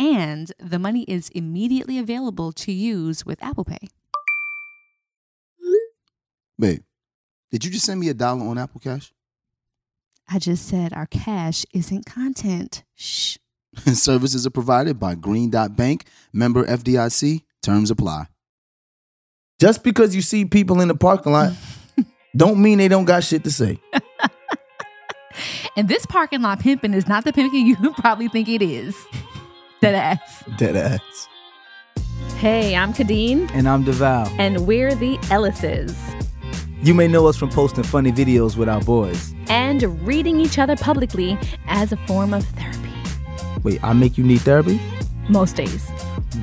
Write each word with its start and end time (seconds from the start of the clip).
And 0.00 0.50
the 0.58 0.78
money 0.78 1.02
is 1.02 1.28
immediately 1.28 1.98
available 1.98 2.52
to 2.52 2.72
use 2.72 3.26
with 3.26 3.40
Apple 3.42 3.66
Pay. 3.66 3.88
Babe, 6.58 6.82
did 7.50 7.66
you 7.66 7.70
just 7.70 7.84
send 7.84 8.00
me 8.00 8.08
a 8.08 8.14
dollar 8.14 8.46
on 8.46 8.56
Apple 8.56 8.80
Cash? 8.80 9.12
I 10.26 10.38
just 10.38 10.66
said 10.66 10.94
our 10.94 11.06
cash 11.06 11.66
isn't 11.74 12.06
content. 12.06 12.82
Shh. 12.94 13.36
Services 13.92 14.46
are 14.46 14.50
provided 14.50 14.98
by 14.98 15.14
Green 15.16 15.50
Dot 15.50 15.76
Bank, 15.76 16.06
member 16.32 16.64
FDIC. 16.64 17.42
Terms 17.62 17.90
apply. 17.90 18.24
Just 19.60 19.84
because 19.84 20.14
you 20.14 20.22
see 20.22 20.46
people 20.46 20.80
in 20.80 20.88
the 20.88 20.94
parking 20.94 21.32
lot, 21.32 21.52
don't 22.36 22.62
mean 22.62 22.78
they 22.78 22.88
don't 22.88 23.04
got 23.04 23.22
shit 23.22 23.44
to 23.44 23.50
say. 23.50 23.78
And 25.76 25.88
this 25.88 26.04
parking 26.04 26.42
lot 26.42 26.60
pimping 26.60 26.94
is 26.94 27.08
not 27.08 27.24
the 27.24 27.32
pimping 27.32 27.66
you 27.66 27.76
probably 27.94 28.28
think 28.28 28.48
it 28.48 28.60
is. 28.60 28.96
Dead 29.80 29.94
ass. 29.94 30.44
Dead 30.56 30.76
ass. 30.76 31.28
Hey, 32.36 32.74
I'm 32.76 32.92
Khadeen, 32.92 33.50
And 33.52 33.68
I'm 33.68 33.84
Devale. 33.84 34.30
and 34.38 34.66
we're 34.66 34.94
the 34.94 35.16
Ellises. 35.30 35.94
You 36.82 36.94
may 36.94 37.08
know 37.08 37.26
us 37.26 37.36
from 37.36 37.50
posting 37.50 37.84
funny 37.84 38.12
videos 38.12 38.56
with 38.56 38.68
our 38.68 38.80
boys. 38.80 39.34
And 39.48 39.82
reading 40.06 40.40
each 40.40 40.58
other 40.58 40.76
publicly 40.76 41.38
as 41.66 41.92
a 41.92 41.96
form 42.06 42.32
of 42.32 42.44
therapy. 42.44 42.78
Wait, 43.62 43.82
I 43.84 43.92
make 43.92 44.16
you 44.16 44.24
need 44.24 44.40
therapy? 44.40 44.80
Most 45.28 45.56
days. 45.56 45.90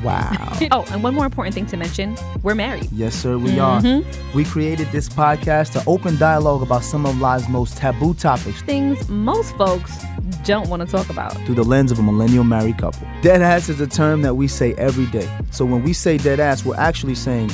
Wow. 0.04 0.34
Oh, 0.72 0.84
and 0.92 1.02
one 1.04 1.14
more 1.16 1.26
important 1.26 1.54
thing 1.54 1.66
to 1.68 1.78
mention 1.78 2.18
we're 2.44 2.56
married. 2.56 2.90
yes, 2.92 3.16
sir, 3.16 3.38
we 3.38 3.58
are. 3.60 3.80
Mm-hmm. 3.82 4.36
We 4.36 4.44
created 4.44 4.88
this 4.92 5.08
podcast 5.08 5.72
to 5.74 5.84
open 5.88 6.18
dialogue 6.18 6.62
about 6.64 6.84
some 6.84 7.06
of 7.06 7.20
life's 7.20 7.48
most 7.48 7.78
taboo 7.78 8.14
topics 8.16 8.62
Things 8.64 9.08
most 9.08 9.56
folks 9.56 10.04
don't 10.44 10.70
want 10.70 10.82
to 10.82 10.88
talk 10.88 11.10
about. 11.10 11.34
through 11.46 11.56
the 11.56 11.64
lens 11.64 11.92
of 11.92 12.00
a 12.00 12.04
millennial 12.04 12.44
married 12.44 12.78
couple. 12.78 13.08
Dead 13.22 13.42
ass 13.42 13.70
is 13.70 13.80
a 13.82 13.88
term 13.88 14.22
that 14.22 14.36
we 14.36 14.48
say 14.48 14.74
every 14.76 15.06
day. 15.08 15.30
So 15.52 15.66
when 15.66 15.84
we 15.84 15.94
say 15.94 16.18
dead 16.18 16.40
ass, 16.40 16.66
we're 16.66 16.76
actually 16.78 17.16
saying 17.16 17.50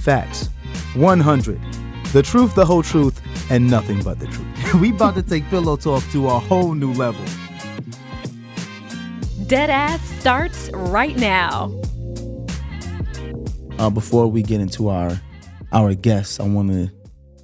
facts. 0.00 0.48
100. 0.94 1.60
The 2.12 2.22
truth, 2.22 2.54
the 2.54 2.64
whole 2.64 2.82
truth, 2.82 3.20
and 3.50 3.70
nothing 3.70 4.02
but 4.02 4.18
the 4.18 4.26
truth. 4.26 4.74
we 4.80 4.90
about 4.90 5.14
to 5.14 5.22
take 5.22 5.48
pillow 5.48 5.76
talk 5.76 6.02
to 6.12 6.28
a 6.28 6.38
whole 6.38 6.74
new 6.74 6.92
level. 6.92 7.24
Dead 9.46 9.70
ass 9.70 10.00
starts 10.20 10.70
right 10.72 11.16
now. 11.16 11.72
uh, 13.78 13.90
before 13.90 14.26
we 14.28 14.42
get 14.42 14.60
into 14.60 14.88
our 14.88 15.20
our 15.72 15.94
guests, 15.94 16.38
I 16.38 16.44
want 16.44 16.70
to 16.70 16.90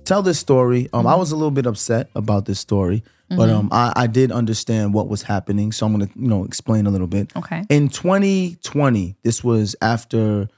tell 0.04 0.22
this 0.22 0.38
story. 0.38 0.88
Um, 0.92 1.06
I 1.06 1.16
was 1.16 1.32
a 1.32 1.36
little 1.36 1.50
bit 1.50 1.66
upset 1.66 2.10
about 2.14 2.44
this 2.44 2.60
story, 2.60 3.02
but 3.30 3.50
um, 3.50 3.68
I, 3.72 3.92
I 3.94 4.06
did 4.06 4.32
understand 4.32 4.94
what 4.94 5.08
was 5.08 5.22
happening, 5.22 5.72
so 5.72 5.86
I'm 5.86 5.92
gonna 5.92 6.08
you 6.16 6.28
know 6.28 6.44
explain 6.44 6.86
a 6.86 6.90
little 6.90 7.06
bit. 7.06 7.30
Okay. 7.36 7.64
In 7.68 7.88
2020, 7.88 9.16
this 9.22 9.42
was 9.44 9.76
after 9.82 10.48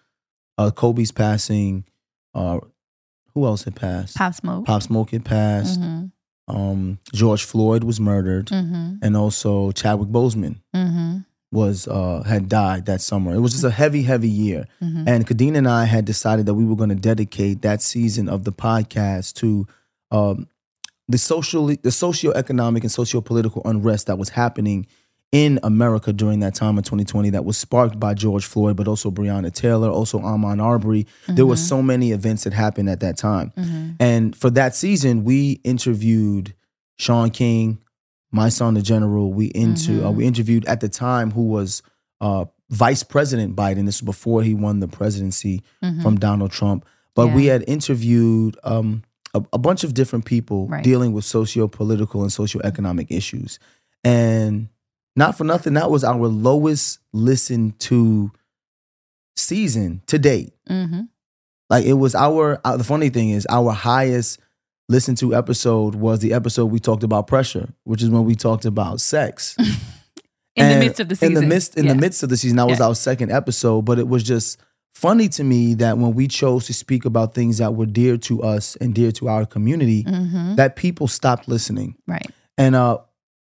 uh, 0.59 0.71
Kobe's 0.71 1.13
passing. 1.13 1.85
Uh, 2.35 2.61
who 3.35 3.45
else 3.47 3.65
had 3.65 3.77
passed? 3.77 4.17
Pop 4.17 4.35
smoke. 4.35 4.67
Pop 4.67 4.83
Smoke 4.83 5.11
had 5.11 5.25
passed. 5.25 5.81
Mm-hmm. 5.81 6.07
Um, 6.57 6.99
George 7.15 7.45
Floyd 7.45 7.85
was 7.85 8.01
murdered, 8.01 8.47
Mm-hmm. 8.47 8.97
and 9.03 9.17
also 9.17 9.71
Chadwick 9.73 10.09
Boseman 10.09 10.57
Mm-hmm. 10.75 11.19
was 11.53 11.87
uh, 11.89 12.23
had 12.27 12.49
died 12.49 12.87
that 12.87 13.01
summer. 13.01 13.33
It 13.35 13.39
was 13.41 13.53
just 13.53 13.65
a 13.65 13.71
heavy, 13.71 14.03
heavy 14.03 14.29
year. 14.29 14.67
Mhm. 14.83 15.05
And 15.07 15.27
Khadeen 15.27 15.57
and 15.57 15.69
I 15.69 15.85
had 15.85 16.05
decided 16.05 16.47
that 16.47 16.55
we 16.55 16.65
were 16.65 16.75
going 16.77 16.89
to 16.91 16.95
dedicate 16.97 17.63
that 17.63 17.83
season 17.83 18.29
of 18.29 18.43
the 18.45 18.53
podcast 18.53 19.35
to 19.35 19.67
um, 20.11 20.49
the 21.11 21.19
social, 21.19 21.67
the 21.67 21.77
socioeconomic 21.77 22.81
and 22.83 22.91
socio-political 22.91 23.63
unrest 23.65 24.07
that 24.07 24.19
was 24.19 24.31
happening 24.31 24.87
in 25.33 25.61
America 25.63 26.13
during 26.13 26.41
that 26.41 26.55
time 26.57 26.77
in 26.77 26.83
2020 26.83 27.31
that 27.31 27.45
was 27.45 27.57
sparked 27.57 28.01
by 28.01 28.15
George 28.15 28.45
Floyd, 28.45 28.77
but 28.77 28.89
also 28.89 29.11
Breonna 29.11 29.53
Taylor, 29.53 29.89
also 29.89 30.19
Ahmaud 30.19 30.61
Arbery. 30.61 31.07
There 31.29 31.47
were 31.47 31.57
so 31.57 31.83
many 31.83 32.11
events 32.11 32.45
that 32.45 32.53
happened 32.53 32.91
at 32.91 33.01
that 33.01 33.17
time. 33.17 33.53
Mm-hmm. 33.57 33.91
And 34.01 34.35
for 34.35 34.51
that 34.51 34.75
season, 34.75 35.23
we 35.23 35.61
interviewed 35.63 36.55
Shaun 36.99 37.31
King, 37.31 37.79
my 38.33 38.49
son, 38.49 38.75
the 38.75 38.83
general. 38.83 39.33
We 39.33 39.47
into 39.47 40.05
uh, 40.05 40.11
we 40.11 40.27
interviewed 40.27 40.65
at 40.67 40.81
the 40.81 40.89
time 40.89 41.31
who 41.31 41.49
was 41.49 41.83
uh, 42.21 42.47
Vice 42.71 43.05
President 43.05 43.55
Biden. 43.55 43.87
This 43.87 44.01
was 44.03 44.07
before 44.07 44.43
he 44.43 44.55
won 44.55 44.81
the 44.81 44.89
presidency 44.89 45.63
Mm-hmm. 45.83 46.03
from 46.03 46.19
Donald 46.19 46.51
Trump. 46.51 46.85
But 47.15 47.29
we 47.29 47.47
had 47.47 47.65
interviewed 47.69 48.57
um, 48.65 49.03
a, 49.35 49.43
a 49.53 49.59
bunch 49.59 49.85
of 49.85 49.95
different 49.95 50.25
people 50.25 50.67
Right. 50.69 50.83
dealing 50.85 51.13
with 51.13 51.25
socio-political 51.25 52.23
and 52.23 52.33
socio-economic 52.33 53.11
issues. 53.11 53.59
And 54.05 54.69
not 55.17 55.37
for 55.37 55.45
nothing, 55.45 55.75
that 55.75 55.91
was 55.91 56.05
our 56.05 56.27
lowest 56.29 56.99
listened 57.13 57.79
to 57.81 58.33
season 59.37 60.03
to 60.07 60.19
date. 60.19 60.53
Mm-hmm. 60.69 61.03
Like 61.69 61.85
it 61.85 61.95
was 61.95 62.15
our 62.15 62.61
uh, 62.65 62.77
the 62.77 62.85
funny 62.85 63.11
thing 63.11 63.31
is 63.31 63.47
our 63.51 63.73
highest 63.73 64.41
listened 64.89 65.19
to 65.19 65.35
episode 65.35 65.95
was 65.95 66.19
the 66.19 66.33
episode 66.33 66.67
we 66.67 66.81
talked 66.81 67.05
about 67.05 67.27
pressure, 67.29 67.69
which 67.85 68.03
is 68.03 68.11
when 68.11 68.25
we 68.25 68.35
talked 68.35 68.65
about 68.65 69.01
sex. 69.01 69.57
In 70.57 70.69
the 70.69 70.81
midst 70.85 71.01
of 71.01 71.09
the 71.09 71.15
season. 71.15 71.37
In 71.37 71.41
the 71.43 71.47
midst 71.47 71.77
in 71.79 71.85
Yeah. 71.87 71.93
the 71.95 72.01
midst 72.01 72.23
of 72.25 72.29
the 72.29 72.37
season, 72.37 72.57
that 72.57 72.67
was 72.67 72.81
Yeah. 72.81 72.87
our 72.89 72.95
second 72.97 73.31
episode, 73.31 73.83
but 73.85 73.99
it 74.01 74.09
was 74.09 74.23
just 74.25 74.59
funny 74.95 75.29
to 75.31 75.45
me 75.45 75.75
that 75.75 75.99
when 75.99 76.15
we 76.15 76.29
chose 76.29 76.67
to 76.67 76.75
speak 76.75 77.05
about 77.05 77.35
things 77.35 77.59
that 77.59 77.75
were 77.75 77.87
dear 77.87 78.17
to 78.19 78.43
us 78.43 78.77
and 78.77 78.95
dear 78.95 79.13
to 79.13 79.29
our 79.29 79.47
community, 79.47 80.05
Mm-hmm. 80.05 80.55
that 80.57 80.77
people 80.77 81.09
stopped 81.09 81.49
listening. 81.49 81.97
Right. 82.07 82.27
And 82.59 82.75
uh 82.75 82.99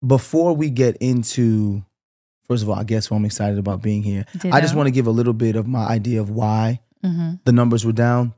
before 0.05 0.55
we 0.55 0.69
get 0.69 0.97
into 0.97 1.83
first 2.47 2.61
of 2.63 2.69
all, 2.69 2.75
I 2.75 2.83
guess 2.83 3.09
I'm 3.11 3.25
excited 3.25 3.57
about 3.57 3.81
being 3.81 4.03
here. 4.03 4.25
I 4.51 4.61
just 4.61 4.75
want 4.75 4.85
to 4.87 4.91
give 4.91 5.07
a 5.07 5.11
little 5.11 5.33
bit 5.33 5.55
of 5.55 5.67
my 5.67 5.85
idea 5.85 6.21
of 6.21 6.29
why 6.29 6.79
Mm-hmm. 7.03 7.33
the 7.45 7.51
numbers 7.51 7.85
were 7.85 7.91
down. 7.91 8.33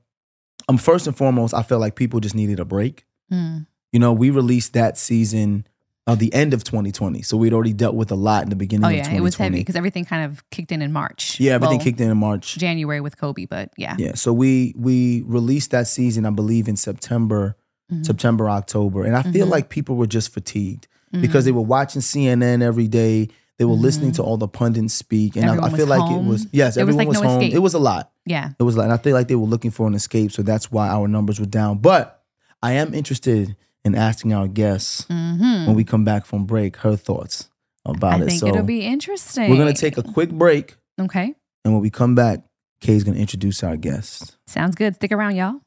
Um, 0.67 0.77
first 0.77 1.07
and 1.07 1.15
foremost, 1.15 1.53
I 1.53 1.63
felt 1.63 1.79
like 1.79 1.95
people 1.95 2.19
just 2.19 2.35
needed 2.35 2.59
a 2.59 2.65
break. 2.65 3.05
Mm. 3.31 3.65
You 3.93 3.99
know, 3.99 4.11
we 4.11 4.29
released 4.29 4.73
that 4.73 4.97
season 4.97 5.65
at 6.07 6.19
the 6.19 6.33
end 6.33 6.53
of 6.53 6.63
2020, 6.63 7.21
so 7.21 7.35
we'd 7.37 7.51
already 7.53 7.73
dealt 7.73 7.93
with 7.95 8.11
a 8.11 8.15
lot 8.15 8.43
in 8.43 8.49
the 8.49 8.55
beginning 8.55 8.85
Oh 8.85 8.89
yeah, 8.89 9.11
it 9.11 9.21
was 9.21 9.35
heavy 9.35 9.57
because 9.59 9.75
everything 9.75 10.05
kind 10.05 10.23
of 10.31 10.49
kicked 10.51 10.71
in 10.71 10.81
in 10.81 10.91
March. 10.93 11.39
yeah, 11.39 11.53
everything 11.53 11.77
Well, 11.77 11.83
kicked 11.85 11.99
in 12.01 12.09
in 12.09 12.17
March. 12.17 12.57
January 12.57 13.01
with 13.01 13.17
Kobe, 13.17 13.45
but 13.45 13.71
yeah. 13.77 13.95
Yeah, 13.99 14.13
so 14.15 14.31
we 14.33 14.73
we 14.77 15.23
released 15.27 15.71
that 15.71 15.87
season, 15.87 16.25
I 16.25 16.29
believe, 16.29 16.67
in 16.67 16.77
September, 16.77 17.57
Mhm. 17.91 18.05
September, 18.05 18.49
October, 18.49 19.03
and 19.03 19.15
I 19.15 19.23
feel 19.23 19.47
Mhm. 19.47 19.51
like 19.51 19.69
people 19.69 19.95
were 19.97 20.07
just 20.07 20.33
fatigued 20.33 20.87
because 21.21 21.45
they 21.45 21.51
were 21.51 21.61
watching 21.61 22.01
CNN 22.01 22.61
every 22.61 22.87
day. 22.87 23.29
They 23.57 23.65
were 23.65 23.73
listening 23.73 24.11
to 24.13 24.23
all 24.23 24.37
the 24.37 24.47
pundits 24.47 24.93
speak, 24.93 25.35
and 25.35 25.45
I, 25.49 25.53
I 25.53 25.57
Mm-hmm. 25.57 25.75
Feel 25.77 25.87
was 25.87 25.99
like 25.99 26.11
it 26.11 26.23
was 26.23 26.47
yes, 26.51 26.77
It 26.77 26.81
was 26.85 26.93
everyone 26.93 26.97
like 26.97 27.07
was 27.07 27.21
no 27.21 27.27
home. 27.29 27.41
escape. 27.41 27.53
It 27.55 27.59
was 27.59 27.73
a 27.73 27.79
lot. 27.79 28.11
yeah. 28.25 28.49
It 28.59 28.63
was 28.63 28.77
like, 28.77 28.83
and 28.85 28.93
I 28.93 28.97
feel 28.97 29.13
like 29.15 29.27
they 29.29 29.35
were 29.35 29.47
looking 29.47 29.71
for 29.71 29.87
an 29.87 29.93
escape, 29.95 30.31
so 30.31 30.41
that's 30.43 30.71
why 30.71 30.87
our 30.89 31.07
numbers 31.07 31.39
were 31.39 31.45
down. 31.47 31.79
But 31.79 32.21
I 32.61 32.73
am 32.73 32.93
interested 32.93 33.55
in 33.87 33.95
asking 33.95 34.33
our 34.33 34.47
guests 34.47 35.05
Mm-hmm. 35.09 35.65
when 35.67 35.75
we 35.75 35.83
come 35.83 36.03
back 36.05 36.25
from 36.25 36.45
break 36.45 36.77
her 36.77 36.95
thoughts 36.95 37.49
about 37.85 38.19
I 38.21 38.23
it. 38.23 38.27
think 38.27 38.39
So 38.41 38.47
it'll 38.47 38.63
be 38.63 38.81
interesting. 38.85 39.49
we're 39.49 39.57
gonna 39.57 39.73
take 39.73 39.97
a 39.97 40.03
quick 40.03 40.29
break, 40.29 40.75
Okay. 40.99 41.33
and 41.65 41.73
when 41.73 41.81
we 41.81 41.89
come 41.89 42.13
back, 42.15 42.39
Kay's 42.81 43.03
gonna 43.03 43.17
introduce 43.17 43.63
our 43.63 43.77
guests. 43.77 44.37
Sounds 44.45 44.75
good. 44.75 44.95
Stick 44.95 45.11
around, 45.11 45.35
y'all. 45.35 45.61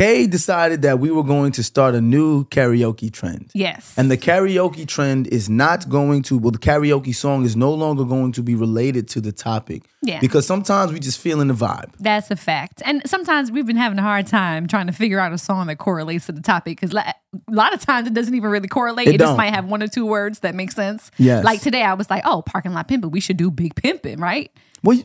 Kay 0.00 0.26
decided 0.26 0.80
that 0.80 0.98
we 0.98 1.10
were 1.10 1.22
going 1.22 1.52
to 1.52 1.62
start 1.62 1.94
a 1.94 2.00
new 2.00 2.44
karaoke 2.46 3.12
trend. 3.12 3.50
Yes. 3.52 3.92
And 3.98 4.10
the 4.10 4.16
karaoke 4.16 4.88
trend 4.88 5.26
is 5.26 5.50
not 5.50 5.90
going 5.90 6.22
to, 6.22 6.38
well, 6.38 6.52
the 6.52 6.58
karaoke 6.58 7.14
song 7.14 7.44
is 7.44 7.54
no 7.54 7.74
longer 7.74 8.04
going 8.04 8.32
to 8.32 8.42
be 8.42 8.54
related 8.54 9.08
to 9.08 9.20
the 9.20 9.30
topic. 9.30 9.82
Yeah. 10.00 10.18
Because 10.18 10.46
sometimes 10.46 10.90
we 10.90 11.00
just 11.00 11.18
feel 11.18 11.42
in 11.42 11.48
the 11.48 11.54
vibe. 11.54 11.92
That's 11.98 12.30
a 12.30 12.36
fact. 12.36 12.80
And 12.86 13.02
sometimes 13.04 13.52
we've 13.52 13.66
been 13.66 13.76
having 13.76 13.98
a 13.98 14.02
hard 14.02 14.26
time 14.26 14.66
trying 14.66 14.86
to 14.86 14.94
figure 14.94 15.20
out 15.20 15.34
a 15.34 15.38
song 15.38 15.66
that 15.66 15.76
correlates 15.76 16.24
to 16.26 16.32
the 16.32 16.40
topic 16.40 16.80
because 16.80 16.94
a 16.94 17.14
lot 17.50 17.74
of 17.74 17.80
times 17.82 18.08
it 18.08 18.14
doesn't 18.14 18.34
even 18.34 18.48
really 18.48 18.68
correlate. 18.68 19.06
It 19.06 19.16
It, 19.16 19.18
just 19.18 19.36
might 19.36 19.52
have 19.52 19.66
one 19.66 19.82
or 19.82 19.88
two 19.88 20.06
words 20.06 20.38
that 20.38 20.54
make 20.54 20.72
sense. 20.72 21.10
Yes. 21.18 21.44
Like 21.44 21.60
today, 21.60 21.82
I 21.82 21.92
was 21.92 22.08
like, 22.08 22.22
oh, 22.24 22.40
parking 22.40 22.72
lot 22.72 22.88
pimping. 22.88 23.10
We 23.10 23.20
should 23.20 23.36
do 23.36 23.50
big 23.50 23.74
pimping, 23.74 24.18
right? 24.18 24.50
Well, 24.82 24.98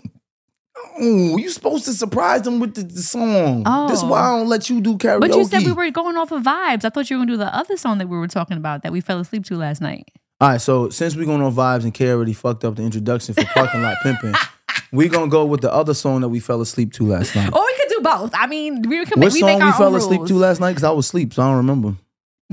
oh, 0.77 1.37
you 1.37 1.49
supposed 1.49 1.85
to 1.85 1.93
surprise 1.93 2.43
them 2.43 2.59
with 2.59 2.75
the, 2.75 2.83
the 2.83 3.01
song. 3.01 3.63
Oh. 3.65 3.87
That's 3.87 4.03
why 4.03 4.19
I 4.19 4.31
oh. 4.31 4.39
don't 4.39 4.49
let 4.49 4.69
you 4.69 4.81
do 4.81 4.97
karaoke. 4.97 5.21
But 5.21 5.35
you 5.35 5.45
said 5.45 5.63
we 5.63 5.71
were 5.71 5.89
going 5.91 6.17
off 6.17 6.31
of 6.31 6.43
vibes. 6.43 6.85
I 6.85 6.89
thought 6.89 7.09
you 7.09 7.17
were 7.17 7.19
going 7.19 7.27
to 7.27 7.33
do 7.33 7.37
the 7.37 7.55
other 7.55 7.77
song 7.77 7.97
that 7.99 8.07
we 8.07 8.17
were 8.17 8.27
talking 8.27 8.57
about 8.57 8.83
that 8.83 8.91
we 8.91 9.01
fell 9.01 9.19
asleep 9.19 9.45
to 9.45 9.55
last 9.55 9.81
night. 9.81 10.09
All 10.41 10.49
right, 10.49 10.59
so 10.59 10.89
since 10.89 11.15
we're 11.15 11.25
going 11.25 11.41
on 11.41 11.53
vibes 11.53 11.83
and 11.83 11.93
Kay 11.93 12.11
already 12.11 12.33
fucked 12.33 12.65
up 12.65 12.75
the 12.75 12.83
introduction 12.83 13.33
for 13.33 13.45
parking 13.45 13.81
lot 13.81 13.95
pimping, 14.03 14.33
we're 14.91 15.07
gonna 15.07 15.29
go 15.29 15.45
with 15.45 15.61
the 15.61 15.73
other 15.73 15.93
song 15.93 16.19
that 16.21 16.29
we 16.29 16.41
fell 16.41 16.59
asleep 16.59 16.91
to 16.93 17.05
last 17.05 17.35
night. 17.37 17.53
Or 17.53 17.65
we 17.65 17.75
could 17.77 17.89
do 17.89 18.01
both. 18.01 18.31
I 18.33 18.45
mean, 18.45 18.81
we 18.81 19.05
can 19.05 19.21
what 19.21 19.31
we 19.31 19.39
song 19.39 19.59
make 19.59 19.63
we 19.63 19.71
fell 19.71 19.93
own 19.93 19.95
asleep 19.95 20.19
rules. 20.19 20.29
to 20.29 20.35
last 20.35 20.59
night? 20.59 20.71
Because 20.71 20.83
I 20.83 20.91
was 20.91 21.05
asleep, 21.05 21.33
so 21.33 21.41
I 21.41 21.47
don't 21.47 21.57
remember. 21.57 21.95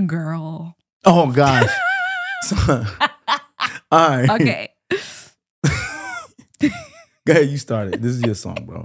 Girl. 0.07 0.77
Oh 1.05 1.33
gosh. 1.33 1.71
All 3.91 4.09
right. 4.09 4.31
Okay. 4.31 4.69
Go 7.27 7.35
ahead, 7.35 7.49
you 7.51 7.57
started. 7.59 8.03
This 8.03 8.13
is 8.17 8.23
your 8.23 8.35
song, 8.35 8.59
bro. 8.67 8.85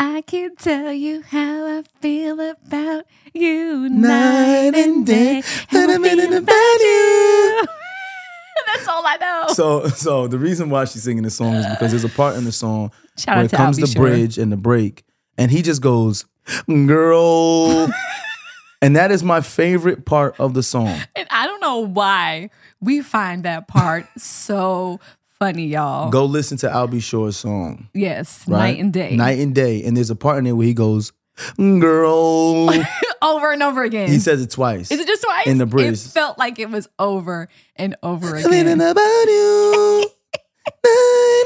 I 0.00 0.22
can 0.22 0.56
tell 0.56 0.92
you 0.92 1.22
how 1.22 1.78
I 1.78 1.84
feel 2.00 2.40
about 2.40 3.04
you 3.32 3.88
Night 3.88 4.70
night 4.72 4.74
and 4.74 5.06
day, 5.06 5.36
and 5.36 5.44
How 5.68 5.88
I 5.88 5.94
in 5.94 6.02
feel 6.02 6.36
about 6.38 6.80
you. 6.80 7.64
That's 8.74 8.88
all 8.88 9.02
I 9.06 9.16
know. 9.20 9.54
So 9.54 9.86
so 9.88 10.26
the 10.26 10.38
reason 10.38 10.70
why 10.70 10.86
she's 10.86 11.04
singing 11.04 11.22
this 11.22 11.36
song 11.36 11.54
is 11.54 11.66
because 11.66 11.92
there's 11.92 12.04
a 12.04 12.08
part 12.08 12.34
in 12.36 12.44
the 12.44 12.52
song 12.52 12.90
Shout 13.16 13.36
where 13.36 13.44
it 13.44 13.52
comes 13.52 13.76
the 13.76 13.86
Shore. 13.86 14.06
bridge 14.06 14.36
and 14.36 14.50
the 14.50 14.56
break, 14.56 15.04
and 15.38 15.52
he 15.52 15.62
just 15.62 15.80
goes, 15.80 16.24
girl. 16.66 17.88
and 18.82 18.96
that 18.96 19.12
is 19.12 19.22
my 19.22 19.40
favorite 19.40 20.04
part 20.04 20.34
of 20.40 20.54
the 20.54 20.62
song. 20.64 20.98
And 21.14 21.28
I 21.30 21.46
don't 21.46 21.60
know 21.60 21.78
why 21.78 22.50
we 22.80 23.02
find 23.02 23.44
that 23.44 23.68
part 23.68 24.06
so 24.18 24.98
funny, 25.40 25.66
y'all. 25.66 26.10
Go 26.10 26.26
listen 26.26 26.58
to 26.58 26.70
Al 26.70 26.86
B. 26.86 27.00
Sure!'s 27.00 27.38
song. 27.38 27.88
Yes, 27.94 28.44
right? 28.46 28.58
night 28.58 28.78
and 28.78 28.92
day. 28.92 29.16
Night 29.16 29.38
and 29.40 29.54
day. 29.54 29.82
And 29.82 29.96
there's 29.96 30.10
a 30.10 30.16
part 30.16 30.38
in 30.38 30.44
there 30.44 30.54
where 30.54 30.66
he 30.66 30.74
goes, 30.74 31.12
girl. 31.56 32.70
over 33.22 33.52
and 33.52 33.62
over 33.62 33.82
again. 33.82 34.08
he 34.08 34.18
says 34.18 34.40
it 34.42 34.50
twice. 34.50 34.90
Is 34.90 35.00
it 35.00 35.06
just 35.06 35.22
twice? 35.22 35.46
in 35.46 35.58
the 35.58 35.66
bridge. 35.66 35.94
It 35.94 36.10
felt 36.10 36.38
like 36.38 36.58
it 36.58 36.70
was 36.70 36.88
over 36.98 37.48
and 37.74 37.96
over 38.02 38.36
again. 38.36 38.80
about 38.80 38.96
you. 39.26 40.04
Night 40.84 41.44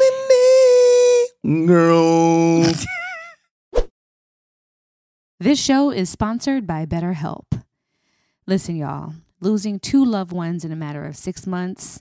and 1.43 1.62
day, 1.62 1.67
girl. 1.67 2.67
This 5.40 5.62
show 5.62 5.90
is 5.90 6.08
sponsored 6.08 6.67
by 6.67 6.87
BetterHelp. 6.87 7.62
Listen, 8.47 8.76
y'all, 8.76 9.12
losing 9.40 9.79
two 9.79 10.02
loved 10.02 10.32
ones 10.32 10.64
in 10.64 10.73
a 10.73 10.76
matter 10.76 11.05
of 11.05 11.17
six 11.17 11.47
months, 11.47 12.00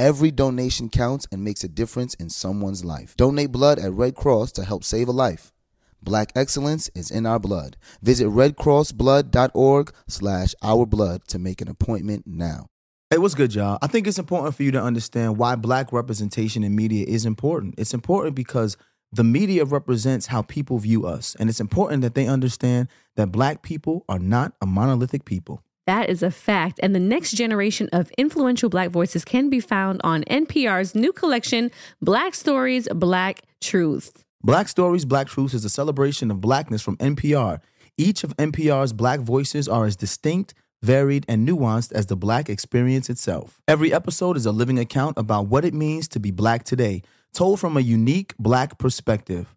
Every 0.00 0.30
donation 0.30 0.88
counts 0.88 1.26
and 1.30 1.44
makes 1.44 1.62
a 1.62 1.68
difference 1.68 2.14
in 2.14 2.30
someone's 2.30 2.82
life. 2.86 3.14
Donate 3.18 3.52
blood 3.52 3.78
at 3.78 3.92
Red 3.92 4.14
Cross 4.14 4.52
to 4.52 4.64
help 4.64 4.82
save 4.82 5.08
a 5.08 5.12
life. 5.12 5.52
Black 6.02 6.32
excellence 6.34 6.88
is 6.94 7.10
in 7.10 7.26
our 7.26 7.38
blood. 7.38 7.76
Visit 8.00 8.28
redcrossblood.org 8.28 9.92
slash 10.08 10.54
our 10.62 10.86
blood 10.86 11.28
to 11.28 11.38
make 11.38 11.60
an 11.60 11.68
appointment 11.68 12.26
now. 12.26 12.68
Hey, 13.10 13.18
what's 13.18 13.34
good, 13.34 13.54
y'all? 13.54 13.76
I 13.82 13.88
think 13.88 14.06
it's 14.06 14.18
important 14.18 14.54
for 14.54 14.62
you 14.62 14.70
to 14.70 14.82
understand 14.82 15.36
why 15.36 15.54
black 15.54 15.92
representation 15.92 16.64
in 16.64 16.74
media 16.74 17.04
is 17.06 17.26
important. 17.26 17.74
It's 17.76 17.92
important 17.92 18.34
because 18.34 18.78
the 19.12 19.22
media 19.22 19.66
represents 19.66 20.28
how 20.28 20.40
people 20.40 20.78
view 20.78 21.04
us. 21.04 21.36
And 21.38 21.50
it's 21.50 21.60
important 21.60 22.00
that 22.00 22.14
they 22.14 22.26
understand 22.26 22.88
that 23.16 23.32
black 23.32 23.60
people 23.60 24.06
are 24.08 24.18
not 24.18 24.54
a 24.62 24.66
monolithic 24.66 25.26
people. 25.26 25.62
That 25.90 26.08
is 26.08 26.22
a 26.22 26.30
fact. 26.30 26.78
And 26.84 26.94
the 26.94 27.00
next 27.00 27.32
generation 27.32 27.88
of 27.92 28.12
influential 28.12 28.68
Black 28.68 28.90
voices 28.90 29.24
can 29.24 29.50
be 29.50 29.58
found 29.58 30.00
on 30.04 30.22
NPR's 30.30 30.94
new 30.94 31.12
collection, 31.12 31.72
Black 32.00 32.36
Stories, 32.36 32.86
Black 32.94 33.42
Truth. 33.60 34.24
Black 34.40 34.68
Stories, 34.68 35.04
Black 35.04 35.26
Truths 35.26 35.52
is 35.52 35.64
a 35.64 35.68
celebration 35.68 36.30
of 36.30 36.40
blackness 36.40 36.80
from 36.80 36.96
NPR. 36.98 37.58
Each 37.98 38.22
of 38.22 38.36
NPR's 38.36 38.92
black 38.92 39.18
voices 39.18 39.66
are 39.66 39.84
as 39.84 39.96
distinct, 39.96 40.54
varied, 40.80 41.26
and 41.26 41.44
nuanced 41.48 41.90
as 41.90 42.06
the 42.06 42.14
black 42.14 42.48
experience 42.48 43.10
itself. 43.10 43.60
Every 43.66 43.92
episode 43.92 44.36
is 44.36 44.46
a 44.46 44.52
living 44.52 44.78
account 44.78 45.18
about 45.18 45.48
what 45.48 45.64
it 45.64 45.74
means 45.74 46.06
to 46.10 46.20
be 46.20 46.30
black 46.30 46.62
today, 46.62 47.02
told 47.34 47.58
from 47.58 47.76
a 47.76 47.80
unique 47.80 48.32
black 48.38 48.78
perspective. 48.78 49.56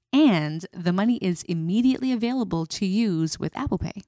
And 0.13 0.65
the 0.73 0.93
money 0.93 1.17
is 1.17 1.43
immediately 1.43 2.11
available 2.11 2.65
to 2.65 2.85
use 2.85 3.39
with 3.39 3.55
Apple 3.57 3.77
Pay. 3.77 4.03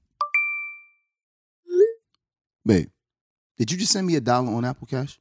Babe, 2.66 2.88
did 3.58 3.70
you 3.70 3.78
just 3.78 3.92
send 3.92 4.06
me 4.06 4.16
a 4.16 4.20
dollar 4.20 4.52
on 4.52 4.64
Apple 4.64 4.86
Cash? 4.86 5.18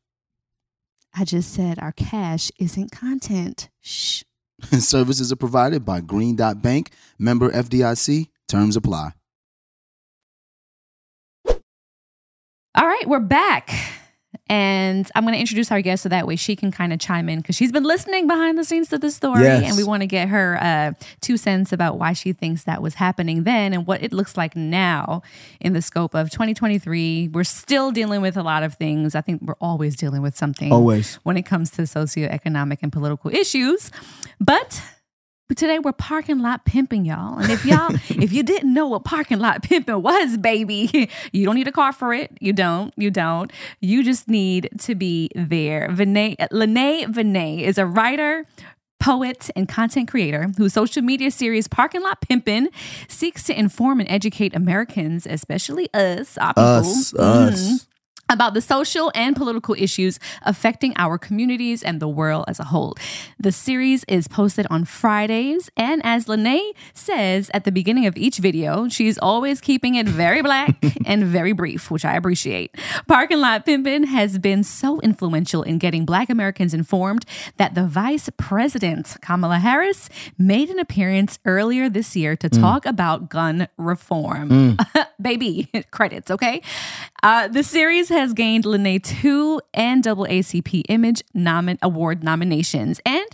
I 1.16 1.26
just 1.26 1.54
said 1.54 1.78
our 1.80 1.92
cash 1.92 2.52
isn't 2.58 2.92
content. 2.92 3.70
Shh. 3.82 4.24
Services 4.80 5.32
are 5.32 5.38
provided 5.38 5.86
by 5.86 6.02
Green 6.02 6.36
Dot 6.36 6.62
Bank, 6.62 6.92
member 7.20 7.52
FDIC. 7.52 8.30
Terms 8.48 8.76
apply. 8.76 9.12
All 12.76 12.88
right, 12.88 13.08
we're 13.08 13.20
back. 13.20 13.70
And 14.50 15.10
I'm 15.16 15.24
going 15.24 15.34
to 15.34 15.40
introduce 15.40 15.72
our 15.72 15.82
guest 15.82 16.04
so 16.04 16.10
that 16.10 16.28
way 16.28 16.36
she 16.36 16.56
can 16.56 16.70
kind 16.70 16.92
of 16.92 17.00
chime 17.00 17.30
in 17.30 17.40
because 17.40 17.56
she's 17.56 17.72
been 17.72 17.86
listening 17.86 18.28
behind 18.28 18.58
the 18.58 18.64
scenes 18.64 18.90
to 18.90 18.98
the 18.98 19.10
story. 19.10 19.44
Yes. 19.44 19.64
And 19.70 19.78
we 19.78 19.84
want 19.84 20.02
to 20.02 20.08
get 20.08 20.28
her 20.28 20.62
uh, 20.62 20.92
two 21.22 21.38
cents 21.38 21.72
about 21.72 21.98
why 21.98 22.14
she 22.14 22.34
thinks 22.34 22.66
that 22.66 22.82
was 22.82 22.96
happening 22.96 23.44
then 23.44 23.74
and 23.74 23.88
what 23.88 24.04
it 24.04 24.12
looks 24.12 24.36
like 24.36 24.56
now 24.56 25.22
in 25.62 25.72
the 25.74 25.82
scope 25.82 26.14
of 26.14 26.30
2023. 26.30 27.30
We're 27.30 27.46
still 27.46 27.92
dealing 27.92 28.22
with 28.22 28.36
a 28.36 28.44
lot 28.44 28.64
of 28.64 28.74
things. 28.74 29.16
I 29.16 29.22
think 29.22 29.42
we're 29.42 29.56
always 29.62 29.96
dealing 29.96 30.22
with 30.22 30.36
something 30.36 30.72
Always. 30.72 31.16
when 31.24 31.38
it 31.38 31.44
comes 31.44 31.72
to 31.72 31.84
socioeconomic 31.84 32.80
and 32.82 32.92
political 32.92 33.32
issues. 33.32 33.92
But 34.42 34.82
today 35.54 35.80
we're 35.80 35.92
parking 35.94 36.40
lot 36.40 36.66
pimping 36.66 37.06
y'all. 37.06 37.38
And 37.38 37.52
if 37.52 37.66
y'all, 37.66 37.94
if 38.10 38.32
you 38.32 38.44
didn't 38.44 38.74
know 38.74 38.88
what 38.88 39.04
parking 39.04 39.40
lot 39.40 39.64
pimping 39.64 40.02
was, 40.02 40.38
baby, 40.38 41.10
you 41.32 41.46
don't 41.46 41.56
need 41.56 41.68
a 41.68 41.72
car 41.72 41.94
for 41.94 42.14
it. 42.14 42.32
You 42.40 42.54
don't. 42.54 42.94
You 42.98 43.12
don't. 43.12 43.52
You 43.80 44.04
just 44.04 44.28
need 44.28 44.70
to 44.80 44.96
be 44.96 45.30
there. 45.36 45.90
Vanee, 45.92 46.36
Lynae 46.52 47.08
Vanee 47.14 47.64
is 47.64 47.78
a 47.78 47.86
writer. 47.86 48.46
Poet 49.00 49.50
and 49.58 49.68
content 49.68 50.10
creator 50.10 50.54
whose 50.58 50.72
social 50.72 51.02
media 51.02 51.30
series 51.30 51.68
Parking 51.68 52.02
Lot 52.02 52.22
Pimpin' 52.22 52.70
seeks 53.10 53.44
to 53.44 53.60
inform 53.60 54.00
and 54.00 54.10
educate 54.10 54.56
Americans, 54.56 55.28
especially 55.30 55.94
us, 55.94 56.38
our 56.38 56.54
people, 56.54 56.64
Us, 56.64 57.14
us. 57.16 57.62
Mm-hmm. 57.62 57.93
About 58.30 58.54
the 58.54 58.62
social 58.62 59.12
and 59.14 59.36
political 59.36 59.76
issues 59.78 60.20
affecting 60.44 60.94
our 60.98 61.18
communities 61.18 61.84
and 61.84 62.00
the 62.00 62.08
world 62.08 62.46
as 62.48 62.60
a 62.60 62.64
whole. 62.66 62.96
The 63.38 63.52
series 63.52 64.04
is 64.06 64.28
posted 64.28 64.66
on 64.70 64.86
Fridays, 64.86 65.70
and 65.78 66.02
as 66.06 66.26
Lynae 66.26 66.72
says 66.94 67.52
at 67.54 67.64
the 67.64 67.72
beginning 67.72 68.06
of 68.06 68.18
each 68.18 68.38
video, 68.38 68.88
she's 68.88 69.18
always 69.20 69.62
keeping 69.62 69.96
it 69.96 70.08
very 70.08 70.42
black 70.42 70.76
and 71.06 71.26
very 71.26 71.52
brief, 71.52 71.92
which 71.92 72.06
I 72.06 72.16
appreciate. 72.16 72.76
Parking 73.08 73.40
Lot 73.40 73.66
Pimpin' 73.66 74.06
has 74.06 74.40
been 74.40 74.64
so 74.64 75.00
influential 75.02 75.62
in 75.62 75.78
getting 75.78 76.06
black 76.06 76.30
Americans 76.30 76.74
informed 76.74 77.26
that 77.58 77.76
the 77.76 77.86
Vice 77.86 78.30
President, 78.38 79.18
Kamala 79.22 79.60
Harris, 79.60 80.10
made 80.38 80.70
an 80.70 80.80
appearance 80.80 81.40
earlier 81.46 81.90
this 81.90 82.16
year 82.16 82.36
to 82.38 82.50
talk 82.50 82.86
about 82.86 83.30
gun 83.30 83.68
reform. 83.78 84.78
Baby, 85.22 85.70
credits, 85.92 86.32
okay? 86.32 86.62
Uh, 87.22 87.48
the 87.48 87.64
series 87.64 88.10
has 88.14 88.34
gained 88.34 88.64
Lynae 88.64 89.04
two 89.04 89.60
NAACP 89.76 90.84
Image 90.90 91.22
nomin- 91.36 91.78
Award 91.82 92.24
nominations, 92.24 93.00
and 93.06 93.26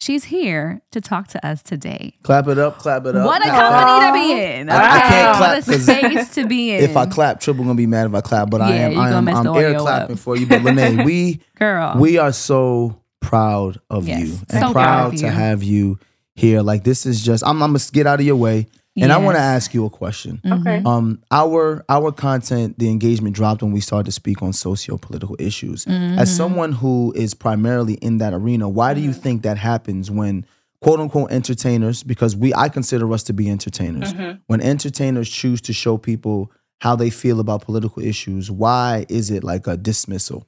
she's 0.00 0.24
here 0.24 0.80
to 0.92 1.00
talk 1.00 1.28
to 1.28 1.46
us 1.46 1.62
today. 1.62 2.14
Clap 2.22 2.48
it 2.48 2.58
up, 2.58 2.78
clap 2.78 3.04
it 3.06 3.14
up. 3.16 3.26
What 3.26 3.44
a 3.46 3.50
company 3.50 4.06
to 4.06 4.12
be 4.12 4.42
in! 4.60 4.70
I- 4.70 4.76
I 4.76 5.00
can't 5.00 5.36
clap 5.36 5.66
What 5.66 5.76
a 5.76 5.78
space 5.80 6.34
to 6.34 6.46
be 6.46 6.70
in. 6.74 6.82
If 6.84 6.96
I 6.96 7.06
clap, 7.06 7.40
Triple 7.40 7.64
gonna 7.64 7.74
be 7.74 7.86
mad 7.86 8.06
if 8.06 8.14
I 8.14 8.20
clap, 8.20 8.50
but 8.50 8.60
I 8.60 8.74
am 8.76 8.98
I 8.98 9.10
am 9.10 9.28
I'm 9.28 9.46
air 9.56 9.78
clapping 9.78 10.14
up. 10.14 10.18
for 10.20 10.36
you. 10.36 10.46
But 10.46 10.60
Lynae, 10.62 11.04
we 11.04 11.40
girl, 11.56 11.96
we 11.98 12.18
are 12.18 12.32
so 12.32 13.00
proud 13.20 13.80
of 13.90 14.06
Yes, 14.06 14.20
you 14.20 14.34
and 14.50 14.60
so 14.60 14.72
proud 14.72 14.72
proud 14.72 15.14
of 15.14 15.20
to 15.20 15.30
have 15.30 15.62
you 15.62 15.98
here. 16.34 16.62
Like 16.62 16.84
this 16.84 17.04
is 17.06 17.22
just 17.22 17.44
I'm, 17.44 17.62
I'm 17.62 17.72
gonna 17.72 17.84
get 17.92 18.06
out 18.06 18.20
of 18.20 18.26
your 18.26 18.36
way, 18.36 18.68
and 19.02 19.12
I 19.12 19.18
want 19.18 19.36
to 19.36 19.42
ask 19.42 19.74
you 19.74 19.84
a 19.84 19.90
question. 19.90 20.40
Okay. 20.44 20.82
Um, 20.84 21.22
our 21.30 21.84
our 21.88 22.12
content, 22.12 22.78
the 22.78 22.90
engagement 22.90 23.34
dropped 23.34 23.62
when 23.62 23.72
we 23.72 23.80
started 23.80 24.06
to 24.06 24.12
speak 24.12 24.42
on 24.42 24.52
socio 24.52 24.96
political 24.96 25.36
issues. 25.38 25.84
Mm-hmm. 25.84 26.18
As 26.18 26.34
someone 26.34 26.72
who 26.72 27.12
is 27.16 27.34
primarily 27.34 27.94
in 27.94 28.18
that 28.18 28.32
arena, 28.32 28.68
why 28.68 28.94
do 28.94 29.00
you 29.00 29.12
think 29.12 29.42
that 29.42 29.58
happens 29.58 30.10
when 30.10 30.46
quote 30.80 31.00
unquote 31.00 31.30
entertainers? 31.30 32.02
Because 32.02 32.36
we 32.36 32.54
I 32.54 32.68
consider 32.68 33.12
us 33.12 33.22
to 33.24 33.32
be 33.32 33.48
entertainers. 33.50 34.12
When 34.46 34.60
entertainers 34.60 35.28
choose 35.28 35.60
to 35.62 35.72
show 35.72 35.98
people 35.98 36.52
how 36.80 36.94
they 36.94 37.10
feel 37.10 37.40
about 37.40 37.62
political 37.62 38.02
issues, 38.02 38.50
why 38.50 39.04
is 39.08 39.30
it 39.30 39.42
like 39.42 39.66
a 39.66 39.76
dismissal? 39.76 40.46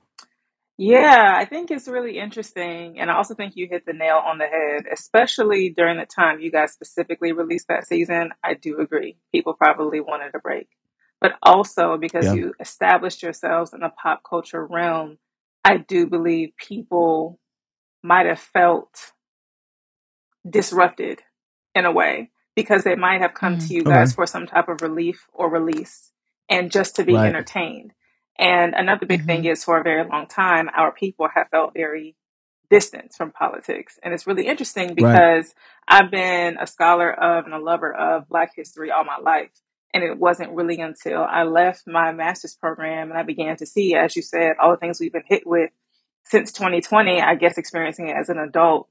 Yeah, 0.81 1.35
I 1.37 1.47
think 1.47 1.71
it's 1.71 1.89
really 1.89 2.19
interesting. 2.19 3.01
And 3.01 3.13
I 3.13 3.17
also 3.17 3.37
think 3.37 3.57
you 3.57 3.69
hit 3.71 3.87
the 3.87 3.95
nail 3.95 4.17
on 4.27 4.39
the 4.41 4.47
head, 4.49 4.87
especially 4.93 5.71
during 5.71 5.99
the 5.99 6.07
time 6.07 6.41
you 6.41 6.53
guys 6.53 6.73
specifically 6.75 7.33
released 7.33 7.69
that 7.69 7.87
season. 7.89 8.33
I 8.45 8.57
do 8.57 8.81
agree. 8.81 9.19
People 9.33 9.55
probably 9.55 10.01
wanted 10.01 10.35
a 10.35 10.41
break. 10.41 10.69
But 11.23 11.35
also 11.45 11.99
because 11.99 12.33
Yeah. 12.33 12.35
you 12.35 12.55
established 12.61 13.23
yourselves 13.23 13.75
in 13.75 13.83
the 13.83 13.91
pop 14.03 14.23
culture 14.29 14.67
realm, 14.67 15.19
I 15.65 15.79
do 15.79 16.09
believe 16.09 16.51
people 16.59 17.41
might 18.03 18.27
have 18.27 18.41
felt 18.41 19.13
disrupted 20.49 21.21
in 21.75 21.87
a 21.87 21.93
way 21.93 22.31
because 22.57 22.85
they 22.85 22.97
might 22.97 23.23
have 23.23 23.35
come 23.35 23.57
Mm. 23.57 23.59
to 23.59 23.75
you 23.75 23.85
Okay. 23.87 23.87
guys 23.87 24.13
for 24.15 24.27
some 24.27 24.47
type 24.47 24.69
of 24.69 24.83
relief 24.83 25.27
or 25.33 25.51
release 25.51 26.13
and 26.51 26.73
just 26.73 26.97
to 26.97 27.05
be 27.05 27.25
Right. 27.25 27.27
entertained. 27.27 27.93
And 28.41 28.73
another 28.75 29.05
big 29.05 29.27
thing 29.27 29.45
is 29.45 29.63
for 29.63 29.79
a 29.79 29.83
very 29.83 30.09
long 30.09 30.27
time, 30.27 30.71
our 30.75 30.93
people 30.93 31.29
have 31.35 31.49
felt 31.51 31.75
very 31.75 32.17
distant 32.71 33.13
from 33.13 33.33
politics. 33.33 33.99
And 34.03 34.15
it's 34.15 34.27
really 34.27 34.47
interesting 34.47 34.95
because 34.95 35.55
I've 35.87 36.11
been 36.11 36.57
a 36.59 36.67
scholar 36.67 37.13
of 37.13 37.45
and 37.45 37.53
a 37.53 37.59
lover 37.59 37.93
of 37.93 38.29
Black 38.31 38.53
history 38.57 38.91
all 38.91 39.05
my 39.05 39.19
life. 39.19 39.51
And 39.93 40.03
it 40.03 40.17
wasn't 40.17 40.53
really 40.53 40.81
until 40.81 41.23
I 41.23 41.43
left 41.43 41.83
my 41.87 42.13
master's 42.13 42.55
program 42.55 43.11
and 43.11 43.19
I 43.19 43.25
began 43.25 43.57
to 43.59 43.67
see, 43.67 43.95
as 43.95 44.17
you 44.17 44.23
said, 44.23 44.53
all 44.59 44.71
the 44.71 44.79
things 44.79 45.01
we've 45.01 45.13
been 45.13 45.23
hit 45.27 45.47
with 45.47 45.71
since 46.25 46.51
2020, 46.53 47.21
I 47.21 47.35
guess 47.35 47.59
experiencing 47.59 48.09
it 48.09 48.17
as 48.17 48.31
an 48.31 48.39
adult 48.39 48.89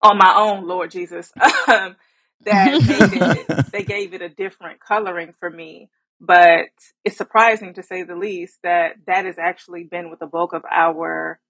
on 0.00 0.16
my 0.16 0.32
own, 0.36 0.68
Lord 0.68 0.92
Jesus, 0.92 1.32
um, 1.68 1.96
that 2.44 2.68
it, 2.72 3.66
they 3.72 3.82
gave 3.82 4.14
it 4.14 4.22
a 4.22 4.28
different 4.28 4.78
coloring 4.78 5.34
for 5.40 5.50
me. 5.50 5.90
But 6.20 6.68
it's 7.04 7.16
surprising 7.16 7.74
to 7.74 7.82
say 7.82 8.02
the 8.02 8.14
least 8.16 8.58
that 8.62 8.96
that 9.06 9.24
has 9.24 9.38
actually 9.38 9.84
been 9.84 10.10
what 10.10 10.18
the 10.18 10.26
bulk 10.26 10.52
of 10.52 10.62
our 10.70 11.40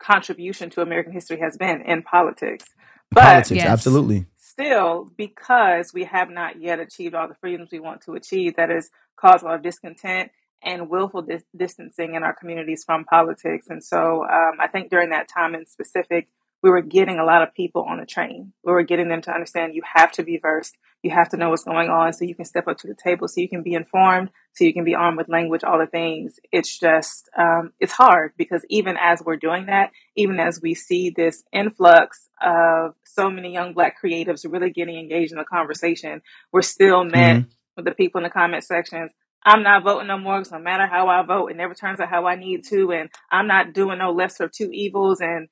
contribution 0.00 0.70
to 0.70 0.80
American 0.80 1.12
history 1.12 1.40
has 1.40 1.56
been 1.56 1.82
in 1.82 2.02
politics. 2.02 2.64
But 3.10 3.22
Politics, 3.22 3.56
Yes. 3.56 3.66
absolutely. 3.68 4.26
still, 4.36 5.10
because 5.16 5.92
we 5.92 6.04
have 6.04 6.30
not 6.30 6.60
yet 6.60 6.80
achieved 6.80 7.14
all 7.14 7.28
the 7.28 7.34
freedoms 7.34 7.70
we 7.70 7.80
want 7.80 8.02
to 8.02 8.12
achieve, 8.14 8.56
that 8.56 8.70
has 8.70 8.90
caused 9.16 9.42
a 9.44 9.46
lot 9.46 9.54
of 9.54 9.62
discontent 9.62 10.30
and 10.62 10.88
willful 10.90 11.22
dis- 11.22 11.44
distancing 11.56 12.14
in 12.14 12.22
our 12.22 12.34
communities 12.34 12.82
from 12.84 13.04
politics. 13.04 13.66
And 13.68 13.82
so 13.82 14.24
um, 14.24 14.58
I 14.60 14.66
think 14.68 14.90
during 14.90 15.10
that 15.10 15.28
time 15.28 15.54
in 15.54 15.66
specific, 15.66 16.28
we 16.62 16.70
were 16.70 16.82
getting 16.82 17.18
a 17.18 17.24
lot 17.24 17.42
of 17.42 17.54
people 17.54 17.86
on 17.88 17.98
the 17.98 18.06
train. 18.06 18.52
We 18.64 18.72
were 18.72 18.82
getting 18.82 19.08
them 19.08 19.22
to 19.22 19.32
understand 19.32 19.74
you 19.74 19.82
have 19.94 20.12
to 20.12 20.22
be 20.22 20.38
versed, 20.38 20.76
you 21.02 21.10
have 21.12 21.28
to 21.30 21.36
know 21.36 21.50
what's 21.50 21.64
going 21.64 21.88
on 21.88 22.12
so 22.12 22.24
you 22.24 22.34
can 22.34 22.44
step 22.44 22.66
up 22.66 22.78
to 22.78 22.88
the 22.88 22.96
table, 22.96 23.28
so 23.28 23.40
you 23.40 23.48
can 23.48 23.62
be 23.62 23.74
informed, 23.74 24.30
so 24.54 24.64
you 24.64 24.74
can 24.74 24.84
be 24.84 24.94
armed 24.94 25.16
with 25.16 25.28
language, 25.28 25.62
all 25.62 25.78
the 25.78 25.86
things. 25.86 26.40
It's 26.50 26.78
just, 26.78 27.30
um, 27.38 27.72
it's 27.78 27.92
hard 27.92 28.32
because 28.36 28.64
even 28.68 28.96
as 29.00 29.22
we're 29.24 29.36
doing 29.36 29.66
that, 29.66 29.92
even 30.16 30.40
as 30.40 30.60
we 30.60 30.74
see 30.74 31.10
this 31.10 31.44
influx 31.52 32.28
of 32.42 32.94
so 33.04 33.30
many 33.30 33.52
young 33.52 33.74
black 33.74 33.96
creatives 34.02 34.44
really 34.50 34.70
getting 34.70 34.98
engaged 34.98 35.32
in 35.32 35.38
the 35.38 35.44
conversation, 35.44 36.22
we're 36.52 36.62
still 36.62 37.04
met 37.04 37.44
with 37.76 37.84
the 37.84 37.92
people 37.92 38.18
in 38.18 38.24
the 38.24 38.30
comment 38.30 38.64
sections. 38.64 39.12
I'm 39.44 39.62
not 39.62 39.84
voting 39.84 40.08
no 40.08 40.18
more 40.18 40.38
because 40.38 40.52
no 40.52 40.58
matter 40.58 40.86
how 40.86 41.06
I 41.06 41.22
vote, 41.22 41.52
it 41.52 41.56
never 41.56 41.74
turns 41.74 42.00
out 42.00 42.10
how 42.10 42.26
I 42.26 42.34
need 42.34 42.64
to, 42.70 42.90
and 42.90 43.08
I'm 43.30 43.46
not 43.46 43.72
doing 43.72 43.98
no 43.98 44.10
lesser 44.10 44.44
of 44.44 44.52
two 44.52 44.70
evils. 44.72 45.20
And 45.20 45.48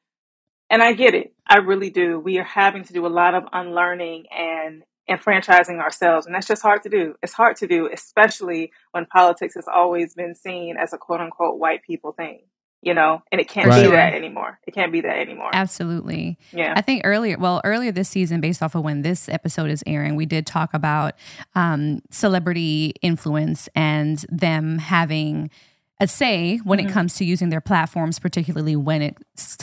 and 0.70 0.82
I 0.82 0.92
get 0.92 1.14
it, 1.14 1.32
I 1.46 1.58
really 1.58 1.90
do. 1.90 2.18
We 2.18 2.38
are 2.38 2.44
having 2.44 2.84
to 2.84 2.92
do 2.92 3.06
a 3.06 3.08
lot 3.08 3.34
of 3.34 3.44
unlearning 3.52 4.26
and 4.30 4.82
enfranchising 5.08 5.78
ourselves, 5.78 6.26
and 6.26 6.34
that's 6.34 6.48
just 6.48 6.62
hard 6.62 6.82
to 6.82 6.88
do. 6.88 7.14
It's 7.22 7.32
hard 7.32 7.56
to 7.58 7.66
do, 7.66 7.88
especially 7.92 8.72
when 8.90 9.06
politics 9.06 9.54
has 9.54 9.66
always 9.72 10.14
been 10.14 10.34
seen 10.34 10.76
as 10.76 10.92
a 10.92 10.98
quote 10.98 11.20
unquote 11.20 11.58
white 11.60 11.82
people 11.84 12.10
thing, 12.12 12.40
you 12.82 12.92
know, 12.92 13.22
and 13.30 13.40
it 13.40 13.48
can't 13.48 13.68
Right. 13.68 13.84
be 13.84 13.90
that 13.92 14.14
anymore. 14.14 14.58
It 14.66 14.74
can't 14.74 14.90
be 14.90 15.00
that 15.02 15.16
anymore. 15.18 15.50
Absolutely. 15.52 16.38
Yeah. 16.52 16.74
I 16.76 16.80
think 16.80 17.02
earlier, 17.04 17.36
well, 17.38 17.60
earlier 17.64 17.92
this 17.92 18.08
season, 18.08 18.40
based 18.40 18.62
off 18.64 18.74
of 18.74 18.82
when 18.82 19.02
this 19.02 19.28
episode 19.28 19.70
is 19.70 19.84
airing, 19.86 20.16
we 20.16 20.26
did 20.26 20.44
talk 20.44 20.74
about 20.74 21.14
um, 21.54 22.02
celebrity 22.10 22.94
influence 23.00 23.68
and 23.76 24.24
them 24.28 24.78
having 24.78 25.50
a 26.00 26.06
say 26.06 26.58
when 26.58 26.78
it 26.78 26.84
mm-hmm. 26.84 26.92
comes 26.92 27.14
to 27.16 27.24
using 27.24 27.48
their 27.48 27.60
platforms, 27.60 28.18
particularly 28.18 28.76
when 28.76 29.02
it 29.02 29.16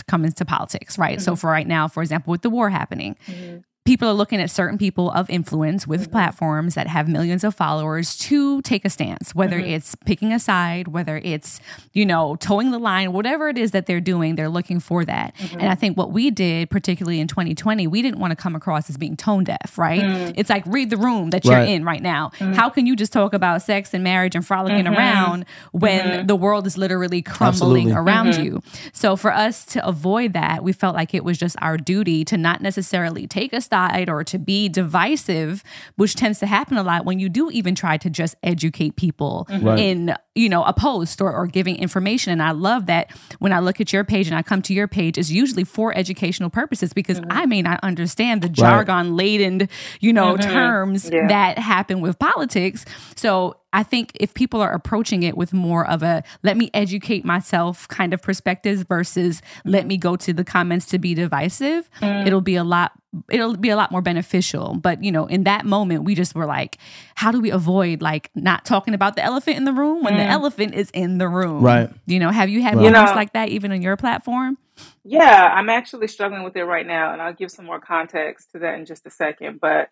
comes 0.08 0.34
to 0.34 0.46
politics, 0.46 0.98
right? 0.98 1.22
So, 1.22 1.34
mm-hmm. 1.34 1.40
for 1.40 1.50
right 1.52 1.68
now, 1.68 1.88
for 1.88 2.02
example, 2.02 2.32
with 2.32 2.42
the 2.42 2.50
war 2.50 2.70
happening, 2.70 3.16
mm-hmm. 3.28 3.60
People 3.86 4.08
are 4.08 4.14
looking 4.14 4.40
at 4.40 4.50
certain 4.50 4.78
people 4.78 5.12
of 5.12 5.30
influence 5.30 5.86
with 5.86 6.04
mm-hmm. 6.04 6.12
platforms 6.12 6.76
that 6.76 6.88
have 6.88 7.10
millions 7.10 7.44
of 7.44 7.54
followers 7.54 8.18
to 8.18 8.62
take 8.62 8.86
a 8.86 8.90
stance, 8.90 9.36
whether 9.36 9.58
mm-hmm. 9.60 9.72
it's 9.72 9.96
picking 10.06 10.32
a 10.32 10.40
side, 10.40 10.88
whether 10.88 11.18
it's, 11.18 11.60
you 11.92 12.06
know, 12.06 12.38
toeing 12.38 12.72
the 12.72 12.80
line, 12.80 13.12
whatever 13.12 13.50
it 13.50 13.58
is 13.58 13.72
that 13.72 13.86
they're 13.86 14.00
doing, 14.00 14.36
they're 14.36 14.50
looking 14.50 14.80
for 14.80 15.04
that. 15.04 15.36
Mm-hmm. 15.36 15.60
And 15.60 15.70
I 15.70 15.76
think 15.76 15.98
what 15.98 16.12
we 16.12 16.32
did, 16.32 16.70
particularly 16.70 17.20
in 17.20 17.28
2020, 17.28 17.88
we 17.88 18.02
didn't 18.02 18.20
want 18.20 18.32
to 18.32 18.38
come 18.38 18.56
across 18.56 18.90
as 18.90 18.96
being 18.96 19.18
tone 19.18 19.44
deaf, 19.44 19.78
right? 19.78 20.02
Mm. 20.02 20.34
It's 20.38 20.50
like 20.50 20.64
read 20.66 20.90
the 20.90 20.98
room 20.98 21.32
that 21.32 21.44
you're 21.44 21.56
right. 21.56 21.68
in 21.68 21.84
right 21.84 22.02
now. 22.02 22.32
Mm. 22.40 22.56
How 22.56 22.70
can 22.70 22.86
you 22.86 22.96
just 22.96 23.12
talk 23.12 23.34
about 23.34 23.62
sex 23.62 23.94
and 23.94 24.04
marriage 24.04 24.34
and 24.34 24.46
frolicking 24.46 24.86
mm-hmm. 24.86 24.96
around 24.96 25.46
when 25.72 26.06
mm-hmm. 26.06 26.28
the 26.28 26.36
world 26.36 26.66
is 26.68 26.78
literally 26.78 27.22
crumbling 27.22 27.92
Absolutely. 27.92 27.92
around 27.92 28.28
mm-hmm. 28.28 28.44
you? 28.44 28.62
So 28.94 29.18
for 29.18 29.34
us 29.34 29.66
to 29.66 29.86
avoid 29.86 30.34
that, 30.34 30.64
we 30.64 30.72
felt 30.72 30.96
like 30.96 31.14
it 31.14 31.26
was 31.26 31.38
just 31.38 31.58
our 31.62 31.78
duty 31.78 32.24
to 32.26 32.38
not 32.38 32.62
necessarily 32.62 33.28
take 33.28 33.52
a 33.52 33.60
side 33.74 34.08
or 34.08 34.24
to 34.24 34.38
be 34.38 34.70
divisive, 34.70 35.64
which 35.96 36.14
tends 36.14 36.38
to 36.38 36.46
happen 36.46 36.78
a 36.78 36.84
lot 36.84 37.06
when 37.06 37.18
you 37.18 37.28
do 37.28 37.50
even 37.50 37.74
try 37.74 37.98
to 37.98 38.08
just 38.08 38.36
educate 38.44 38.96
people 38.96 39.48
mm-hmm. 39.50 39.68
right. 39.68 39.80
in, 39.80 40.14
you 40.36 40.48
know, 40.48 40.64
a 40.64 40.74
post 40.74 41.20
or, 41.20 41.34
or 41.34 41.48
giving 41.48 41.76
information. 41.78 42.32
And 42.32 42.44
I 42.44 42.52
love 42.52 42.86
that 42.86 43.10
when 43.40 43.52
I 43.52 43.60
look 43.60 43.82
at 43.82 43.92
your 43.92 44.04
page 44.04 44.28
and 44.28 44.38
I 44.38 44.44
come 44.44 44.62
to 44.64 44.76
your 44.76 44.88
page, 44.88 45.18
it's 45.18 45.32
usually 45.32 45.64
for 45.64 45.98
educational 45.98 46.52
purposes 46.52 46.94
because 46.94 47.20
mm-hmm. 47.20 47.32
I 47.32 47.48
may 47.48 47.64
not 47.64 47.80
understand 47.82 48.44
the 48.44 48.50
jargon 48.50 49.16
laden, 49.16 49.68
you 50.00 50.14
know, 50.14 50.36
mm-hmm. 50.36 50.52
terms 50.52 51.10
yeah. 51.12 51.28
that 51.30 51.58
happen 51.58 52.00
with 52.00 52.20
politics. 52.20 52.86
So 53.16 53.56
I 53.74 53.82
think 53.82 54.12
if 54.20 54.36
people 54.36 54.62
are 54.62 54.72
approaching 54.72 55.24
it 55.24 55.36
with 55.36 55.52
more 55.52 55.88
of 55.90 56.04
a 56.04 56.24
let 56.44 56.58
me 56.58 56.70
educate 56.76 57.26
myself 57.26 57.88
kind 57.88 58.14
of 58.14 58.22
perspectives 58.22 58.84
versus 58.84 59.42
let 59.66 59.88
me 59.88 59.98
go 59.98 60.16
to 60.18 60.32
the 60.32 60.44
comments 60.44 60.86
to 60.88 61.00
be 61.00 61.16
divisive, 61.16 61.90
mm. 62.00 62.28
it'll 62.28 62.42
be 62.42 62.56
a 62.56 62.64
lot 62.64 62.92
it'll 63.30 63.56
be 63.58 63.70
a 63.70 63.76
lot 63.76 63.92
more 63.92 64.02
beneficial. 64.02 64.76
But 64.76 65.04
you 65.04 65.12
know, 65.12 65.26
in 65.26 65.44
that 65.44 65.66
moment 65.66 66.04
we 66.04 66.16
just 66.16 66.36
were 66.36 66.46
like, 66.46 66.78
how 67.16 67.32
do 67.32 67.40
we 67.40 67.52
avoid 67.52 68.02
like 68.02 68.30
not 68.36 68.66
talking 68.66 68.94
about 68.94 69.16
the 69.16 69.24
elephant 69.24 69.58
in 69.58 69.66
the 69.66 69.74
room 69.74 70.04
when 70.04 70.14
mm. 70.14 70.18
the 70.18 70.26
elephant 70.26 70.74
is 70.74 70.90
in 70.92 71.18
the 71.18 71.28
room? 71.28 71.64
Right. 71.64 71.90
You 72.06 72.20
know, 72.20 72.32
have 72.32 72.50
you 72.50 72.62
had 72.62 72.76
right. 72.76 72.92
moments 72.92 73.16
like 73.16 73.34
that 73.34 73.50
even 73.50 73.72
on 73.72 73.82
your 73.82 73.98
platform? 73.98 74.58
Yeah, 75.04 75.52
I'm 75.54 75.70
actually 75.70 76.08
struggling 76.08 76.44
with 76.44 76.56
it 76.56 76.64
right 76.64 76.86
now 76.86 77.14
and 77.14 77.22
I'll 77.22 77.34
give 77.34 77.52
some 77.52 77.66
more 77.66 77.80
context 77.80 78.52
to 78.52 78.60
that 78.60 78.76
in 78.76 78.86
just 78.86 79.06
a 79.06 79.12
second. 79.12 79.60
But 79.60 79.90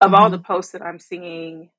of 0.00 0.10
mm-hmm. 0.10 0.14
all 0.14 0.30
the 0.30 0.38
posts 0.38 0.72
that 0.72 0.82
I'm 0.82 0.98
seeing 0.98 1.70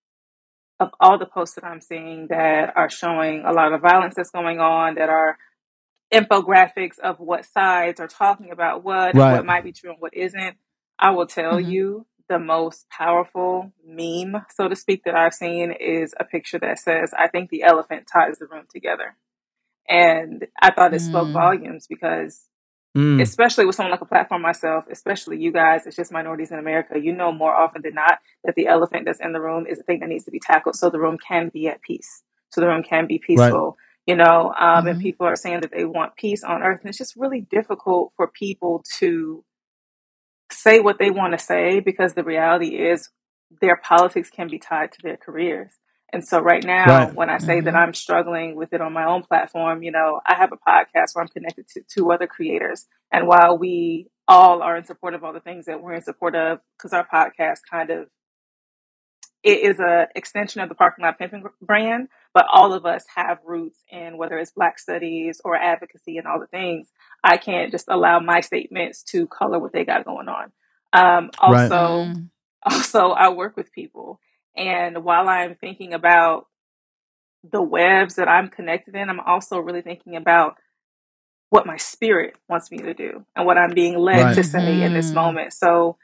of 0.80 0.92
all 1.00 1.18
the 1.18 1.26
posts 1.26 1.56
that 1.56 1.64
I'm 1.64 1.82
seeing 1.82 2.28
that 2.28 2.74
are 2.76 2.90
showing 2.90 3.44
a 3.46 3.52
lot 3.52 3.74
of 3.74 3.82
violence 3.82 4.16
that's 4.16 4.32
going 4.32 4.60
on, 4.60 4.96
that 4.96 5.10
are 5.10 5.38
infographics 6.14 7.00
of 7.00 7.20
what 7.20 7.46
sides 7.46 8.00
are 8.00 8.08
talking 8.08 8.52
about 8.52 8.84
what, 8.84 9.16
right. 9.16 9.34
what 9.34 9.46
might 9.46 9.64
be 9.64 9.72
true 9.72 9.92
and 9.92 10.00
what 10.00 10.14
isn't, 10.14 10.58
I 11.00 11.12
will 11.12 11.28
tell 11.28 11.54
mm-hmm. 11.54 11.70
you 11.70 12.06
the 12.30 12.40
most 12.40 12.88
powerful 12.90 13.72
meme, 13.86 14.46
so 14.50 14.68
to 14.68 14.76
speak, 14.76 15.04
that 15.04 15.16
I've 15.16 15.34
seen 15.34 15.72
is 15.72 16.14
a 16.20 16.24
picture 16.24 16.60
that 16.60 16.80
says, 16.80 17.14
I 17.18 17.28
think 17.28 17.50
the 17.50 17.64
elephant 17.64 18.08
ties 18.12 18.40
the 18.40 18.46
room 18.46 18.66
together. 18.72 19.16
And 19.90 20.48
I 20.62 20.72
thought 20.72 20.94
it 20.94 21.02
mm. 21.02 21.10
spoke 21.10 21.34
volumes 21.34 21.88
because 21.88 22.48
Mm. 22.96 23.22
Especially 23.22 23.66
with 23.66 23.76
someone 23.76 23.92
like 23.92 24.02
a 24.02 24.06
platform 24.06 24.44
myself, 24.44 24.86
especially 24.90 25.42
you 25.42 25.52
guys, 25.52 25.88
it's 25.88 25.96
just 25.96 26.12
minorities 26.12 26.52
in 26.52 26.60
America. 26.60 27.00
You 27.00 27.12
know 27.12 27.32
more 27.32 27.54
often 27.54 27.82
than 27.82 27.96
not 27.96 28.20
that 28.44 28.54
the 28.56 28.68
elephant 28.68 29.06
that's 29.06 29.20
in 29.20 29.34
the 29.34 29.42
room 29.42 29.66
is 29.68 29.80
the 29.80 29.84
thing 29.84 30.02
that 30.02 30.10
needs 30.10 30.26
to 30.26 30.32
be 30.32 30.40
tackled 30.40 30.76
so 30.76 30.90
the 30.90 31.00
room 31.00 31.18
can 31.18 31.50
be 31.50 31.68
at 31.68 31.82
peace. 31.82 32.22
So 32.52 32.62
the 32.62 32.68
room 32.68 32.84
can 32.84 33.08
be 33.08 33.18
peaceful. 33.18 33.66
Right. 33.66 33.78
You 34.06 34.16
know, 34.18 34.54
um, 34.60 34.80
mm-hmm. 34.80 34.88
and 34.88 35.02
people 35.02 35.26
are 35.26 35.36
saying 35.36 35.62
that 35.62 35.72
they 35.72 35.86
want 35.86 36.16
peace 36.18 36.44
on 36.44 36.62
earth. 36.62 36.82
And 36.82 36.90
it's 36.90 36.98
just 36.98 37.16
really 37.16 37.42
difficult 37.42 38.14
for 38.16 38.28
people 38.28 38.84
to 39.00 39.44
say 40.54 40.80
what 40.80 40.98
they 41.00 41.12
want 41.12 41.38
to 41.38 41.44
say 41.44 41.80
because 41.80 42.14
the 42.14 42.24
reality 42.24 42.76
is 42.76 43.10
their 43.62 43.78
politics 43.78 44.30
can 44.30 44.48
be 44.48 44.60
tied 44.60 44.92
to 44.92 45.00
their 45.04 45.18
careers. 45.18 45.72
And 46.12 46.26
so 46.26 46.40
right 46.40 46.64
now, 46.64 46.86
right. 46.86 47.16
when 47.16 47.30
I 47.32 47.40
say 47.40 47.58
mm-hmm. 47.58 47.66
that 47.66 47.76
I'm 47.76 47.94
struggling 47.94 48.56
with 48.56 48.72
it 48.72 48.82
on 48.82 48.94
my 48.94 49.06
own 49.06 49.24
platform, 49.24 49.82
you 49.82 49.92
know, 49.92 50.22
I 50.26 50.36
have 50.36 50.52
a 50.52 50.58
podcast 50.58 51.14
where 51.14 51.24
I'm 51.24 51.28
connected 51.28 51.68
to 51.70 51.82
two 51.92 52.12
other 52.12 52.28
creators. 52.28 52.86
And 53.12 53.28
while 53.28 53.58
we 53.58 54.08
all 54.28 54.62
are 54.62 54.78
in 54.78 54.86
support 54.86 55.16
of 55.16 55.24
all 55.24 55.34
the 55.34 55.40
things 55.40 55.66
that 55.66 55.82
we're 55.82 55.94
in 55.94 56.04
support 56.04 56.36
of, 56.36 56.60
because 56.78 56.94
our 56.94 57.08
podcast 57.12 57.62
kind 57.70 57.90
of 57.90 58.10
it 59.44 59.60
is 59.60 59.80
a 59.80 60.08
extension 60.16 60.62
of 60.62 60.70
the 60.70 60.76
parking 60.76 61.04
lot 61.04 61.20
pimping 61.20 61.44
brand, 61.62 62.08
but 62.34 62.46
all 62.52 62.74
of 62.74 62.86
us 62.86 63.04
have 63.16 63.40
roots 63.46 63.84
in 63.90 64.18
whether 64.18 64.38
it's 64.38 64.52
Black 64.52 64.80
studies 64.80 65.42
or 65.44 65.56
advocacy 65.56 66.18
and 66.18 66.28
all 66.28 66.40
the 66.40 66.48
things. 66.48 66.90
I 67.24 67.38
can't 67.38 67.72
just 67.72 67.88
allow 67.90 68.20
my 68.20 68.40
statements 68.40 69.04
to 69.12 69.28
color 69.28 69.60
what 69.60 69.74
they 69.74 69.84
got 69.84 70.06
going 70.06 70.30
on. 70.30 70.52
Um, 70.94 71.32
also, 71.40 71.76
right. 71.76 72.16
Mm. 72.16 72.30
also, 72.66 73.10
I 73.10 73.30
work 73.30 73.58
with 73.58 73.72
people 73.72 74.20
and 74.56 75.04
while 75.04 75.28
I'm 75.28 75.56
thinking 75.56 75.94
about 75.94 76.48
the 77.44 77.62
webs 77.62 78.16
that 78.16 78.28
I'm 78.28 78.50
connected 78.50 78.96
in, 78.96 79.10
I'm 79.10 79.20
also 79.20 79.58
really 79.58 79.82
thinking 79.82 80.16
about 80.16 80.56
what 81.50 81.66
my 81.66 81.78
spirit 81.78 82.36
wants 82.50 82.72
me 82.72 82.78
to 82.80 82.94
do 82.94 83.26
and 83.36 83.46
what 83.46 83.58
I'm 83.58 83.74
being 83.74 83.98
led 83.98 84.24
right. 84.24 84.36
to 84.36 84.44
say 84.44 84.60
mm. 84.60 84.82
in 84.82 84.94
this 84.94 85.08
mm-hmm. 85.08 85.16
moment. 85.16 85.54
So 85.54 85.98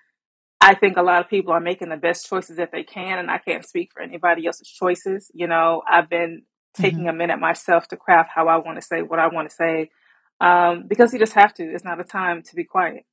I 0.61 0.75
think 0.75 0.97
a 0.97 1.01
lot 1.01 1.21
of 1.21 1.29
people 1.29 1.53
are 1.53 1.61
making 1.61 1.89
the 1.89 1.97
best 1.97 2.27
choices 2.27 2.57
that 2.57 2.71
they 2.71 2.83
can, 2.83 3.17
and 3.17 3.31
I 3.31 3.37
can't 3.37 3.65
speak 3.65 3.91
for 3.93 4.01
anybody 4.01 4.45
else's 4.45 4.67
choices. 4.67 5.31
You 5.33 5.47
know, 5.47 5.81
I've 5.89 6.09
been 6.09 6.43
taking 6.73 6.99
mm-hmm. 6.99 7.09
a 7.09 7.13
minute 7.13 7.39
myself 7.39 7.87
to 7.89 7.97
craft 7.97 8.29
how 8.33 8.47
I 8.47 8.57
want 8.57 8.77
to 8.77 8.81
say 8.81 9.01
what 9.01 9.19
I 9.19 9.27
want 9.27 9.49
to 9.49 9.55
say 9.55 9.89
um, 10.41 10.85
because 10.87 11.13
you 11.13 11.19
just 11.19 11.33
have 11.33 11.53
to. 11.55 11.63
It's 11.63 11.83
not 11.83 11.99
a 11.99 12.03
time 12.03 12.43
to 12.43 12.55
be 12.55 12.63
quiet. 12.63 13.03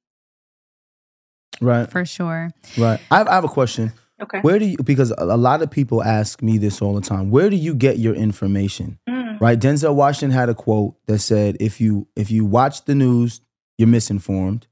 Right. 1.61 1.91
For 1.91 2.05
sure. 2.05 2.51
Right. 2.77 3.01
I 3.11 3.19
have, 3.19 3.29
I 3.29 3.35
have 3.35 3.45
a 3.45 3.49
question. 3.49 3.93
Okay. 4.21 4.41
Where 4.41 4.59
do 4.59 4.65
you 4.65 4.79
because 4.79 5.13
a 5.17 5.37
lot 5.37 5.63
of 5.63 5.71
people 5.71 6.03
ask 6.03 6.43
me 6.43 6.59
this 6.59 6.81
all 6.81 6.95
the 6.95 7.03
time. 7.03 7.31
Where 7.31 7.51
do 7.51 7.57
you 7.57 7.75
get 7.75 7.99
your 7.99 8.15
information? 8.15 8.99
Mm. 9.09 9.41
Right? 9.41 9.59
Denzel 9.59 9.95
Washington 9.95 10.31
had 10.31 10.49
a 10.49 10.55
quote 10.55 10.97
that 11.07 11.19
said 11.19 11.59
if 11.61 11.81
you 11.81 12.09
if 12.17 12.31
you 12.31 12.45
watch 12.47 12.85
the 12.87 12.95
news, 12.95 13.41
you're 13.77 13.89
misinformed. 13.89 14.67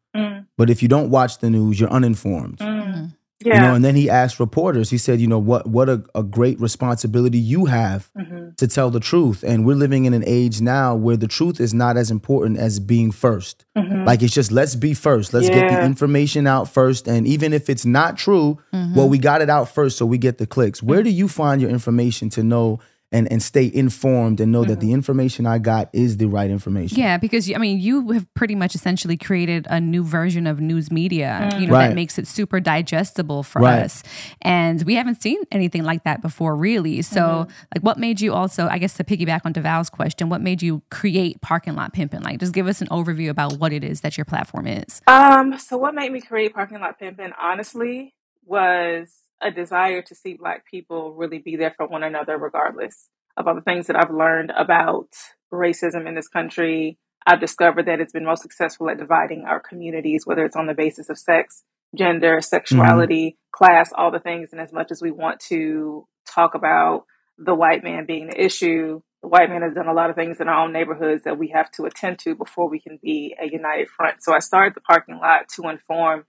But 0.56 0.70
if 0.70 0.82
you 0.82 0.88
don't 0.88 1.10
watch 1.10 1.38
the 1.38 1.50
news, 1.50 1.80
you're 1.80 1.90
uninformed. 1.90 2.58
Mm. 2.58 3.14
Yeah. 3.44 3.56
You 3.56 3.60
know, 3.60 3.74
and 3.74 3.84
then 3.84 3.94
he 3.94 4.08
asked 4.08 4.40
reporters, 4.40 4.88
he 4.88 4.96
said, 4.96 5.20
you 5.20 5.26
know, 5.26 5.38
what 5.38 5.66
what 5.66 5.88
a, 5.88 6.02
a 6.14 6.22
great 6.22 6.58
responsibility 6.60 7.36
you 7.36 7.66
have 7.66 8.10
mm-hmm. 8.16 8.50
to 8.56 8.66
tell 8.66 8.90
the 8.90 9.00
truth. 9.00 9.42
And 9.42 9.66
we're 9.66 9.76
living 9.76 10.06
in 10.06 10.14
an 10.14 10.24
age 10.26 10.60
now 10.62 10.94
where 10.94 11.16
the 11.16 11.28
truth 11.28 11.60
is 11.60 11.74
not 11.74 11.96
as 11.96 12.10
important 12.10 12.58
as 12.58 12.80
being 12.80 13.12
1st 13.12 13.56
mm-hmm. 13.76 14.04
Like 14.04 14.22
it's 14.22 14.32
just 14.32 14.50
let's 14.50 14.76
be 14.76 14.94
first. 14.94 15.34
Let's 15.34 15.48
yeah. 15.48 15.68
get 15.68 15.70
the 15.72 15.84
information 15.84 16.46
out 16.46 16.70
first. 16.70 17.06
And 17.06 17.26
even 17.26 17.52
if 17.52 17.68
it's 17.68 17.84
not 17.84 18.16
true, 18.16 18.58
mm-hmm. 18.72 18.94
well, 18.94 19.08
we 19.08 19.18
got 19.18 19.42
it 19.42 19.50
out 19.50 19.68
first 19.68 19.98
so 19.98 20.06
we 20.06 20.16
get 20.16 20.38
the 20.38 20.46
clicks. 20.46 20.82
Where 20.82 21.02
do 21.02 21.10
you 21.10 21.28
find 21.28 21.60
your 21.60 21.70
information 21.70 22.30
to 22.30 22.42
know 22.42 22.80
and 23.14 23.30
and 23.30 23.42
stay 23.42 23.70
informed 23.72 24.40
and 24.40 24.52
know 24.52 24.62
mm-hmm. 24.62 24.70
that 24.70 24.80
the 24.80 24.88
mm-hmm. 24.88 24.96
information 24.96 25.46
I 25.46 25.58
got 25.58 25.88
is 25.92 26.18
the 26.18 26.26
right 26.26 26.50
information. 26.50 26.98
Yeah, 26.98 27.16
because 27.16 27.50
I 27.50 27.58
mean, 27.58 27.78
you 27.78 28.10
have 28.10 28.26
pretty 28.34 28.54
much 28.54 28.74
essentially 28.74 29.16
created 29.16 29.66
a 29.70 29.80
new 29.80 30.04
version 30.04 30.46
of 30.46 30.60
news 30.60 30.90
media, 30.90 31.48
mm. 31.52 31.60
you 31.60 31.66
know, 31.68 31.74
right. 31.74 31.88
that 31.88 31.94
makes 31.94 32.18
it 32.18 32.26
super 32.26 32.60
digestible 32.60 33.42
for 33.42 33.62
right. 33.62 33.84
us. 33.84 34.02
And 34.42 34.82
we 34.82 34.96
haven't 34.96 35.22
seen 35.22 35.40
anything 35.52 35.84
like 35.84 36.04
that 36.04 36.20
before, 36.20 36.56
really. 36.56 37.02
So, 37.02 37.20
mm-hmm. 37.20 37.52
like, 37.74 37.82
what 37.82 37.98
made 37.98 38.20
you 38.20 38.34
also, 38.34 38.68
I 38.68 38.78
guess, 38.78 38.94
to 38.94 39.04
piggyback 39.04 39.42
on 39.44 39.52
Devale's 39.54 39.90
question, 39.90 40.28
what 40.28 40.40
made 40.40 40.60
you 40.60 40.82
create 40.90 41.40
Parking 41.40 41.76
Lot 41.76 41.94
Pimpin'? 41.94 42.22
Like, 42.24 42.40
just 42.40 42.52
give 42.52 42.66
us 42.66 42.80
an 42.80 42.88
overview 42.88 43.30
about 43.30 43.54
what 43.54 43.72
it 43.72 43.84
is 43.84 44.00
that 44.00 44.18
your 44.18 44.24
platform 44.24 44.66
is. 44.66 45.00
Um, 45.06 45.58
so 45.58 45.76
what 45.76 45.94
made 45.94 46.12
me 46.12 46.20
create 46.20 46.52
Parking 46.52 46.80
Lot 46.80 46.98
Pimpin', 46.98 47.32
honestly, 47.40 48.14
was 48.44 49.23
a 49.44 49.50
desire 49.50 50.02
to 50.02 50.14
see 50.14 50.34
Black 50.34 50.64
people 50.68 51.14
really 51.14 51.38
be 51.38 51.56
there 51.56 51.74
for 51.76 51.86
one 51.86 52.02
another, 52.02 52.38
regardless 52.38 53.08
of 53.36 53.46
all 53.46 53.54
the 53.54 53.60
things 53.60 53.86
that 53.86 53.96
I've 53.96 54.14
learned 54.14 54.52
about 54.56 55.08
racism 55.52 56.08
in 56.08 56.14
this 56.14 56.28
country. 56.28 56.98
I've 57.26 57.40
discovered 57.40 57.86
that 57.86 58.00
it's 58.00 58.12
been 58.12 58.24
most 58.24 58.42
successful 58.42 58.88
at 58.90 58.98
dividing 58.98 59.44
our 59.46 59.60
communities, 59.60 60.26
whether 60.26 60.44
it's 60.44 60.56
on 60.56 60.66
the 60.66 60.74
basis 60.74 61.08
of 61.08 61.18
sex, 61.18 61.62
gender, 61.96 62.40
sexuality, 62.40 63.36
mm-hmm. 63.36 63.64
class, 63.64 63.92
all 63.94 64.10
the 64.10 64.18
things. 64.18 64.50
And 64.52 64.60
as 64.60 64.72
much 64.72 64.90
as 64.90 65.00
we 65.00 65.10
want 65.10 65.40
to 65.48 66.06
talk 66.26 66.54
about 66.54 67.04
the 67.38 67.54
white 67.54 67.82
man 67.82 68.06
being 68.06 68.28
the 68.28 68.42
issue, 68.42 69.00
the 69.22 69.28
white 69.28 69.48
man 69.48 69.62
has 69.62 69.74
done 69.74 69.88
a 69.88 69.94
lot 69.94 70.10
of 70.10 70.16
things 70.16 70.40
in 70.40 70.48
our 70.48 70.64
own 70.64 70.72
neighborhoods 70.72 71.24
that 71.24 71.38
we 71.38 71.48
have 71.48 71.70
to 71.72 71.84
attend 71.84 72.18
to 72.20 72.34
before 72.34 72.68
we 72.68 72.78
can 72.78 72.98
be 73.02 73.34
a 73.40 73.46
united 73.46 73.88
front. 73.88 74.22
So 74.22 74.34
I 74.34 74.38
started 74.38 74.74
the 74.74 74.82
parking 74.82 75.18
lot 75.18 75.48
to 75.56 75.68
inform 75.70 76.26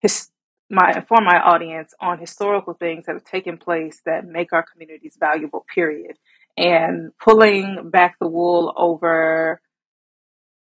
his, 0.00 0.28
my 0.72 0.92
inform 0.96 1.24
my 1.24 1.38
audience 1.38 1.94
on 2.00 2.18
historical 2.18 2.72
things 2.72 3.06
that 3.06 3.12
have 3.12 3.24
taken 3.24 3.58
place 3.58 4.00
that 4.06 4.26
make 4.26 4.52
our 4.52 4.64
communities 4.64 5.16
valuable, 5.20 5.64
period. 5.72 6.16
And 6.56 7.12
pulling 7.18 7.90
back 7.90 8.16
the 8.18 8.28
wool 8.28 8.72
over 8.76 9.60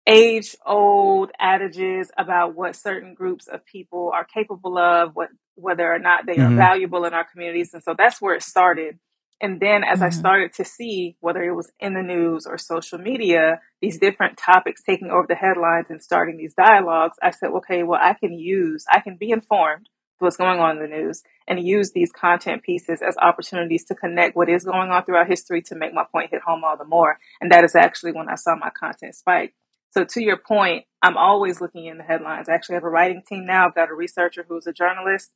age 0.07 0.57
old 0.67 1.31
adages 1.39 2.11
about 2.19 2.57
what 2.57 2.75
certain 2.75 3.15
groups 3.15 3.47
of 3.47 3.65
people 3.65 4.11
are 4.13 4.25
capable 4.25 4.79
of, 4.79 5.15
what 5.15 5.29
whether 5.55 5.93
or 5.93 5.99
not 5.99 6.27
they 6.27 6.35
mm-hmm. 6.35 6.55
are 6.55 6.57
valuable 6.57 7.05
in 7.05 7.13
our 7.13 7.25
communities. 7.31 7.75
And 7.75 7.83
so 7.83 7.95
that's 7.97 8.21
where 8.21 8.35
it 8.35 8.43
started. 8.43 8.99
And 9.40 9.61
then 9.61 9.83
as 9.83 9.99
mm-hmm. 9.99 10.05
I 10.05 10.11
started 10.11 10.53
to 10.55 10.64
see 10.64 11.16
whether 11.21 11.42
it 11.42 11.55
was 11.55 11.73
in 11.81 11.95
the 11.95 12.03
news 12.03 12.47
or 12.47 12.59
social 12.59 12.99
media, 12.99 13.61
these 13.81 13.99
different 13.99 14.38
topics 14.38 14.83
taking 14.83 15.11
over 15.11 15.27
the 15.29 15.35
headlines 15.35 15.87
and 15.90 16.01
starting 16.01 16.37
these 16.37 16.55
dialogues, 16.55 17.16
I 17.23 17.31
said, 17.31 17.51
okay, 17.57 17.83
well, 17.83 18.01
I 18.01 18.14
can 18.14 18.33
use, 18.33 18.85
I 18.90 19.01
can 19.01 19.16
be 19.16 19.31
informed 19.31 19.88
what's 20.23 20.37
going 20.37 20.61
on 20.61 20.77
in 20.77 20.83
the 20.83 20.97
news 20.97 21.23
and 21.49 21.66
use 21.66 21.90
these 21.90 22.12
content 22.12 22.62
pieces 22.62 23.03
as 23.07 23.16
opportunities 23.21 23.85
to 23.87 23.95
connect 23.95 24.37
what 24.37 24.49
is 24.49 24.64
going 24.64 24.90
on 24.90 25.05
throughout 25.05 25.27
history 25.27 25.61
to 25.62 25.75
make 25.75 25.92
my 25.92 26.05
point 26.11 26.31
hit 26.31 26.42
home 26.42 26.62
all 26.64 26.77
the 26.77 26.85
more. 26.85 27.18
And 27.40 27.51
that 27.51 27.64
is 27.64 27.75
actually 27.75 28.12
when 28.12 28.29
I 28.29 28.37
saw 28.37 28.55
my 28.55 28.71
content 28.71 29.14
spike. 29.16 29.55
So 29.90 30.05
to 30.05 30.23
your 30.23 30.38
point, 30.38 30.85
I'm 31.03 31.16
always 31.18 31.61
looking 31.61 31.87
in 31.87 31.99
the 31.99 32.05
headlines. 32.05 32.49
I 32.49 32.55
actually 32.55 32.77
have 32.77 32.85
a 32.85 32.88
writing 32.88 33.23
team 33.29 33.45
now. 33.45 33.66
I've 33.66 33.75
got 33.75 33.90
a 33.90 33.95
researcher 33.95 34.45
who's 34.49 34.66
a 34.66 34.73
journalist 34.73 35.33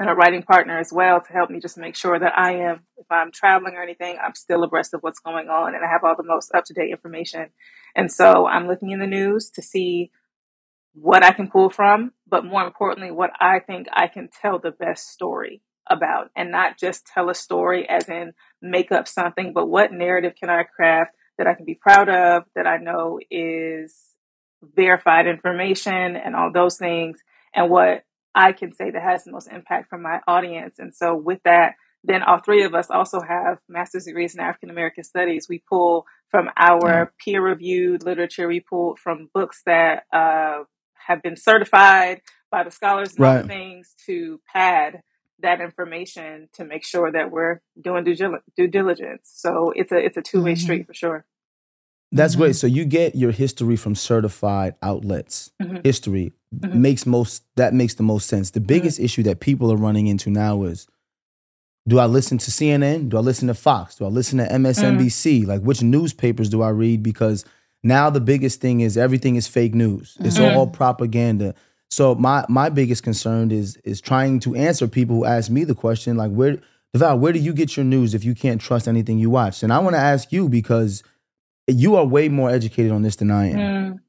and 0.00 0.08
a 0.08 0.14
writing 0.14 0.42
partner 0.42 0.78
as 0.78 0.90
well 0.92 1.20
to 1.20 1.32
help 1.32 1.50
me 1.50 1.60
just 1.60 1.76
make 1.76 1.94
sure 1.94 2.18
that 2.18 2.36
I 2.36 2.54
am, 2.54 2.80
if 2.96 3.06
I'm 3.10 3.30
traveling 3.30 3.74
or 3.74 3.82
anything, 3.82 4.16
I'm 4.18 4.34
still 4.34 4.64
abreast 4.64 4.94
of 4.94 5.02
what's 5.02 5.20
going 5.20 5.48
on 5.48 5.74
and 5.74 5.84
I 5.84 5.88
have 5.88 6.02
all 6.02 6.16
the 6.16 6.24
most 6.24 6.50
up 6.54 6.64
to 6.64 6.74
date 6.74 6.90
information. 6.90 7.50
And 7.94 8.10
so 8.10 8.46
I'm 8.46 8.66
looking 8.66 8.90
in 8.90 8.98
the 8.98 9.06
news 9.06 9.50
to 9.50 9.62
see 9.62 10.10
what 10.94 11.22
I 11.22 11.32
can 11.32 11.50
pull 11.50 11.68
from, 11.68 12.12
but 12.26 12.46
more 12.46 12.64
importantly, 12.64 13.10
what 13.10 13.30
I 13.38 13.60
think 13.60 13.88
I 13.92 14.08
can 14.08 14.30
tell 14.40 14.58
the 14.58 14.70
best 14.70 15.10
story 15.10 15.60
about 15.86 16.30
and 16.34 16.50
not 16.50 16.78
just 16.78 17.06
tell 17.06 17.28
a 17.28 17.34
story 17.34 17.86
as 17.86 18.08
in 18.08 18.32
make 18.62 18.90
up 18.90 19.06
something, 19.06 19.52
but 19.52 19.68
what 19.68 19.92
narrative 19.92 20.32
can 20.34 20.48
I 20.48 20.62
craft 20.62 21.12
that 21.36 21.46
I 21.46 21.52
can 21.52 21.66
be 21.66 21.74
proud 21.74 22.08
of, 22.08 22.44
that 22.54 22.66
I 22.66 22.78
know 22.78 23.18
is 23.30 23.94
verified 24.62 25.26
information 25.26 26.16
and 26.16 26.34
all 26.34 26.50
those 26.52 26.78
things, 26.78 27.20
and 27.54 27.70
what 27.70 28.04
I 28.34 28.52
can 28.52 28.72
say 28.72 28.90
that 28.90 29.02
has 29.02 29.24
the 29.24 29.32
most 29.32 29.48
impact 29.50 29.88
for 29.88 29.98
my 29.98 30.20
audience. 30.26 30.78
And 30.78 30.94
so 30.94 31.16
with 31.16 31.40
that, 31.44 31.74
then 32.04 32.22
all 32.22 32.40
three 32.40 32.64
of 32.64 32.74
us 32.74 32.90
also 32.90 33.20
have 33.20 33.58
master's 33.68 34.04
degrees 34.04 34.34
in 34.34 34.40
African 34.40 34.70
American 34.70 35.04
studies. 35.04 35.46
We 35.48 35.62
pull 35.68 36.06
from 36.30 36.48
our 36.56 36.80
yeah. 36.88 37.04
peer 37.22 37.42
reviewed 37.42 38.04
literature, 38.04 38.48
we 38.48 38.60
pull 38.60 38.96
from 38.96 39.28
books 39.34 39.62
that 39.66 40.04
uh, 40.12 40.64
have 41.06 41.22
been 41.22 41.36
certified 41.36 42.22
by 42.50 42.64
the 42.64 42.70
scholars 42.70 43.10
and 43.10 43.20
right. 43.20 43.46
things 43.46 43.94
to 44.06 44.40
pad 44.50 45.02
that 45.42 45.60
information 45.60 46.48
to 46.54 46.64
make 46.64 46.84
sure 46.84 47.10
that 47.10 47.30
we're 47.30 47.60
doing 47.80 48.04
due, 48.04 48.16
due 48.56 48.68
diligence. 48.68 49.30
So 49.34 49.72
it's 49.74 49.92
a 49.92 49.98
it's 49.98 50.16
a 50.16 50.22
two 50.22 50.42
way 50.42 50.52
mm-hmm. 50.52 50.60
street 50.60 50.86
for 50.86 50.94
sure. 50.94 51.26
That's 52.12 52.34
mm-hmm. 52.34 52.42
great. 52.42 52.56
So 52.56 52.66
you 52.66 52.84
get 52.84 53.14
your 53.14 53.30
history 53.30 53.76
from 53.76 53.94
certified 53.94 54.74
outlets. 54.82 55.50
Mm-hmm. 55.62 55.78
History 55.84 56.32
mm-hmm. 56.54 56.80
makes 56.80 57.06
most 57.06 57.44
that 57.56 57.74
makes 57.74 57.94
the 57.94 58.02
most 58.02 58.28
sense. 58.28 58.50
The 58.50 58.60
biggest 58.60 58.98
mm-hmm. 58.98 59.04
issue 59.04 59.22
that 59.24 59.40
people 59.40 59.72
are 59.72 59.76
running 59.76 60.06
into 60.06 60.30
now 60.30 60.62
is 60.64 60.86
do 61.88 61.98
I 61.98 62.06
listen 62.06 62.38
to 62.38 62.50
CNN? 62.50 63.08
Do 63.08 63.16
I 63.16 63.20
listen 63.20 63.48
to 63.48 63.54
Fox? 63.54 63.96
Do 63.96 64.04
I 64.04 64.08
listen 64.08 64.38
to 64.38 64.46
MSNBC? 64.46 65.46
Like 65.46 65.62
which 65.62 65.82
newspapers 65.82 66.48
do 66.48 66.62
I 66.62 66.68
read 66.68 67.02
because 67.02 67.44
now 67.82 68.10
the 68.10 68.20
biggest 68.20 68.60
thing 68.60 68.80
is 68.80 68.96
everything 68.96 69.36
is 69.36 69.48
fake 69.48 69.74
news. 69.74 70.16
It's 70.20 70.38
mm-hmm. 70.38 70.56
all 70.56 70.66
propaganda. 70.66 71.54
So 71.90 72.14
my 72.14 72.44
my 72.48 72.68
biggest 72.68 73.02
concern 73.02 73.50
is 73.50 73.76
is 73.84 74.00
trying 74.00 74.40
to 74.40 74.54
answer 74.54 74.86
people 74.86 75.16
who 75.16 75.24
ask 75.24 75.50
me 75.50 75.64
the 75.64 75.74
question 75.74 76.16
like 76.16 76.30
where 76.30 76.58
Devale, 76.94 77.18
where 77.18 77.32
do 77.32 77.38
you 77.38 77.52
get 77.52 77.76
your 77.76 77.84
news 77.84 78.14
if 78.14 78.24
you 78.24 78.34
can't 78.34 78.60
trust 78.60 78.88
anything 78.88 79.18
you 79.18 79.30
watch? 79.30 79.62
And 79.62 79.72
I 79.72 79.78
want 79.78 79.94
to 79.94 80.00
ask 80.00 80.32
you 80.32 80.48
because 80.48 81.04
you 81.68 81.94
are 81.94 82.04
way 82.04 82.28
more 82.28 82.50
educated 82.50 82.90
on 82.90 83.02
this 83.02 83.16
than 83.16 83.30
I 83.30 83.50
am. 83.50 83.58
Mm. 83.58 84.00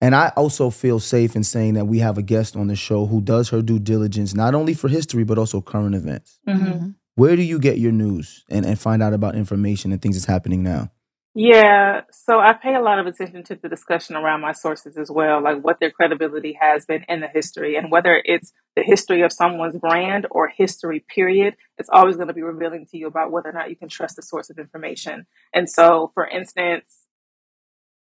And 0.00 0.14
I 0.14 0.28
also 0.36 0.70
feel 0.70 1.00
safe 1.00 1.34
in 1.34 1.42
saying 1.42 1.74
that 1.74 1.86
we 1.86 2.00
have 2.00 2.18
a 2.18 2.22
guest 2.22 2.54
on 2.54 2.66
the 2.66 2.76
show 2.76 3.06
who 3.06 3.20
does 3.20 3.48
her 3.48 3.62
due 3.62 3.78
diligence, 3.78 4.34
not 4.34 4.54
only 4.54 4.74
for 4.74 4.88
history, 4.88 5.24
but 5.24 5.38
also 5.38 5.60
current 5.60 5.94
events. 5.94 6.38
Mm-hmm. 6.46 6.90
Where 7.14 7.34
do 7.34 7.42
you 7.42 7.58
get 7.58 7.78
your 7.78 7.92
news 7.92 8.44
and, 8.50 8.66
and 8.66 8.78
find 8.78 9.02
out 9.02 9.14
about 9.14 9.36
information 9.36 9.92
and 9.92 10.02
things 10.02 10.16
that's 10.16 10.26
happening 10.26 10.62
now? 10.62 10.90
Yeah, 11.38 12.02
so 12.10 12.40
I 12.40 12.54
pay 12.54 12.74
a 12.74 12.80
lot 12.80 12.98
of 12.98 13.06
attention 13.06 13.42
to 13.44 13.56
the 13.56 13.68
discussion 13.68 14.16
around 14.16 14.40
my 14.40 14.52
sources 14.52 14.96
as 14.96 15.10
well, 15.10 15.42
like 15.42 15.60
what 15.60 15.80
their 15.80 15.90
credibility 15.90 16.56
has 16.58 16.86
been 16.86 17.04
in 17.10 17.20
the 17.20 17.28
history 17.28 17.76
and 17.76 17.90
whether 17.90 18.22
it's 18.24 18.54
the 18.74 18.82
history 18.82 19.20
of 19.20 19.32
someone's 19.32 19.76
brand 19.76 20.26
or 20.30 20.48
history, 20.48 21.04
period. 21.14 21.56
It's 21.76 21.90
always 21.90 22.16
going 22.16 22.28
to 22.28 22.34
be 22.34 22.42
revealing 22.42 22.86
to 22.86 22.96
you 22.96 23.06
about 23.06 23.32
whether 23.32 23.50
or 23.50 23.52
not 23.52 23.68
you 23.68 23.76
can 23.76 23.90
trust 23.90 24.16
the 24.16 24.22
source 24.22 24.48
of 24.48 24.58
information. 24.58 25.26
And 25.52 25.68
so, 25.68 26.10
for 26.14 26.26
instance, 26.26 26.84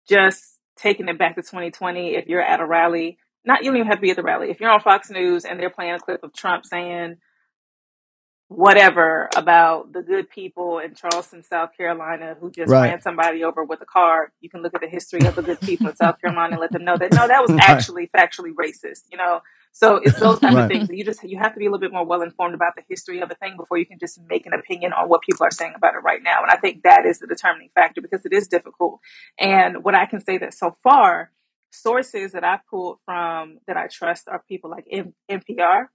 just 0.09 0.56
taking 0.77 1.09
it 1.09 1.19
back 1.19 1.37
to 1.37 1.43
2020, 1.43 2.17
if 2.17 2.27
you're 2.27 2.43
at 2.43 2.61
a 2.61 2.67
rally, 2.67 3.19
not 3.45 3.62
you 3.62 3.71
don't 3.71 3.79
even 3.79 3.89
have 3.89 3.99
to 3.99 4.03
be 4.03 4.11
at 4.11 4.17
the 4.17 4.23
rally. 4.23 4.51
If 4.51 4.61
you're 4.61 4.71
on 4.71 4.81
Fox 4.81 5.11
News 5.11 5.45
and 5.45 5.59
they're 5.59 5.71
playing 5.71 5.95
a 5.95 5.99
clip 6.01 6.23
of 6.23 6.33
Trump 6.33 6.67
saying, 6.67 7.17
whatever 8.49 9.29
about 9.37 9.93
the 9.93 10.03
good 10.03 10.31
people 10.31 10.79
in 10.79 10.95
Charleston, 10.95 11.43
South 11.43 11.71
Carolina, 11.77 12.37
who 12.41 12.51
just 12.51 12.71
right. 12.71 12.91
ran 12.91 13.01
somebody 13.01 13.43
over 13.43 13.65
with 13.65 13.81
a 13.81 13.87
car. 13.87 14.33
You 14.41 14.49
can 14.49 14.63
look 14.63 14.73
at 14.75 14.81
the 14.81 14.89
history 14.89 15.27
of 15.27 15.35
the 15.35 15.43
good 15.43 15.61
people 15.61 15.89
in 15.89 15.97
South 16.03 16.21
Carolina 16.21 16.53
and 16.53 16.61
let 16.61 16.71
them 16.71 16.85
know 16.85 16.97
that 16.97 17.13
no, 17.13 17.27
that 17.27 17.41
was 17.41 17.51
right. 17.51 17.69
actually 17.69 18.09
factually 18.17 18.53
racist. 18.53 19.03
You 19.11 19.19
know, 19.19 19.41
so 19.73 19.97
it's 19.97 20.19
those 20.21 20.39
type 20.39 20.55
right. 20.55 20.65
of 20.65 20.71
things. 20.71 20.89
You 20.91 21.05
just 21.05 21.25
you 21.25 21.39
have 21.39 21.55
to 21.55 21.59
be 21.59 21.67
a 21.67 21.71
little 21.71 21.81
bit 21.81 21.93
more 21.93 22.07
well 22.07 22.23
informed 22.23 22.55
about 22.55 22.77
the 22.77 22.83
history 22.89 23.21
of 23.21 23.31
a 23.31 23.35
thing 23.35 23.57
before 23.57 23.79
you 23.79 23.87
can 23.87 23.99
just 23.99 24.21
make 24.29 24.47
an 24.47 24.53
opinion 24.53 24.93
on 24.93 25.09
what 25.09 25.23
people 25.23 25.45
are 25.45 25.51
saying 25.51 25.73
about 25.75 25.95
it 25.95 26.05
right 26.05 26.23
now. 26.23 26.43
And 26.43 26.51
I 26.51 26.57
think 26.57 26.85
that 26.85 27.05
is 27.05 27.19
the 27.19 27.27
determining 27.27 27.71
factor 27.75 28.01
because 28.01 28.25
it 28.25 28.33
is 28.33 28.47
difficult. 28.47 29.01
And 29.41 29.83
what 29.83 29.97
I 29.97 30.07
can 30.07 30.21
say 30.21 30.39
that 30.39 30.55
so 30.55 30.77
far, 30.85 31.33
sources 31.73 32.33
that 32.33 32.45
I've 32.45 32.65
pulled 32.71 32.99
from 33.05 33.59
that 33.67 33.77
I 33.77 33.89
trust 33.89 34.29
are 34.29 34.43
people 34.49 34.71
like 34.71 34.87
M- 34.91 35.15
NPR, 35.29 35.87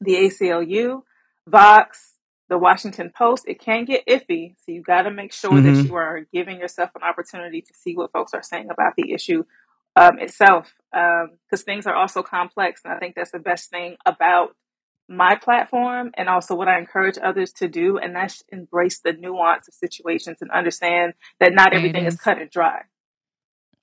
the 0.00 0.14
ACLU 0.14 1.02
Vox, 1.48 2.12
the 2.48 2.58
Washington 2.58 3.10
Post, 3.16 3.44
it 3.46 3.60
can 3.60 3.84
get 3.84 4.06
iffy. 4.06 4.54
So 4.64 4.72
you 4.72 4.82
got 4.82 5.02
to 5.02 5.10
make 5.10 5.32
sure 5.32 5.50
mm-hmm. 5.50 5.74
that 5.74 5.84
you 5.84 5.94
are 5.94 6.26
giving 6.32 6.58
yourself 6.58 6.90
an 6.94 7.02
opportunity 7.02 7.60
to 7.62 7.74
see 7.74 7.94
what 7.96 8.12
folks 8.12 8.34
are 8.34 8.42
saying 8.42 8.68
about 8.70 8.94
the 8.96 9.12
issue 9.12 9.44
um, 9.96 10.18
itself, 10.18 10.72
because 10.92 11.60
um, 11.60 11.64
things 11.64 11.86
are 11.86 11.94
also 11.94 12.22
complex. 12.22 12.82
And 12.84 12.92
I 12.92 12.98
think 12.98 13.14
that's 13.14 13.30
the 13.30 13.38
best 13.38 13.70
thing 13.70 13.96
about 14.04 14.56
my 15.08 15.36
platform 15.36 16.12
and 16.14 16.28
also 16.28 16.54
what 16.54 16.68
I 16.68 16.78
encourage 16.78 17.18
others 17.22 17.52
to 17.54 17.68
do, 17.68 17.98
and 17.98 18.16
that's 18.16 18.42
embrace 18.50 19.00
the 19.00 19.12
nuance 19.12 19.68
of 19.68 19.74
situations 19.74 20.38
and 20.40 20.50
understand 20.50 21.14
that 21.40 21.52
not 21.52 21.74
everything 21.74 22.06
is. 22.06 22.14
is. 22.14 22.20
cut 22.20 22.38
and 22.38 22.50
dry. 22.50 22.82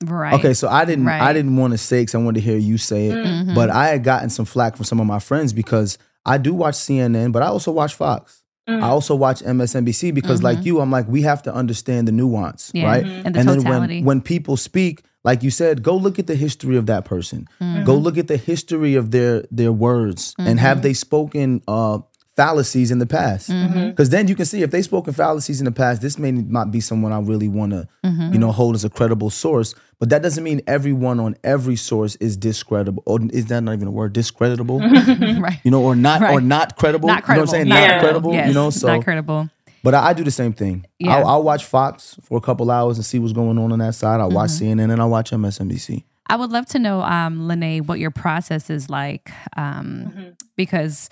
Right. 0.04 0.34
Okay, 0.34 0.56
so 0.56 0.68
I 0.68 0.86
didn't 0.86 1.06
right. 1.06 1.22
I 1.22 1.32
didn't 1.32 1.58
want 1.58 1.74
to 1.74 1.78
say 1.78 2.02
because 2.02 2.16
I 2.16 2.18
wanted 2.18 2.40
to 2.40 2.46
hear 2.46 2.58
you 2.58 2.80
say 2.80 3.10
it, 3.10 3.14
mm-hmm. 3.16 3.54
but 3.54 3.70
I 3.70 3.90
had 3.90 4.04
gotten 4.04 4.30
some 4.30 4.46
flack 4.46 4.76
from 4.76 4.86
some 4.86 5.00
of 5.00 5.06
my 5.06 5.20
friends 5.20 5.54
because 5.54 6.00
I 6.26 6.38
do 6.38 6.54
watch 6.54 6.76
CNN, 6.76 7.32
but 7.32 7.44
I 7.44 7.48
also 7.48 7.72
watch 7.72 7.96
Fox. 7.96 8.44
Mm. 8.70 8.84
I 8.84 8.90
also 8.90 9.16
watch 9.16 9.42
MSNBC 9.42 10.14
because, 10.14 10.40
mm-hmm. 10.40 10.58
like 10.58 10.66
you, 10.66 10.80
I'm 10.80 10.92
like, 10.92 11.08
we 11.08 11.24
have 11.24 11.42
to 11.44 11.54
understand 11.54 12.08
the 12.08 12.12
nuance, 12.12 12.72
yeah, 12.74 12.86
right? 12.86 13.04
Mm-hmm. 13.04 13.26
And, 13.26 13.36
the 13.36 13.40
and 13.40 13.50
then 13.50 13.64
when 13.64 14.06
when 14.06 14.22
people 14.22 14.56
speak, 14.56 15.04
like 15.24 15.42
you 15.44 15.50
said, 15.50 15.84
go 15.84 15.96
look 15.96 16.20
at 16.20 16.28
the 16.28 16.36
history 16.36 16.78
of 16.78 16.86
that 16.86 17.06
person. 17.06 17.48
Mm-hmm. 17.60 17.86
Go 17.86 17.96
look 17.96 18.18
at 18.18 18.28
the 18.28 18.38
history 18.38 18.96
of 18.96 19.12
their 19.12 19.46
their 19.52 19.72
words, 19.72 20.36
and 20.38 20.60
have 20.60 20.78
mm-hmm. 20.78 20.84
they 20.84 20.94
spoken 20.94 21.62
uh, 21.68 22.00
fallacies 22.36 22.92
in 22.92 23.00
the 23.00 23.06
past. 23.06 23.48
Because 23.48 23.66
mm-hmm. 23.74 24.04
then 24.04 24.28
you 24.28 24.36
can 24.36 24.46
see 24.46 24.64
if 24.64 24.72
they 24.72 24.82
spoken 24.82 25.14
fallacies 25.14 25.60
in 25.60 25.66
the 25.66 25.72
past, 25.72 26.02
this 26.02 26.18
may 26.18 26.32
not 26.32 26.72
be 26.72 26.80
someone 26.80 27.12
I 27.12 27.20
really 27.20 27.48
want 27.48 27.72
to, 27.74 27.88
mm-hmm. 28.06 28.34
you 28.34 28.40
know, 28.40 28.52
hold 28.52 28.76
as 28.76 28.86
a 28.86 28.90
credible 28.90 29.30
source. 29.30 29.76
But 30.00 30.10
that 30.10 30.24
doesn't 30.24 30.44
mean 30.44 30.62
everyone 30.66 31.20
on 31.20 31.36
every 31.44 31.76
source 31.76 32.16
is 32.16 32.38
discreditable. 32.38 33.04
Or 33.06 33.20
is 33.32 33.48
that 33.48 33.62
not 33.62 33.74
even 33.74 33.88
a 33.88 33.92
word? 33.92 34.14
Discreditable, 34.14 34.80
right? 35.40 35.60
You 35.64 35.72
know, 35.72 35.84
or 35.84 35.96
not, 35.96 36.22
right. 36.22 36.34
or 36.34 36.42
not 36.42 36.78
credible. 36.78 37.08
Not 37.08 37.24
credible. 37.24 37.54
You 37.54 37.66
know 37.66 37.70
what 37.70 37.78
I'm 37.78 37.86
saying? 37.86 37.92
Not 37.92 38.00
credible. 38.02 38.34
Yes. 38.34 38.48
You 38.48 38.54
know, 38.54 38.70
so 38.70 38.88
not 38.88 39.04
credible. 39.04 39.50
But 39.84 39.96
I, 39.96 40.10
I, 40.10 40.14
do 40.14 40.24
the 40.24 40.32
same 40.32 40.54
thing. 40.54 40.86
Yeah. 41.00 41.18
I'll, 41.18 41.28
I'll, 41.28 41.44
watch 41.44 41.66
Fox 41.66 42.16
for 42.22 42.38
a 42.38 42.42
couple 42.42 42.70
hours 42.70 42.98
and 42.98 43.06
see 43.06 43.18
what's 43.18 43.34
going 43.34 43.58
on 43.58 43.72
on 43.72 43.80
that 43.80 43.96
side. 43.96 44.20
I'll 44.20 44.28
mm-hmm. 44.28 44.36
watch 44.36 44.52
CNN 44.52 44.92
and 44.92 45.02
I'll 45.02 45.10
watch 45.10 45.32
MSNBC. 45.32 46.04
I 46.28 46.36
would 46.36 46.52
love 46.52 46.66
to 46.68 46.80
know, 46.80 47.02
um, 47.02 47.48
Lynae, 47.48 47.86
what 47.86 48.00
your 48.00 48.12
process 48.12 48.70
is 48.70 48.90
like, 48.90 49.32
um, 49.58 50.06
mm-hmm. 50.08 50.30
because 50.56 51.10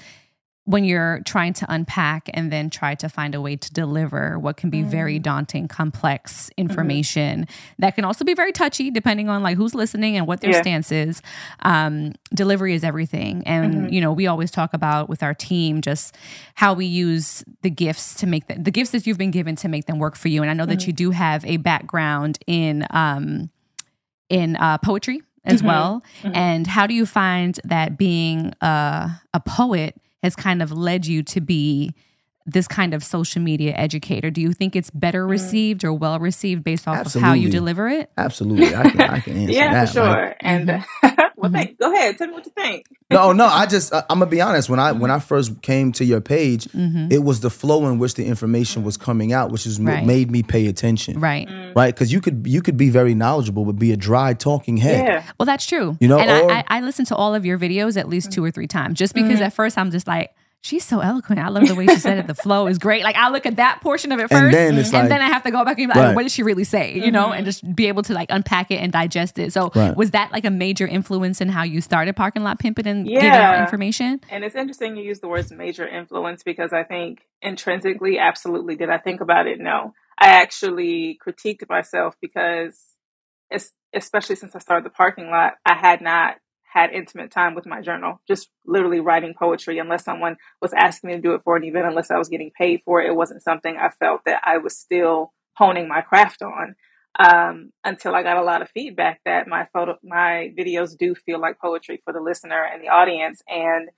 when 0.69 0.83
you're 0.83 1.19
trying 1.25 1.51
to 1.51 1.65
unpack 1.67 2.29
and 2.31 2.51
then 2.53 2.69
try 2.69 2.93
to 2.93 3.09
find 3.09 3.33
a 3.33 3.41
way 3.41 3.55
to 3.55 3.73
deliver 3.73 4.37
what 4.37 4.55
can 4.55 4.69
be 4.69 4.83
mm. 4.83 4.85
very 4.85 5.17
daunting 5.17 5.67
complex 5.67 6.43
mm-hmm. 6.43 6.61
information 6.61 7.41
mm-hmm. 7.41 7.73
that 7.79 7.95
can 7.95 8.05
also 8.05 8.23
be 8.23 8.35
very 8.35 8.51
touchy 8.51 8.91
depending 8.91 9.29
on 9.29 9.41
like 9.41 9.57
who's 9.57 9.73
listening 9.73 10.15
and 10.15 10.27
what 10.27 10.41
their 10.41 10.51
yeah. 10.51 10.61
stance 10.61 10.91
is 10.91 11.23
um, 11.63 12.13
delivery 12.35 12.75
is 12.75 12.83
everything 12.83 13.41
and 13.47 13.73
mm-hmm. 13.73 13.93
you 13.93 13.99
know 13.99 14.13
we 14.13 14.27
always 14.27 14.51
talk 14.51 14.71
about 14.75 15.09
with 15.09 15.23
our 15.23 15.33
team 15.33 15.81
just 15.81 16.15
how 16.53 16.71
we 16.71 16.85
use 16.85 17.43
the 17.63 17.71
gifts 17.71 18.13
to 18.13 18.27
make 18.27 18.45
the, 18.45 18.53
the 18.53 18.69
gifts 18.69 18.91
that 18.91 19.07
you've 19.07 19.17
been 19.17 19.31
given 19.31 19.55
to 19.55 19.67
make 19.67 19.87
them 19.87 19.97
work 19.97 20.15
for 20.15 20.27
you 20.27 20.43
and 20.43 20.51
i 20.51 20.53
know 20.53 20.65
mm-hmm. 20.65 20.69
that 20.69 20.85
you 20.85 20.93
do 20.93 21.09
have 21.09 21.43
a 21.45 21.57
background 21.57 22.37
in 22.45 22.85
um, 22.91 23.49
in 24.29 24.55
uh, 24.57 24.77
poetry 24.77 25.23
as 25.45 25.59
mm-hmm. 25.61 25.67
well 25.67 26.03
mm-hmm. 26.21 26.35
and 26.35 26.67
how 26.67 26.85
do 26.85 26.93
you 26.93 27.07
find 27.07 27.59
that 27.63 27.97
being 27.97 28.53
a, 28.61 29.09
a 29.33 29.39
poet 29.39 29.99
has 30.23 30.35
kind 30.35 30.61
of 30.61 30.71
led 30.71 31.05
you 31.05 31.23
to 31.23 31.41
be 31.41 31.93
this 32.51 32.67
kind 32.67 32.93
of 32.93 33.03
social 33.03 33.41
media 33.41 33.73
educator? 33.75 34.29
Do 34.29 34.41
you 34.41 34.53
think 34.53 34.75
it's 34.75 34.89
better 34.91 35.23
Mm-hmm. 35.23 35.31
received 35.31 35.83
or 35.83 35.93
well 35.93 36.19
received 36.19 36.63
based 36.63 36.87
off 36.87 37.05
of 37.05 37.21
how 37.21 37.33
you 37.33 37.49
deliver 37.49 37.87
it? 37.89 38.09
Absolutely, 38.17 38.75
I 38.75 38.89
can, 38.89 39.01
I 39.01 39.19
can 39.19 39.33
answer 39.37 39.47
that. 39.47 39.53
yeah, 39.53 39.73
that. 39.73 39.87
for 39.87 39.93
sure. 39.93 40.03
right? 40.05 40.35
And 40.41 40.69
Mm-hmm. 40.69 41.21
well, 41.37 41.51
thank, 41.51 41.79
go 41.79 41.93
ahead. 41.93 42.17
Tell 42.17 42.27
me 42.27 42.33
what 42.33 42.45
you 42.45 42.51
think. 42.51 42.85
No, 43.11 43.31
no, 43.31 43.45
I 43.45 43.65
just 43.65 43.93
I, 43.93 43.99
I'm 44.09 44.19
gonna 44.19 44.25
be 44.31 44.41
honest. 44.41 44.69
When 44.69 44.79
I 44.79 44.91
when 44.91 45.09
I 45.11 45.19
first 45.19 45.61
came 45.61 45.91
to 45.93 46.05
your 46.05 46.21
page, 46.21 46.65
Mm-hmm. 46.65 47.11
it 47.11 47.23
was 47.23 47.39
the 47.39 47.49
flow 47.49 47.87
in 47.87 47.97
which 47.99 48.15
the 48.15 48.25
information 48.25 48.83
was 48.83 48.97
coming 48.97 49.31
out, 49.33 49.51
which 49.51 49.65
is 49.65 49.79
what 49.79 49.87
Right. 49.89 50.05
made 50.05 50.29
me 50.31 50.43
pay 50.43 50.67
attention. 50.67 51.19
Right. 51.19 51.47
Mm. 51.47 51.75
Right, 51.75 51.93
because 51.93 52.11
you 52.11 52.19
could 52.21 52.45
you 52.47 52.61
could 52.61 52.77
be 52.77 52.89
very 52.89 53.13
knowledgeable, 53.15 53.65
but 53.65 53.73
be 53.79 53.91
a 53.91 53.97
dry 53.97 54.33
talking 54.33 54.77
head. 54.77 55.05
Yeah. 55.05 55.23
Well, 55.39 55.45
that's 55.45 55.65
true. 55.65 55.97
You 55.99 56.07
know, 56.07 56.19
and 56.19 56.29
or- 56.29 56.51
I, 56.51 56.59
I, 56.59 56.77
I 56.77 56.81
listen 56.81 57.05
to 57.05 57.15
all 57.15 57.33
of 57.35 57.45
your 57.45 57.57
videos 57.57 57.95
at 57.97 58.07
least 58.09 58.31
two 58.31 58.43
or 58.43 58.51
three 58.51 58.67
times, 58.67 58.97
just 58.99 59.13
because 59.13 59.39
at 59.41 59.53
first 59.53 59.77
I'm 59.77 59.91
just 59.91 60.07
like, 60.07 60.33
she's 60.61 60.83
so 60.85 60.99
eloquent. 60.99 61.39
I 61.39 61.47
love 61.49 61.67
the 61.67 61.75
way 61.75 61.87
she 61.87 61.95
said 61.97 62.17
it. 62.17 62.27
The 62.27 62.35
flow 62.35 62.67
is 62.67 62.77
great. 62.77 63.03
Like 63.03 63.15
I 63.15 63.29
look 63.29 63.45
at 63.45 63.55
that 63.57 63.79
portion 63.81 64.11
of 64.11 64.19
it 64.19 64.29
first, 64.29 64.33
And 64.33 64.53
then 64.53 64.77
it's 64.77 64.91
like- 64.91 65.09
then 65.09 65.21
I 65.21 65.27
have 65.27 65.43
to 65.43 65.51
go 65.51 65.63
back 65.63 65.79
and 65.79 65.91
be 65.91 65.97
like, 65.99 66.07
Right. 66.07 66.15
what 66.15 66.23
did 66.23 66.31
she 66.31 66.43
really 66.43 66.63
say? 66.63 66.93
You 66.93 67.11
know, 67.11 67.27
and 67.31 67.41
mm-hmm. 67.41 67.45
just 67.45 67.75
be 67.75 67.87
able 67.87 68.03
to 68.03 68.13
like 68.13 68.27
unpack 68.29 68.71
it 68.71 68.77
and 68.77 68.91
digest 68.91 69.39
it. 69.39 69.53
So 69.53 69.71
Right. 69.73 69.95
was 69.95 70.11
that 70.11 70.31
like 70.31 70.45
a 70.45 70.49
major 70.49 70.85
influence 70.87 71.41
in 71.41 71.49
how 71.49 71.63
you 71.63 71.81
started 71.81 72.15
parking 72.15 72.43
lot 72.43 72.59
pimping 72.59 72.87
and 72.87 73.07
giving 73.07 73.29
out 73.29 73.59
information? 73.61 74.21
And 74.29 74.43
it's 74.43 74.55
interesting 74.55 74.97
you 74.97 75.03
use 75.03 75.19
the 75.19 75.27
words 75.29 75.51
major 75.51 75.87
influence 75.87 76.43
because 76.43 76.73
I 76.73 76.83
think 76.83 77.21
intrinsically, 77.41 78.19
absolutely. 78.19 78.75
Did 78.75 78.89
I 78.89 78.97
think 78.97 79.21
about 79.21 79.47
it? 79.47 79.59
No. 79.59 79.93
I 80.17 80.41
actually 80.41 81.17
critiqued 81.25 81.69
myself 81.69 82.17
because, 82.21 82.77
especially 83.93 84.35
since 84.35 84.53
I 84.55 84.59
started 84.59 84.85
the 84.85 84.89
parking 84.89 85.29
lot, 85.29 85.53
I 85.65 85.75
had 85.75 86.01
not 86.01 86.35
had 86.71 86.91
intimate 86.91 87.31
time 87.31 87.55
with 87.55 87.65
my 87.65 87.81
journal, 87.81 88.21
just 88.27 88.49
literally 88.65 88.99
writing 88.99 89.33
poetry, 89.37 89.79
unless 89.79 90.03
someone 90.05 90.37
was 90.61 90.73
asking 90.73 91.09
me 91.09 91.15
to 91.15 91.21
do 91.21 91.33
it 91.33 91.41
for 91.43 91.57
an 91.57 91.63
event, 91.63 91.87
unless 91.87 92.11
I 92.11 92.17
was 92.17 92.29
getting 92.29 92.51
paid 92.57 92.81
for 92.85 93.01
it. 93.01 93.09
It 93.09 93.15
wasn't 93.15 93.43
something 93.43 93.77
I 93.77 93.89
felt 93.89 94.21
that 94.25 94.41
I 94.45 94.57
was 94.57 94.77
still 94.77 95.33
honing 95.53 95.87
my 95.87 96.01
craft 96.01 96.41
on. 96.41 96.75
Um, 97.17 97.73
until 97.83 98.15
I 98.15 98.23
got 98.23 98.37
a 98.37 98.43
lot 98.43 98.61
of 98.61 98.69
feedback 98.69 99.19
that 99.25 99.47
my 99.47 99.67
photo, 99.73 99.97
my 100.03 100.53
videos 100.57 100.95
do 100.97 101.15
feel 101.15 101.39
like 101.41 101.59
poetry 101.59 102.01
for 102.05 102.13
the 102.13 102.21
listener 102.21 102.63
and 102.63 102.81
the 102.83 102.89
audience, 102.89 103.41
and 103.47 103.89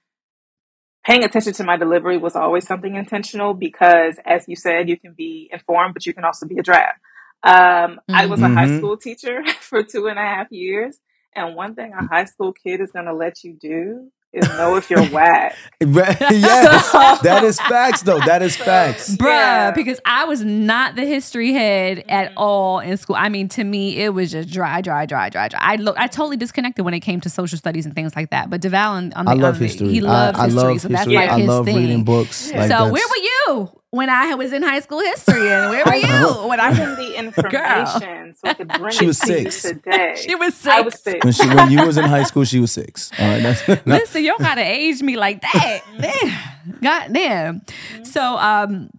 paying 1.06 1.24
attention 1.24 1.54
to 1.54 1.64
my 1.64 1.78
delivery 1.78 2.18
was 2.18 2.36
always 2.36 2.66
something 2.68 2.96
intentional 2.96 3.54
because 3.54 4.16
as 4.26 4.48
you 4.48 4.56
said 4.56 4.90
you 4.90 4.98
can 4.98 5.14
be 5.14 5.50
informed 5.52 5.94
but 5.94 6.06
you 6.06 6.14
can 6.14 6.24
also 6.24 6.46
be 6.48 6.58
a 6.58 6.64
drab 6.64 6.96
um, 7.44 8.00
i 8.14 8.26
was 8.28 8.42
a 8.42 8.48
high 8.50 8.68
Mhm. 8.68 8.78
school 8.78 8.98
teacher 8.98 9.44
for 9.62 9.84
two 9.84 10.08
and 10.08 10.20
a 10.20 10.22
half 10.22 10.52
years 10.52 10.98
and 11.36 11.56
one 11.56 11.76
thing 11.76 11.94
a 11.94 12.06
high 12.08 12.26
school 12.26 12.54
kid 12.54 12.82
is 12.82 12.92
going 12.92 13.06
to 13.06 13.14
let 13.14 13.44
you 13.44 13.54
do 13.54 14.12
is 14.34 14.48
know 14.50 14.76
if 14.78 14.90
you're 14.90 15.06
whack 15.10 15.56
yes, 15.82 16.92
that 17.22 17.44
is 17.44 17.60
facts, 17.60 18.04
though. 18.04 18.20
That 18.20 18.42
is 18.42 18.56
facts. 18.70 19.16
Bruh, 19.18 19.26
Yeah. 19.26 19.72
because 19.72 20.00
I 20.06 20.26
was 20.26 20.44
not 20.44 20.96
the 20.96 21.06
history 21.06 21.52
head 21.54 22.06
at 22.08 22.30
mm-hmm. 22.30 22.38
all 22.38 22.80
in 22.80 22.96
school. 22.98 23.16
I 23.18 23.30
mean, 23.30 23.50
to 23.50 23.64
me, 23.64 23.98
it 23.98 24.14
was 24.14 24.32
just 24.32 24.50
dry, 24.50 24.82
dry, 24.82 25.06
dry, 25.06 25.30
dry, 25.30 25.48
dry. 25.50 25.60
I 25.62 25.76
look, 25.78 25.98
I 25.98 26.08
totally 26.08 26.38
disconnected 26.38 26.86
when 26.86 26.94
it 26.94 27.02
came 27.02 27.20
to 27.22 27.30
social 27.30 27.58
studies 27.58 27.86
and 27.86 27.94
things 27.96 28.16
like 28.16 28.30
that. 28.30 28.50
But 28.50 28.62
Devale, 28.62 28.92
on, 28.92 29.14
on 29.14 29.26
the, 29.26 29.32
I 29.32 29.34
love 29.34 29.56
on 29.56 29.60
the- 29.60 29.68
history. 29.68 29.90
He 29.90 30.00
I- 30.00 30.04
loves 30.04 30.40
I, 30.40 30.46
history, 30.46 30.64
love 30.64 30.82
so 30.82 30.88
that's 30.88 31.00
history. 31.02 31.16
like 31.16 31.30
I 31.30 31.40
his 31.40 31.48
love 31.48 31.66
thing. 31.66 31.78
reading 31.78 32.04
books. 32.04 32.52
Yeah. 32.52 32.60
Like 32.60 32.72
so 32.72 32.84
where 32.92 33.08
were 33.10 33.18
you 33.18 33.81
when 33.92 34.10
I 34.10 34.36
was 34.36 34.52
in 34.54 34.64
high 34.64 34.80
school 34.80 35.00
history, 35.02 35.50
and 35.52 35.70
where 35.70 35.84
were 35.86 35.96
you 35.96 36.48
when 36.48 36.60
I 36.60 36.74
given 36.74 36.96
the 36.96 37.16
information 37.18 38.36
so 38.36 38.42
i 38.50 38.54
could 38.54 38.68
bring 38.70 38.92
She 38.92 39.04
it 39.06 39.08
was 39.08 39.20
to 39.20 39.26
six. 39.28 39.64
you 39.64 39.74
today 39.74 40.16
She 40.18 40.36
was 40.36 40.66
i 40.66 40.82
was 40.82 40.94
six. 40.96 41.04
six 41.04 41.24
when 41.26 41.34
she 41.34 41.48
when 41.56 41.72
you 41.72 41.86
was 41.86 41.98
in 41.98 42.06
high 42.06 42.24
school, 42.32 42.44
she 42.46 42.60
was 42.60 42.72
six. 42.72 43.12
All 43.20 43.28
right, 43.28 43.42
that's, 43.44 43.68
no, 43.68 43.78
Listen, 43.98 44.24
you 44.24 44.30
don't 44.30 44.42
gotta 44.42 44.62
age 44.66 45.02
me 45.02 45.16
like 45.18 45.42
that. 45.42 45.80
Damn. 46.00 46.80
God 46.82 47.14
damn. 47.14 47.62
So 48.06 48.22
um 48.38 48.90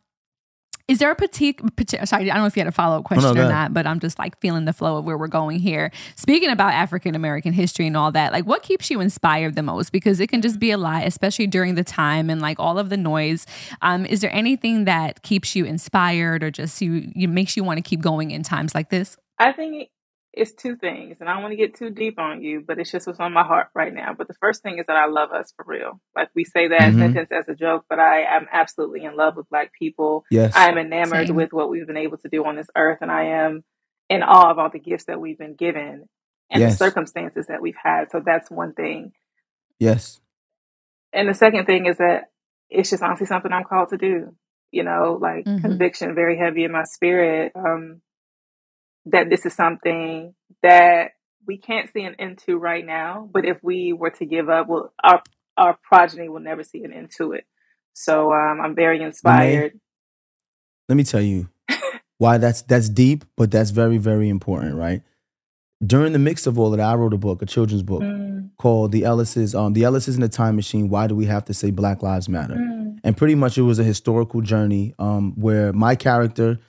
is 0.88 0.98
there 0.98 1.10
a 1.10 1.14
petite, 1.14 1.60
parti- 1.76 2.04
sorry, 2.06 2.30
I 2.30 2.34
don't 2.34 2.42
know 2.42 2.46
if 2.46 2.56
you 2.56 2.60
had 2.60 2.66
a 2.66 2.72
follow 2.72 2.98
up 2.98 3.04
question 3.04 3.30
Oh, 3.30 3.34
go 3.34 3.46
or 3.46 3.48
not, 3.48 3.72
but 3.72 3.86
I'm 3.86 4.00
just 4.00 4.18
like 4.18 4.38
feeling 4.40 4.64
the 4.64 4.72
flow 4.72 4.98
of 4.98 5.04
where 5.04 5.16
we're 5.16 5.28
going 5.28 5.58
here. 5.58 5.90
Speaking 6.16 6.50
about 6.50 6.72
African 6.72 7.14
American 7.14 7.52
history 7.52 7.86
and 7.86 7.96
all 7.96 8.10
that, 8.12 8.32
like 8.32 8.44
what 8.46 8.62
keeps 8.62 8.90
you 8.90 9.00
inspired 9.00 9.54
the 9.54 9.62
most? 9.62 9.92
Because 9.92 10.20
it 10.20 10.28
can 10.28 10.42
just 10.42 10.58
be 10.58 10.70
a 10.70 10.78
lot, 10.78 11.04
especially 11.06 11.46
during 11.46 11.76
the 11.76 11.84
time 11.84 12.30
and 12.30 12.40
like 12.40 12.58
all 12.58 12.78
of 12.78 12.88
the 12.88 12.96
noise. 12.96 13.46
Um, 13.80 14.04
is 14.06 14.20
there 14.20 14.32
anything 14.34 14.84
that 14.84 15.22
keeps 15.22 15.54
you 15.54 15.64
inspired 15.64 16.42
or 16.42 16.50
just 16.50 16.80
you, 16.82 17.10
you 17.14 17.28
makes 17.28 17.56
you 17.56 17.64
want 17.64 17.78
to 17.78 17.82
keep 17.82 18.00
going 18.00 18.30
in 18.30 18.42
times 18.42 18.74
like 18.74 18.90
this? 18.90 19.16
I 19.38 19.52
think 19.52 19.88
it's 20.32 20.52
two 20.54 20.76
things, 20.76 21.18
and 21.20 21.28
I 21.28 21.34
don't 21.34 21.42
want 21.42 21.52
to 21.52 21.56
get 21.56 21.74
too 21.76 21.90
deep 21.90 22.18
on 22.18 22.42
you, 22.42 22.62
but 22.66 22.78
it's 22.78 22.90
just 22.90 23.06
what's 23.06 23.20
on 23.20 23.32
my 23.32 23.44
heart 23.44 23.68
right 23.74 23.92
now. 23.92 24.14
But 24.16 24.28
the 24.28 24.34
first 24.34 24.62
thing 24.62 24.78
is 24.78 24.86
that 24.86 24.96
I 24.96 25.06
love 25.06 25.30
us 25.32 25.52
for 25.56 25.64
real. 25.68 26.00
Like 26.16 26.30
we 26.34 26.44
say 26.44 26.68
that 26.68 26.94
Mhm. 26.94 26.98
sentence 26.98 27.30
as 27.32 27.48
a 27.48 27.54
joke, 27.54 27.84
but 27.88 27.98
I 27.98 28.22
am 28.22 28.46
absolutely 28.52 29.04
in 29.04 29.16
love 29.16 29.36
with 29.36 29.48
Black 29.50 29.72
people. 29.78 30.24
yes, 30.30 30.54
I 30.56 30.68
am 30.68 30.78
enamored 30.78 31.26
Same. 31.28 31.36
with 31.36 31.52
what 31.52 31.68
we've 31.70 31.86
been 31.86 31.96
able 31.98 32.18
to 32.18 32.28
do 32.28 32.44
on 32.44 32.56
this 32.56 32.70
earth, 32.76 32.98
and 33.02 33.10
I 33.12 33.24
am 33.24 33.64
in 34.08 34.22
awe 34.22 34.50
of 34.50 34.58
all 34.58 34.70
the 34.70 34.78
gifts 34.78 35.04
that 35.06 35.20
we've 35.20 35.38
been 35.38 35.54
given 35.54 36.08
and 36.50 36.62
Yes. 36.62 36.74
the 36.74 36.76
circumstances 36.76 37.46
that 37.48 37.60
we've 37.62 37.76
had. 37.82 38.10
So 38.10 38.20
that's 38.20 38.50
one 38.50 38.72
thing. 38.74 39.12
yes, 39.78 40.20
And 41.12 41.28
the 41.28 41.34
second 41.34 41.66
thing 41.66 41.86
is 41.86 41.98
that 41.98 42.30
it's 42.70 42.90
just 42.90 43.02
honestly 43.02 43.26
something 43.26 43.52
I'm 43.52 43.64
called 43.64 43.90
to 43.90 43.98
do. 43.98 44.34
You 44.70 44.84
know, 44.84 45.18
like 45.20 45.46
Mhm. 45.46 45.60
conviction 45.60 46.14
very 46.14 46.38
heavy 46.38 46.64
in 46.64 46.72
my 46.72 46.84
spirit. 46.84 47.52
Um, 47.54 48.00
that 49.06 49.30
this 49.30 49.46
is 49.46 49.54
something 49.54 50.34
that 50.62 51.12
we 51.46 51.58
can't 51.58 51.90
see 51.92 52.02
an 52.02 52.14
end 52.18 52.38
to 52.46 52.56
right 52.56 52.84
now, 52.84 53.28
but 53.32 53.44
if 53.44 53.58
we 53.62 53.92
were 53.92 54.10
to 54.10 54.24
give 54.26 54.48
up, 54.48 54.68
well, 54.68 54.92
our 55.02 55.22
our 55.56 55.78
progeny 55.82 56.28
will 56.28 56.40
never 56.40 56.64
see 56.64 56.82
an 56.84 56.92
end 56.92 57.10
to 57.18 57.32
it. 57.32 57.44
So 57.94 58.32
um, 58.32 58.60
I'm 58.62 58.74
very 58.74 59.02
inspired. 59.02 59.78
let 60.88 60.96
me 60.96 61.04
tell 61.04 61.20
you 61.20 61.48
why 62.18 62.38
that's 62.38 62.62
that's 62.62 62.88
deep, 62.88 63.24
but 63.36 63.50
that's 63.50 63.70
very 63.70 63.98
very 63.98 64.28
important, 64.28 64.76
right? 64.76 65.02
During 65.84 66.12
the 66.12 66.18
mix 66.20 66.46
of 66.46 66.58
all 66.58 66.72
of 66.72 66.78
that, 66.78 66.88
I 66.88 66.94
wrote 66.94 67.12
a 67.12 67.18
book, 67.18 67.42
a 67.42 67.46
children's 67.46 67.82
book 67.82 68.02
Mm, 68.02 68.50
called 68.56 68.92
"The 68.92 69.02
Ellises." 69.02 69.54
Um, 69.54 69.72
"The 69.72 69.82
Ellises 69.82 70.14
in 70.14 70.20
the 70.20 70.28
Time 70.28 70.54
Machine." 70.54 70.88
Why 70.88 71.08
do 71.08 71.16
we 71.16 71.26
have 71.26 71.44
to 71.46 71.54
say 71.54 71.70
Black 71.72 72.02
Lives 72.02 72.28
Matter? 72.28 72.54
mm, 72.54 72.98
and 73.02 73.16
pretty 73.16 73.34
much 73.34 73.58
it 73.58 73.62
was 73.62 73.80
a 73.80 73.84
historical 73.84 74.40
journey 74.42 74.94
um, 75.00 75.32
where 75.34 75.72
my 75.72 75.96
character 75.96 76.60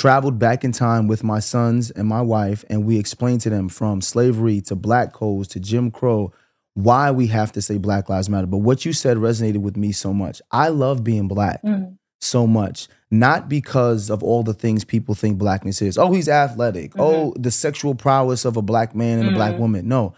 traveled 0.00 0.38
back 0.38 0.64
in 0.64 0.72
time 0.72 1.06
with 1.06 1.22
my 1.22 1.38
sons 1.38 1.90
and 1.90 2.08
my 2.08 2.22
wife 2.22 2.64
and 2.70 2.84
we 2.86 2.98
explained 2.98 3.40
to 3.42 3.50
them 3.50 3.68
from 3.68 4.00
slavery 4.00 4.60
to 4.62 4.74
black 4.74 5.12
codes 5.12 5.46
to 5.48 5.60
jim 5.60 5.90
crow 5.90 6.32
why 6.74 7.10
we 7.10 7.26
have 7.26 7.50
to 7.52 7.60
say 7.60 7.76
black 7.78 8.08
lives 8.08 8.28
matter. 8.28 8.46
But 8.46 8.58
what 8.58 8.84
you 8.86 8.92
said 8.92 9.16
resonated 9.18 9.58
with 9.58 9.76
me 9.76 9.90
so 9.92 10.14
much. 10.14 10.40
I 10.52 10.68
love 10.68 11.02
being 11.04 11.26
black 11.28 11.62
mm, 11.62 11.96
so 12.20 12.46
much 12.46 12.88
not 13.10 13.48
because 13.48 14.08
of 14.08 14.22
all 14.22 14.42
the 14.44 14.54
things 14.54 14.84
people 14.84 15.14
think 15.16 15.36
blackness 15.36 15.82
is. 15.82 15.98
Oh 15.98 16.12
he's 16.12 16.28
athletic. 16.28 16.92
Oh 16.98 17.34
the 17.36 17.50
sexual 17.50 17.94
prowess 17.94 18.44
of 18.44 18.56
a 18.56 18.62
black 18.62 18.94
man 18.94 19.18
and 19.18 19.28
a 19.30 19.32
black 19.32 19.54
Mhm. 19.54 19.58
woman. 19.58 19.88
No. 19.88 20.14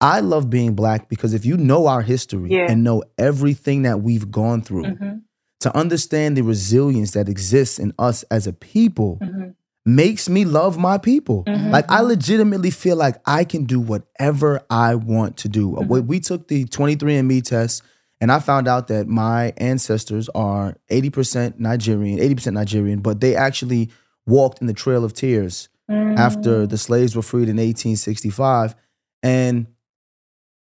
I 0.00 0.20
love 0.20 0.48
being 0.48 0.74
black 0.74 1.08
because 1.10 1.34
if 1.34 1.44
you 1.44 1.58
know 1.58 1.86
our 1.86 2.00
history 2.02 2.50
Yeah. 2.50 2.66
and 2.70 2.82
know 2.82 3.04
everything 3.18 3.82
that 3.82 4.00
we've 4.02 4.30
gone 4.30 4.62
through 4.62 4.84
mhm, 4.84 5.20
to 5.60 5.76
understand 5.76 6.36
the 6.36 6.42
resilience 6.42 7.12
that 7.12 7.28
exists 7.28 7.78
in 7.78 7.92
us 7.98 8.22
as 8.30 8.46
a 8.46 8.52
people 8.52 9.18
mhm, 9.22 9.54
makes 9.86 10.28
me 10.28 10.44
love 10.44 10.78
my 10.78 10.98
people. 10.98 11.44
Mhm. 11.46 11.70
Like 11.70 11.90
I 11.90 12.00
legitimately 12.00 12.70
feel 12.70 12.96
like 12.96 13.16
I 13.26 13.44
can 13.44 13.64
do 13.64 13.80
whatever 13.80 14.60
I 14.70 14.94
want 14.94 15.36
to 15.38 15.48
do. 15.48 15.72
Mhm. 15.72 15.86
We- 15.88 16.00
We 16.00 16.20
took 16.20 16.48
the 16.48 16.64
23andMe 16.66 17.40
test 17.42 17.82
and 18.20 18.30
I 18.30 18.38
found 18.40 18.68
out 18.68 18.88
that 18.88 19.08
my 19.08 19.52
ancestors 19.56 20.28
are 20.34 20.76
80% 20.90 21.58
Nigerian, 21.58 22.18
80% 22.20 22.54
Nigerian, 22.54 23.00
but 23.00 23.20
they 23.20 23.34
actually 23.34 23.88
walked 24.26 24.60
in 24.60 24.66
the 24.66 24.74
Trail 24.74 25.04
of 25.04 25.12
Tears 25.14 25.68
mm. 25.90 26.16
after 26.18 26.66
the 26.66 26.76
slaves 26.78 27.16
were 27.16 27.22
freed 27.22 27.48
in 27.48 27.58
1865 27.58 28.74
and 29.22 29.66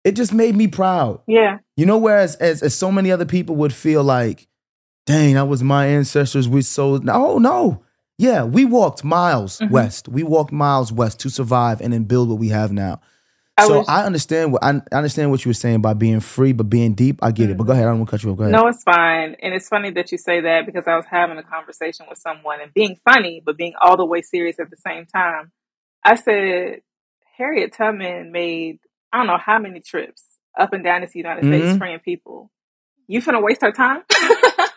it 0.05 0.13
just 0.13 0.33
made 0.33 0.57
me 0.57 0.67
proud. 0.67 1.21
yeah, 1.27 1.59
You 1.77 1.85
know, 1.87 1.99
whereas 1.99 2.35
as, 2.37 2.63
as 2.63 2.75
so 2.75 2.91
many 2.91 3.11
other 3.13 3.27
people 3.27 3.55
would 3.57 3.73
feel 3.73 4.03
like, 4.03 4.47
dang, 5.11 5.35
that 5.35 5.49
was 5.49 5.63
my 5.63 5.87
ancestors. 5.87 6.49
We 6.49 6.63
so 6.63 6.97
no, 6.99 7.39
no. 7.39 7.83
Yeah, 8.19 8.45
we 8.45 8.65
walked 8.67 9.03
miles 9.05 9.59
Mhm. 9.61 9.71
west. 9.71 10.09
We 10.09 10.23
walked 10.23 10.53
miles 10.53 10.93
west 10.93 11.21
to 11.21 11.31
survive 11.31 11.81
and 11.81 11.93
then 11.93 12.05
build 12.05 12.29
what 12.29 12.39
we 12.39 12.49
have 12.49 12.71
now. 12.73 13.01
I 13.57 13.67
so 13.67 13.79
was- 13.79 13.89
I 13.89 14.05
understand 14.05 14.53
what 14.53 14.63
I 14.63 14.81
I 14.93 14.97
understand 14.97 15.31
what 15.31 15.45
you 15.45 15.49
were 15.51 15.55
saying 15.55 15.81
by 15.83 15.95
being 15.95 16.21
free, 16.21 16.53
but 16.53 16.65
being 16.71 16.95
deep, 16.95 17.19
I 17.23 17.31
get 17.31 17.51
it. 17.51 17.57
But 17.57 17.65
go 17.65 17.73
ahead, 17.73 17.85
I 17.85 17.89
don't 17.91 17.99
want 17.99 18.09
to 18.09 18.11
cut 18.13 18.23
you 18.23 18.31
off. 18.31 18.37
Go 18.39 18.45
ahead. 18.45 18.53
No, 18.55 18.67
it's 18.69 18.83
fine. 18.83 19.37
And 19.43 19.55
it's 19.55 19.69
funny 19.69 19.91
that 19.93 20.13
you 20.13 20.19
say 20.19 20.41
that 20.43 20.67
because 20.67 20.87
I 20.87 20.97
was 20.97 21.05
having 21.11 21.37
a 21.39 21.43
conversation 21.43 22.07
with 22.09 22.19
someone 22.19 22.61
and 22.63 22.73
being 22.75 22.97
funny, 23.09 23.43
but 23.45 23.57
being 23.57 23.75
all 23.81 23.97
the 23.97 24.05
way 24.07 24.23
serious 24.23 24.59
at 24.61 24.71
the 24.71 24.77
same 24.77 25.07
time. 25.07 25.51
I 26.05 26.15
said, 26.15 26.81
Harriet 27.37 27.73
Tubman 27.73 28.33
made, 28.33 28.79
I 29.13 29.19
don't 29.19 29.27
know 29.27 29.39
how 29.39 29.59
many 29.59 29.81
trips 29.81 30.25
up 30.59 30.73
and 30.73 30.83
down 30.85 31.01
the 31.03 31.09
United 31.15 31.45
States 31.45 31.73
Mhm. 31.73 31.79
freeing 31.79 31.99
people. 32.01 32.51
You 33.09 33.21
finna 33.23 33.43
waste 33.43 33.61
her 33.63 33.73
time? 33.73 34.03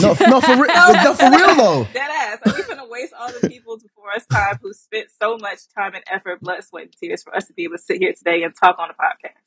No, 0.00 0.16
no, 0.28 0.40
for 0.40 0.56
real, 0.56 0.66
no, 1.04 1.14
for 1.14 1.30
real 1.30 1.54
though. 1.54 1.86
Dead 1.92 2.10
ass. 2.10 2.38
Are 2.44 2.74
gonna 2.74 2.88
waste 2.88 3.12
all 3.18 3.30
the 3.32 3.48
people 3.48 3.78
before 3.78 4.12
us 4.14 4.24
time 4.26 4.58
who 4.62 4.72
spent 4.72 5.08
so 5.20 5.36
much 5.38 5.58
time 5.76 5.94
and 5.94 6.04
effort, 6.10 6.40
blood, 6.40 6.62
sweat, 6.64 6.84
and 6.84 6.94
tears 7.00 7.22
for 7.22 7.34
us 7.34 7.46
to 7.46 7.52
be 7.52 7.64
able 7.64 7.76
to 7.76 7.82
sit 7.82 7.98
here 7.98 8.12
today 8.12 8.42
and 8.42 8.54
talk 8.54 8.76
on 8.78 8.90
a 8.90 8.94
podcast? 8.94 9.40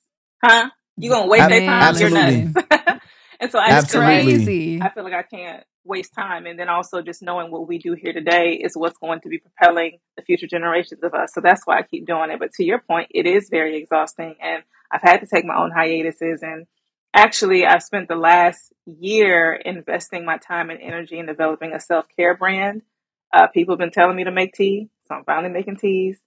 Huh? 0.44 0.70
You 0.98 1.10
gonna 1.10 1.28
waste 1.28 1.44
Ab- 1.44 1.50
their 1.50 1.66
time? 1.66 1.98
You're 1.98 2.10
nuts. 2.10 3.02
and 3.40 3.52
so 3.52 3.60
I 3.60 3.70
That's 3.70 3.86
Absolutely. 3.86 4.24
crazy. 4.24 4.82
I 4.82 4.90
feel 4.90 5.04
like 5.04 5.14
I 5.14 5.24
can't 5.24 5.64
waste 5.86 6.14
time. 6.14 6.46
And 6.46 6.58
then 6.58 6.70
also 6.70 7.02
just 7.02 7.22
knowing 7.22 7.52
what 7.52 7.68
we 7.68 7.78
do 7.78 7.94
here 7.94 8.14
today 8.14 8.54
is 8.54 8.74
what's 8.76 8.98
going 8.98 9.22
to 9.22 9.30
be 9.30 9.40
propelling 9.40 10.00
the 10.16 10.24
future 10.24 10.48
generations 10.48 11.04
of 11.04 11.14
us. 11.14 11.34
So 11.34 11.42
that's 11.42 11.66
why 11.66 11.80
I 11.80 11.82
keep 11.84 12.08
doing 12.08 12.32
it. 12.32 12.40
But 12.40 12.54
to 12.54 12.64
your 12.64 12.80
point, 12.80 13.10
it 13.12 13.26
is 13.26 13.50
very 13.50 13.78
exhausting. 13.78 14.36
And 14.42 14.64
I've 14.92 15.02
had 15.02 15.20
to 15.20 15.28
take 15.28 15.46
my 15.46 15.56
own 15.56 15.72
hiatuses. 15.72 16.42
And 16.42 16.68
actually, 17.14 17.66
I've 17.66 17.84
spent 17.84 18.08
the 18.08 18.16
last 18.16 18.74
year 18.86 19.54
investing 19.54 20.26
my 20.26 20.38
time 20.38 20.70
and 20.70 20.82
energy 20.82 21.20
in 21.20 21.26
developing 21.26 21.74
a 21.74 21.80
self 21.80 22.06
care 22.16 22.36
brand. 22.36 22.82
Uh, 23.32 23.48
people 23.48 23.74
have 23.74 23.80
been 23.80 23.92
telling 23.92 24.16
me 24.16 24.26
to 24.26 24.32
make 24.32 24.54
tea. 24.54 24.90
So 25.08 25.16
I'm 25.16 25.24
finally 25.24 25.52
making 25.52 25.78
teas. 25.78 26.20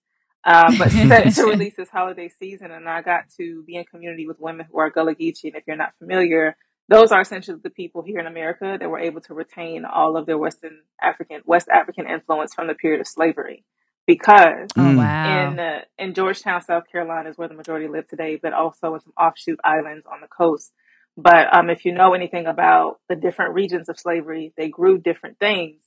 Um, 0.44 0.78
but 0.78 0.90
set 0.92 1.34
to 1.34 1.44
release 1.44 1.74
this 1.76 1.88
holiday 1.88 2.28
season, 2.28 2.70
and 2.70 2.88
I 2.88 3.02
got 3.02 3.24
to 3.38 3.64
be 3.64 3.76
in 3.76 3.84
community 3.84 4.26
with 4.26 4.38
women 4.38 4.66
who 4.70 4.78
are 4.78 4.90
Gullah 4.90 5.14
Geechee. 5.14 5.44
And 5.44 5.56
if 5.56 5.64
you're 5.66 5.76
not 5.76 5.94
familiar, 5.98 6.56
those 6.88 7.10
are 7.10 7.20
essentially 7.20 7.58
the 7.62 7.70
people 7.70 8.02
here 8.02 8.20
in 8.20 8.26
America 8.26 8.76
that 8.78 8.88
were 8.88 9.00
able 9.00 9.20
to 9.22 9.34
retain 9.34 9.84
all 9.84 10.16
of 10.16 10.26
their 10.26 10.38
Western 10.38 10.78
African, 11.02 11.40
West 11.44 11.68
African 11.68 12.06
influence 12.08 12.54
from 12.54 12.68
the 12.68 12.74
period 12.74 13.00
of 13.00 13.08
slavery. 13.08 13.64
Because 14.06 14.68
oh 14.78 14.82
Mm. 14.82 14.96
wow. 14.98 15.50
in 15.52 15.58
uh, 15.58 15.80
in 15.98 16.14
Georgetown, 16.14 16.60
South 16.62 16.84
Carolina, 16.90 17.28
is 17.30 17.36
where 17.38 17.48
the 17.48 17.54
majority 17.54 17.88
live 17.88 18.06
today, 18.08 18.38
but 18.40 18.52
also 18.52 18.94
in 18.94 19.00
some 19.00 19.12
offshoot 19.18 19.58
islands 19.64 20.06
on 20.06 20.20
the 20.20 20.28
coast. 20.28 20.72
But 21.16 21.54
um, 21.56 21.70
if 21.70 21.84
you 21.84 21.92
know 21.92 22.14
anything 22.14 22.46
about 22.46 23.00
the 23.08 23.16
different 23.16 23.54
regions 23.54 23.88
of 23.88 23.98
slavery, 23.98 24.52
they 24.56 24.68
grew 24.68 24.98
different 24.98 25.38
things, 25.38 25.82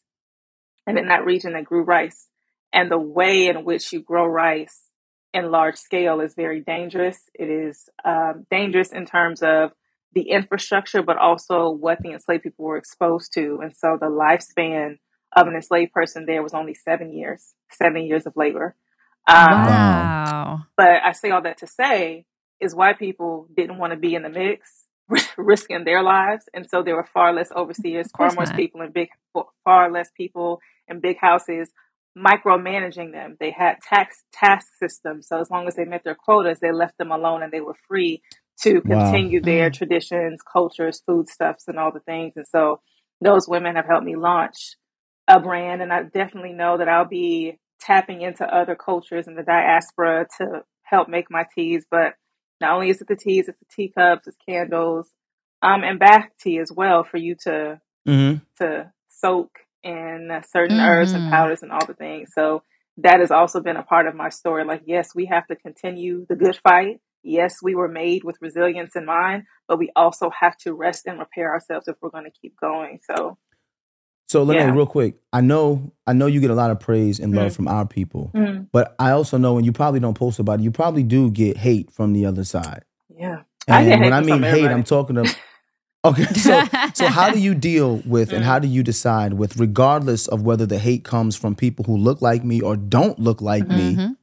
and 0.85 0.97
in 0.97 1.07
that 1.07 1.25
region, 1.25 1.53
they 1.53 1.61
grew 1.61 1.83
rice. 1.83 2.27
And 2.73 2.91
the 2.91 2.99
way 2.99 3.47
in 3.47 3.63
which 3.63 3.93
you 3.93 4.01
grow 4.01 4.25
rice 4.25 4.81
in 5.33 5.49
large 5.51 5.75
scale 5.77 6.19
is 6.21 6.33
very 6.35 6.61
dangerous. 6.61 7.17
It 7.33 7.49
is 7.49 7.89
um, 8.03 8.45
dangerous 8.51 8.91
in 8.91 9.05
terms 9.05 9.41
of 9.41 9.71
the 10.13 10.29
infrastructure, 10.29 11.01
but 11.03 11.17
also 11.17 11.69
what 11.71 11.99
the 12.01 12.11
enslaved 12.11 12.43
people 12.43 12.65
were 12.65 12.77
exposed 12.77 13.33
to. 13.35 13.59
And 13.61 13.75
so 13.75 13.97
the 13.99 14.07
lifespan 14.07 14.97
of 15.35 15.47
an 15.47 15.55
enslaved 15.55 15.93
person 15.93 16.25
there 16.25 16.43
was 16.43 16.53
only 16.53 16.73
seven 16.73 17.13
years, 17.13 17.53
seven 17.71 18.03
years 18.05 18.25
of 18.25 18.33
labor. 18.35 18.75
Um, 19.27 19.65
wow. 19.65 20.61
But 20.75 21.03
I 21.03 21.11
say 21.11 21.29
all 21.31 21.41
that 21.43 21.59
to 21.59 21.67
say 21.67 22.25
is 22.59 22.73
white 22.75 22.99
people 22.99 23.47
didn't 23.55 23.77
want 23.77 23.91
to 23.93 23.99
be 23.99 24.15
in 24.15 24.23
the 24.23 24.29
mix, 24.29 24.85
risking 25.37 25.83
their 25.83 26.01
lives, 26.03 26.45
and 26.53 26.67
so 26.69 26.83
there 26.83 26.95
were 26.95 27.07
far 27.13 27.33
less 27.33 27.51
overseers, 27.51 28.07
far 28.17 28.33
course 28.33 28.35
more 28.35 28.55
people 28.55 28.81
in 28.81 28.91
big, 28.91 29.09
far 29.63 29.91
less 29.91 30.09
people 30.15 30.59
in 30.87 30.99
big 30.99 31.17
houses 31.19 31.71
micromanaging 32.17 33.11
them. 33.11 33.37
They 33.39 33.51
had 33.51 33.77
tax 33.81 34.23
task 34.33 34.67
systems, 34.79 35.27
so 35.27 35.39
as 35.39 35.49
long 35.49 35.67
as 35.67 35.75
they 35.75 35.85
met 35.85 36.03
their 36.03 36.15
quotas, 36.15 36.59
they 36.59 36.71
left 36.71 36.97
them 36.97 37.11
alone, 37.11 37.43
and 37.43 37.51
they 37.51 37.61
were 37.61 37.77
free 37.87 38.21
to 38.61 38.81
Wow. 38.81 39.11
continue 39.11 39.41
their 39.41 39.69
Mm. 39.69 39.73
traditions, 39.73 40.41
cultures, 40.41 41.01
foodstuffs, 41.05 41.67
and 41.67 41.79
all 41.79 41.91
the 41.91 42.01
things. 42.01 42.33
And 42.35 42.47
so 42.47 42.81
those 43.21 43.47
women 43.47 43.75
have 43.75 43.85
helped 43.85 44.05
me 44.05 44.15
launch 44.15 44.75
a 45.29 45.39
brand, 45.39 45.81
and 45.81 45.93
I 45.93 46.03
definitely 46.03 46.53
know 46.53 46.77
that 46.79 46.89
I'll 46.89 47.07
be 47.07 47.59
tapping 47.79 48.21
into 48.21 48.43
other 48.45 48.75
cultures 48.75 49.27
in 49.27 49.35
the 49.35 49.43
diaspora 49.43 50.27
to 50.39 50.63
help 50.83 51.07
make 51.07 51.31
my 51.31 51.45
teas. 51.55 51.85
But 51.89 52.15
not 52.59 52.73
only 52.73 52.89
is 52.89 53.01
it 53.01 53.07
the 53.07 53.15
teas, 53.15 53.47
it's 53.47 53.59
the 53.59 53.65
teacups, 53.73 54.27
it's 54.27 54.37
candles, 54.47 55.09
um, 55.61 55.83
and 55.83 55.99
bath 55.99 56.29
tea 56.41 56.59
as 56.59 56.71
well 56.75 57.03
for 57.03 57.17
you 57.17 57.35
to 57.43 57.79
hmm 58.05 58.35
to 58.57 58.91
soak 59.09 59.51
in 59.83 60.41
certain 60.49 60.79
herbs 60.79 61.13
and 61.13 61.23
Mhm. 61.23 61.29
powders 61.29 61.63
and 61.63 61.71
all 61.71 61.85
the 61.85 61.93
things. 61.93 62.33
So 62.33 62.63
that 62.97 63.19
has 63.21 63.31
also 63.31 63.61
been 63.61 63.77
a 63.77 63.83
part 63.83 64.07
of 64.07 64.15
my 64.15 64.29
story. 64.29 64.65
Like, 64.65 64.83
yes, 64.85 65.15
we 65.15 65.25
have 65.27 65.47
to 65.47 65.55
continue 65.55 66.25
the 66.27 66.35
good 66.35 66.57
fight. 66.57 66.99
Yes, 67.23 67.61
we 67.61 67.75
were 67.75 67.87
made 67.87 68.23
with 68.23 68.41
resilience 68.41 68.95
in 68.95 69.05
mind, 69.05 69.45
but 69.67 69.77
we 69.79 69.91
also 69.95 70.29
have 70.31 70.57
to 70.57 70.73
rest 70.73 71.05
and 71.05 71.19
repair 71.19 71.51
ourselves 71.53 71.87
if 71.87 71.95
we're 72.01 72.09
going 72.09 72.25
to 72.25 72.39
keep 72.41 72.55
going. 72.59 72.99
So, 73.03 73.37
So 74.29 74.43
let 74.43 74.57
Yeah. 74.57 74.67
me 74.67 74.77
real 74.77 74.85
quick. 74.85 75.15
I 75.33 75.41
know 75.41 75.91
I 76.07 76.13
know 76.13 76.27
you 76.27 76.39
get 76.39 76.51
a 76.51 76.55
lot 76.55 76.71
of 76.71 76.79
praise 76.79 77.19
and 77.19 77.33
love 77.35 77.51
Mm. 77.51 77.55
from 77.55 77.67
our 77.67 77.85
people, 77.85 78.31
mm, 78.35 78.67
but 78.71 78.95
I 78.99 79.11
also 79.11 79.37
know, 79.37 79.57
and 79.57 79.65
you 79.65 79.71
probably 79.71 79.99
don't 79.99 80.13
post 80.15 80.39
about 80.39 80.59
it. 80.59 80.63
You 80.63 80.71
probably 80.71 81.03
do 81.03 81.29
get 81.31 81.57
hate 81.57 81.91
from 81.91 82.13
the 82.13 82.25
other 82.25 82.43
side. 82.43 82.83
yeah. 83.15 83.41
And 83.67 83.87
hate 83.87 83.99
when 83.99 84.13
I 84.13 84.21
mean 84.21 84.41
hate. 84.43 84.71
I'm 84.71 84.83
talking 84.83 85.15
to. 85.17 85.35
Okay, 86.05 86.23
so 86.35 86.63
so 86.93 87.09
how 87.09 87.29
do 87.29 87.39
you 87.39 87.53
deal 87.53 87.97
with 88.05 88.31
and 88.31 88.41
Mm. 88.41 88.47
how 88.47 88.57
do 88.59 88.69
you 88.69 88.83
decide 88.83 89.33
with 89.33 89.57
regardless 89.57 90.27
of 90.29 90.43
whether 90.43 90.65
the 90.65 90.79
hate 90.79 91.03
comes 91.03 91.35
from 91.35 91.55
people 91.55 91.83
who 91.83 91.97
look 91.97 92.21
like 92.21 92.41
me 92.45 92.61
or 92.61 92.77
don't 92.77 93.19
look 93.19 93.41
like 93.41 93.67
me? 93.67 93.95
Mhm. 93.97 94.15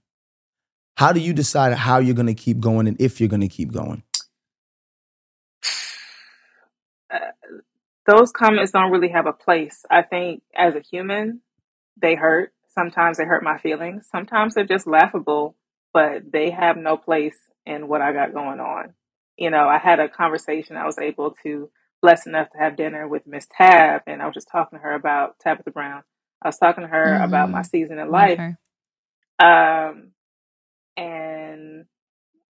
How 0.96 1.12
do 1.12 1.20
you 1.20 1.34
decide 1.34 1.74
how 1.74 1.98
you're 1.98 2.14
going 2.14 2.28
to 2.34 2.34
keep 2.34 2.60
going 2.60 2.88
and 2.88 2.98
if 2.98 3.20
you're 3.20 3.28
going 3.28 3.42
to 3.42 3.48
keep 3.48 3.72
going? 3.72 4.02
Uh, 7.12 7.18
those 8.06 8.30
comments 8.32 8.72
don't 8.72 8.90
really 8.92 9.08
have 9.08 9.26
a 9.26 9.32
place. 9.32 9.84
I 9.90 10.02
think 10.02 10.42
as 10.54 10.74
a 10.74 10.80
human, 10.80 11.40
they 12.00 12.14
hurt. 12.14 12.52
Sometimes 12.68 13.18
they 13.18 13.24
hurt 13.24 13.42
my 13.42 13.58
feelings. 13.58 14.08
Sometimes 14.10 14.54
they're 14.54 14.66
just 14.66 14.86
laughable, 14.86 15.56
but 15.92 16.30
they 16.30 16.50
have 16.50 16.76
no 16.76 16.96
place 16.96 17.38
in 17.64 17.88
what 17.88 18.02
I 18.02 18.12
got 18.12 18.32
going 18.34 18.60
on. 18.60 18.94
You 19.36 19.50
know, 19.50 19.68
I 19.68 19.78
had 19.78 19.98
a 19.98 20.08
conversation. 20.08 20.76
I 20.76 20.86
was 20.86 20.98
able 20.98 21.36
to 21.42 21.70
blessed 22.02 22.26
enough 22.26 22.50
to 22.50 22.58
have 22.58 22.76
dinner 22.76 23.08
with 23.08 23.26
Miss 23.26 23.46
Tab, 23.50 24.02
and 24.06 24.22
I 24.22 24.26
was 24.26 24.34
just 24.34 24.48
talking 24.50 24.78
to 24.78 24.82
her 24.82 24.94
about 24.94 25.38
Tabitha 25.40 25.70
Brown. 25.70 26.02
I 26.42 26.48
was 26.48 26.58
talking 26.58 26.82
to 26.82 26.88
her 26.88 27.16
about 27.16 27.50
my 27.50 27.62
Mhm. 27.62 27.66
season 27.66 27.98
in 27.98 28.10
life, 28.10 28.38
um, 29.38 30.12
and 30.96 31.86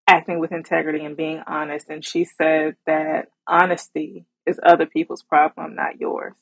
acting 0.07 0.39
with 0.39 0.51
integrity 0.51 1.05
and 1.05 1.15
being 1.15 1.41
honest. 1.47 1.89
And 1.89 2.03
she 2.03 2.25
said 2.25 2.75
that 2.85 3.29
honesty 3.47 4.25
is 4.45 4.59
other 4.63 4.85
people's 4.85 5.23
problem, 5.23 5.75
not 5.75 5.99
yours. 5.99 6.33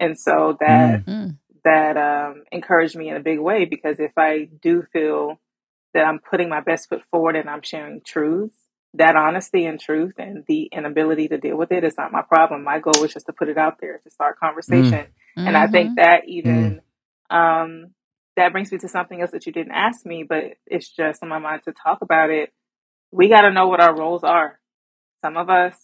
And 0.00 0.18
so 0.18 0.56
that 0.60 1.02
Mm. 1.06 1.38
that 1.64 1.96
um, 1.96 2.44
encouraged 2.52 2.96
me 2.96 3.08
in 3.08 3.16
a 3.16 3.20
big 3.20 3.38
way 3.38 3.64
because 3.64 3.98
if 4.00 4.12
I 4.16 4.48
do 4.62 4.82
feel 4.92 5.40
that 5.94 6.04
I'm 6.06 6.18
putting 6.18 6.48
my 6.48 6.60
best 6.60 6.88
foot 6.88 7.02
forward 7.10 7.36
and 7.36 7.48
I'm 7.48 7.62
sharing 7.62 8.00
truths, 8.04 8.56
that 8.94 9.16
honesty 9.16 9.64
and 9.66 9.80
truth 9.80 10.14
and 10.18 10.44
the 10.48 10.68
inability 10.72 11.28
to 11.28 11.38
deal 11.38 11.56
with 11.56 11.72
it 11.72 11.84
is 11.84 11.96
not 11.96 12.12
my 12.12 12.22
problem. 12.22 12.64
My 12.64 12.78
goal 12.80 13.04
is 13.04 13.12
just 13.14 13.26
to 13.26 13.32
put 13.32 13.48
it 13.48 13.58
out 13.58 13.78
there 13.80 13.98
to 13.98 14.10
start 14.10 14.38
conversation. 14.38 15.06
And 15.44 15.56
I 15.56 15.66
think 15.66 15.94
that 15.96 16.22
even 16.28 16.80
um, 17.30 17.90
that 18.36 18.52
brings 18.52 18.70
me 18.72 18.78
to 18.78 18.88
something 18.88 19.20
else 19.20 19.30
that 19.32 19.46
you 19.46 19.52
didn't 19.52 19.72
ask 19.72 20.04
me, 20.06 20.24
but 20.28 20.44
it's 20.66 20.88
just 20.88 21.22
on 21.22 21.28
my 21.28 21.38
mind 21.38 21.62
to 21.64 21.72
talk 21.72 22.00
about 22.02 22.30
it. 22.30 22.52
We 23.12 23.28
got 23.28 23.42
to 23.42 23.52
know 23.52 23.68
what 23.68 23.80
our 23.80 23.96
roles 23.96 24.24
are. 24.24 24.58
Some 25.24 25.36
of 25.36 25.48
us 25.50 25.76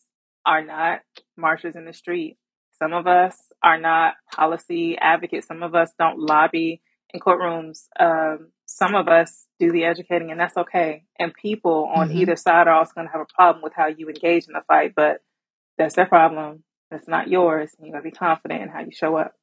are 0.46 0.64
not 0.64 1.00
marchers 1.40 1.76
in 1.76 1.84
the 1.84 1.92
street. 1.92 2.36
Some 2.78 2.92
of 2.92 3.06
us 3.06 3.36
are 3.62 3.78
not 3.78 4.14
policy 4.34 4.96
advocates. 4.98 5.46
Some 5.46 5.62
of 5.62 5.74
us 5.74 5.92
don't 5.98 6.18
lobby 6.18 6.82
in 7.12 7.20
courtrooms. 7.20 7.86
Um, 7.98 8.52
some 8.66 8.94
of 8.94 9.08
us 9.08 9.46
do 9.58 9.72
the 9.72 9.84
educating, 9.84 10.30
and 10.30 10.40
that's 10.40 10.56
okay. 10.56 11.04
And 11.18 11.34
people 11.34 11.90
on 11.94 12.08
Mhm. 12.10 12.14
either 12.16 12.36
side 12.36 12.68
are 12.68 12.74
also 12.74 12.92
going 12.94 13.06
to 13.08 13.12
have 13.12 13.20
a 13.22 13.34
problem 13.34 13.62
with 13.62 13.74
how 13.74 13.86
you 13.86 14.08
engage 14.08 14.46
in 14.46 14.54
the 14.54 14.62
fight, 14.62 14.94
but 14.94 15.20
that's 15.78 15.96
their 15.96 16.06
problem. 16.06 16.64
That's 16.90 17.08
not 17.08 17.28
yours. 17.28 17.74
You 17.80 17.92
got 17.92 17.98
to 17.98 18.04
be 18.04 18.10
confident 18.10 18.62
in 18.62 18.68
how 18.68 18.80
you 18.80 18.92
show 18.92 19.16
up. 19.16 19.34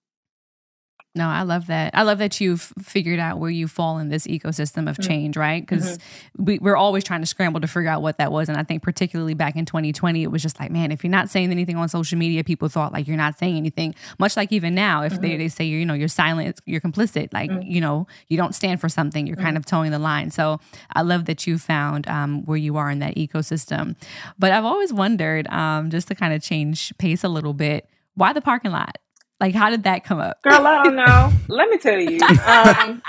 No, 1.18 1.28
I 1.28 1.42
love 1.42 1.68
that. 1.68 1.96
I 1.96 2.04
love 2.04 2.20
that 2.20 2.40
you've 2.40 2.72
figured 2.82 3.20
out 3.20 3.40
where 3.40 3.50
you 3.50 3.68
fall 3.68 3.98
in 3.98 4.10
this 4.10 4.28
ecosystem 4.28 4.90
of 4.90 4.98
Mhm. 4.98 5.08
change, 5.08 5.38
right? 5.38 5.66
Because 5.66 5.98
we, 6.38 6.60
we're 6.60 6.76
always 6.78 7.04
trying 7.04 7.22
to 7.22 7.26
scramble 7.28 7.60
to 7.62 7.68
figure 7.68 7.90
out 7.90 8.02
what 8.02 8.18
that 8.20 8.32
was. 8.32 8.50
And 8.50 8.58
I 8.58 8.64
think, 8.64 8.84
particularly 8.84 9.34
back 9.34 9.56
in 9.56 9.66
2020, 9.66 10.22
it 10.24 10.32
was 10.32 10.42
just 10.44 10.60
like, 10.60 10.70
man, 10.72 10.92
if 10.92 11.04
you're 11.04 11.12
not 11.12 11.30
saying 11.30 11.52
anything 11.52 11.76
on 11.76 11.90
social 11.90 12.18
media, 12.18 12.44
people 12.44 12.70
thought 12.70 12.94
like 12.94 13.08
you're 13.08 13.18
not 13.18 13.38
saying 13.38 13.58
anything. 13.58 13.96
Much 14.20 14.38
like 14.38 14.52
even 14.52 14.76
now, 14.76 15.02
if 15.04 15.20
they, 15.20 15.32
Mhm. 15.32 15.38
they 15.40 15.48
say, 15.48 15.66
you 15.66 15.86
know, 15.86 15.94
you're 15.96 16.08
silent, 16.08 16.60
you're 16.66 16.82
complicit, 16.82 17.34
like, 17.34 17.50
Mhm. 17.50 17.64
you 17.70 17.82
know, 17.82 18.06
you 18.28 18.38
don't 18.38 18.54
stand 18.54 18.80
for 18.80 18.88
something, 18.90 19.26
you're 19.26 19.36
kind 19.36 19.58
of 19.58 19.66
towing 19.66 19.92
the 19.92 20.00
line. 20.00 20.30
So 20.32 20.60
I 20.96 21.02
love 21.02 21.26
that 21.26 21.48
you 21.48 21.58
found 21.58 22.08
um, 22.08 22.46
where 22.46 22.58
you 22.58 22.78
are 22.78 22.92
in 22.92 23.00
that 23.00 23.16
ecosystem. 23.16 23.96
But 24.38 24.52
I've 24.52 24.66
always 24.66 24.94
wondered, 24.94 25.48
um, 25.50 25.90
just 25.90 26.08
to 26.10 26.16
kind 26.16 26.34
of 26.34 26.42
change 26.44 26.94
pace 27.00 27.24
a 27.24 27.30
little 27.30 27.54
bit, 27.54 27.90
why 28.14 28.34
the 28.34 28.42
parking 28.42 28.72
lot? 28.72 28.98
Like, 29.40 29.54
how 29.54 29.70
did 29.70 29.84
that 29.84 30.04
come 30.04 30.20
up? 30.20 30.42
Girl, 30.42 30.66
I 30.66 30.84
don't 30.84 30.96
know. 31.06 31.32
Let 31.48 31.70
me 31.70 31.78
tell 31.78 32.00
you. 32.00 32.20
Um, 32.46 33.02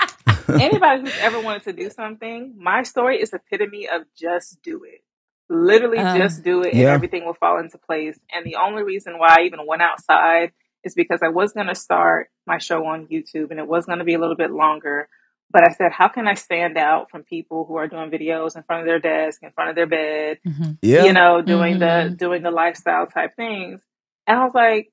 anybody 0.61 1.01
who's 1.01 1.17
ever 1.21 1.39
wanted 1.39 1.63
to 1.63 1.73
do 1.73 1.89
something, 1.89 2.53
my 2.57 2.83
story 2.83 3.21
is 3.21 3.33
epitome 3.33 3.87
of 3.89 4.03
just 4.15 4.61
do 4.61 4.83
it. 4.83 5.01
Literally 5.49 5.97
Uh, 5.97 6.15
just 6.17 6.43
do 6.43 6.61
it 6.61 6.73
and 6.73 6.81
Yeah. 6.83 6.93
everything 6.93 7.25
will 7.25 7.33
fall 7.33 7.59
into 7.59 7.77
place. 7.79 8.19
And 8.31 8.45
the 8.45 8.55
only 8.57 8.83
reason 8.83 9.17
why 9.17 9.35
I 9.39 9.43
even 9.45 9.65
went 9.65 9.81
outside 9.81 10.51
is 10.83 10.93
because 10.93 11.21
I 11.23 11.29
was 11.29 11.53
going 11.53 11.67
to 11.67 11.75
start 11.75 12.29
my 12.45 12.59
show 12.59 12.85
on 12.85 13.07
YouTube 13.07 13.49
and 13.51 13.59
it 13.59 13.67
was 13.67 13.85
going 13.85 13.99
to 13.99 14.05
be 14.05 14.13
a 14.13 14.19
little 14.19 14.35
bit 14.35 14.51
longer. 14.51 15.09
But 15.51 15.67
I 15.67 15.73
said, 15.73 15.91
how 15.91 16.07
can 16.09 16.27
I 16.27 16.35
stand 16.35 16.77
out 16.77 17.09
from 17.09 17.23
people 17.23 17.65
who 17.65 17.77
are 17.77 17.87
doing 17.87 18.11
videos 18.11 18.55
in 18.55 18.61
front 18.61 18.81
of 18.81 18.85
their 18.87 18.99
desk, 18.99 19.41
in 19.41 19.49
front 19.51 19.71
of 19.71 19.75
their 19.75 19.87
bed, 19.87 20.37
Mhm. 20.47 20.77
Yeah. 20.83 21.05
you 21.05 21.13
know, 21.13 21.41
doing 21.41 21.79
the 21.79 21.85
Mhm. 22.11 22.17
doing 22.17 22.43
the 22.43 22.51
lifestyle 22.51 23.07
type 23.07 23.35
things. 23.35 23.81
And 24.27 24.37
I 24.39 24.43
was 24.45 24.53
like, 24.53 24.91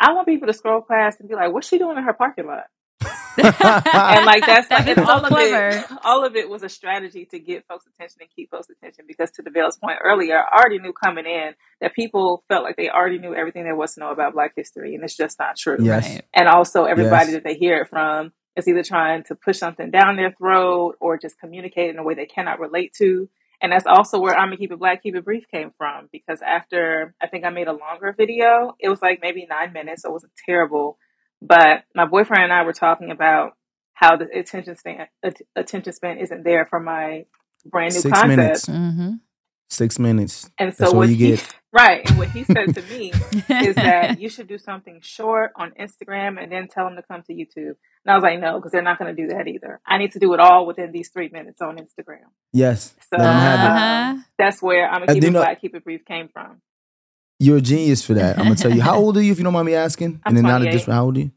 I 0.00 0.12
want 0.14 0.26
people 0.28 0.46
to 0.48 0.52
scroll 0.54 0.82
past 0.82 1.20
and 1.20 1.28
be 1.28 1.34
like, 1.34 1.52
what's 1.52 1.68
she 1.68 1.78
doing 1.78 1.96
in 1.98 2.04
her 2.04 2.12
parking 2.14 2.46
lot? 2.46 2.64
and 3.38 4.26
like 4.26 4.44
that's 4.46 4.70
like 4.70 4.86
That 4.86 4.88
is 4.88 4.98
and 4.98 5.06
so 5.06 5.12
all 5.12 5.24
of 5.24 5.28
clever. 5.28 5.68
it 5.68 5.86
all 6.04 6.24
of 6.24 6.34
it 6.36 6.48
was 6.50 6.62
a 6.64 6.68
strategy 6.68 7.24
to 7.30 7.38
get 7.38 7.66
folks 7.68 7.86
attention 7.86 8.18
and 8.20 8.30
keep 8.34 8.50
folks 8.50 8.68
attention 8.68 9.04
because 9.06 9.30
to 9.32 9.42
Devale's 9.44 9.76
point 9.78 9.98
earlier 10.04 10.38
i 10.42 10.56
already 10.58 10.80
knew 10.80 10.92
coming 10.92 11.24
in 11.26 11.52
that 11.80 11.94
people 11.94 12.42
felt 12.48 12.64
like 12.64 12.76
they 12.76 12.90
already 12.90 13.18
knew 13.18 13.34
everything 13.34 13.62
there 13.64 13.76
was 13.76 13.94
to 13.94 14.00
know 14.00 14.10
about 14.10 14.32
black 14.34 14.52
history 14.56 14.94
and 14.96 15.04
it's 15.04 15.16
just 15.16 15.38
not 15.38 15.56
true 15.56 15.76
Yes. 15.80 16.08
Right. 16.08 16.24
and 16.34 16.48
also 16.48 16.84
everybody 16.84 17.26
Yes. 17.26 17.34
that 17.34 17.44
they 17.44 17.54
hear 17.54 17.82
it 17.82 17.88
from 17.88 18.32
is 18.56 18.66
either 18.66 18.82
trying 18.82 19.22
to 19.24 19.36
push 19.36 19.58
something 19.58 19.90
down 19.92 20.16
their 20.16 20.32
throat 20.32 20.96
or 21.00 21.16
just 21.16 21.38
communicate 21.38 21.90
in 21.90 21.98
a 21.98 22.02
way 22.02 22.14
they 22.14 22.26
cannot 22.26 22.58
relate 22.58 22.92
to 22.98 23.28
and 23.62 23.72
that's 23.72 23.86
also 23.86 24.20
where 24.20 24.36
i'm 24.36 24.48
gonna 24.48 24.56
keep 24.56 24.72
it 24.72 24.78
black 24.78 25.02
keep 25.02 25.16
it 25.16 25.24
brief 25.24 25.44
came 25.52 25.72
from 25.78 26.08
because 26.12 26.40
after 26.42 27.14
i 27.22 27.26
think 27.26 27.44
i 27.44 27.50
made 27.50 27.68
a 27.68 27.72
longer 27.72 28.14
video 28.16 28.74
it 28.80 28.88
was 28.88 29.02
like 29.02 29.20
maybe 29.22 29.46
nine 29.48 29.72
minutes 29.72 30.02
so 30.02 30.08
it 30.10 30.12
wasn't 30.12 30.32
terrible 30.46 30.98
but 31.42 31.84
my 31.94 32.04
boyfriend 32.06 32.44
and 32.44 32.52
i 32.52 32.62
were 32.62 32.72
talking 32.72 33.10
about 33.10 33.52
how 33.94 34.16
the 34.16 34.26
attention 34.36 34.76
span 34.76 35.06
attention 35.56 35.92
span 35.92 36.18
isn't 36.18 36.44
there 36.44 36.66
for 36.66 36.80
my 36.80 37.24
brand 37.66 37.94
new 37.94 38.00
Six 38.00 38.12
concept 38.12 38.28
minutes. 38.28 38.66
hmm 38.66 39.10
Six 39.70 39.98
minutes. 39.98 40.50
and 40.58 40.74
so 40.74 40.84
That's 40.84 40.94
all 40.94 41.00
what 41.00 41.08
you 41.10 41.16
he 41.16 41.30
get. 41.32 41.54
right 41.72 42.08
and 42.08 42.18
what 42.18 42.30
he 42.30 42.44
said 42.44 42.72
to 42.74 42.82
me 42.82 43.12
is 43.62 43.74
that 43.76 44.18
you 44.18 44.28
should 44.30 44.48
do 44.48 44.56
something 44.56 45.00
short 45.02 45.52
on 45.56 45.72
Instagram 45.78 46.42
and 46.42 46.50
then 46.50 46.68
tell 46.68 46.86
them 46.86 46.96
to 46.96 47.02
come 47.02 47.22
to 47.24 47.34
YouTube. 47.34 47.74
And 48.08 48.14
I 48.14 48.16
was 48.16 48.22
like, 48.22 48.40
no, 48.40 48.56
because 48.56 48.72
they're 48.72 48.80
not 48.80 48.98
going 48.98 49.14
to 49.14 49.22
do 49.22 49.28
that 49.34 49.46
either. 49.46 49.80
I 49.86 49.98
need 49.98 50.12
to 50.12 50.18
do 50.18 50.32
it 50.32 50.40
all 50.40 50.64
within 50.66 50.92
these 50.92 51.10
three 51.10 51.28
minutes 51.28 51.60
on 51.60 51.76
Instagram. 51.76 52.24
Yes. 52.54 52.94
So 53.12 53.18
Let 53.18 53.26
'em 53.28 53.34
have 53.34 53.60
it. 53.60 53.70
Uh-huh. 53.70 54.10
um, 54.12 54.24
that's 54.38 54.62
where 54.62 54.88
I'm 54.88 55.02
Uh, 55.02 55.06
gonna 55.06 55.14
keep 55.20 55.24
it 55.24 55.30
know- 55.32 55.40
black, 55.42 55.60
keep 55.60 55.74
it 55.74 55.84
brief 55.84 56.06
came 56.06 56.28
from. 56.28 56.62
You're 57.38 57.58
a 57.58 57.60
genius 57.60 58.02
for 58.02 58.14
that. 58.14 58.38
I'm 58.38 58.44
gonna 58.44 58.56
tell 58.56 58.74
you. 58.74 58.80
How 58.80 58.96
old 59.02 59.18
are 59.18 59.22
you, 59.22 59.30
if 59.32 59.36
you 59.36 59.44
don't 59.44 59.52
mind 59.52 59.66
me 59.66 59.74
asking? 59.74 60.20
I'm 60.24 60.30
and 60.30 60.36
then 60.38 60.44
not 60.44 60.62
a 60.62 60.64
28. 60.64 60.72
dis- 60.72 60.86
how 60.86 61.04
old 61.04 61.18
are 61.18 61.20
you? 61.20 61.30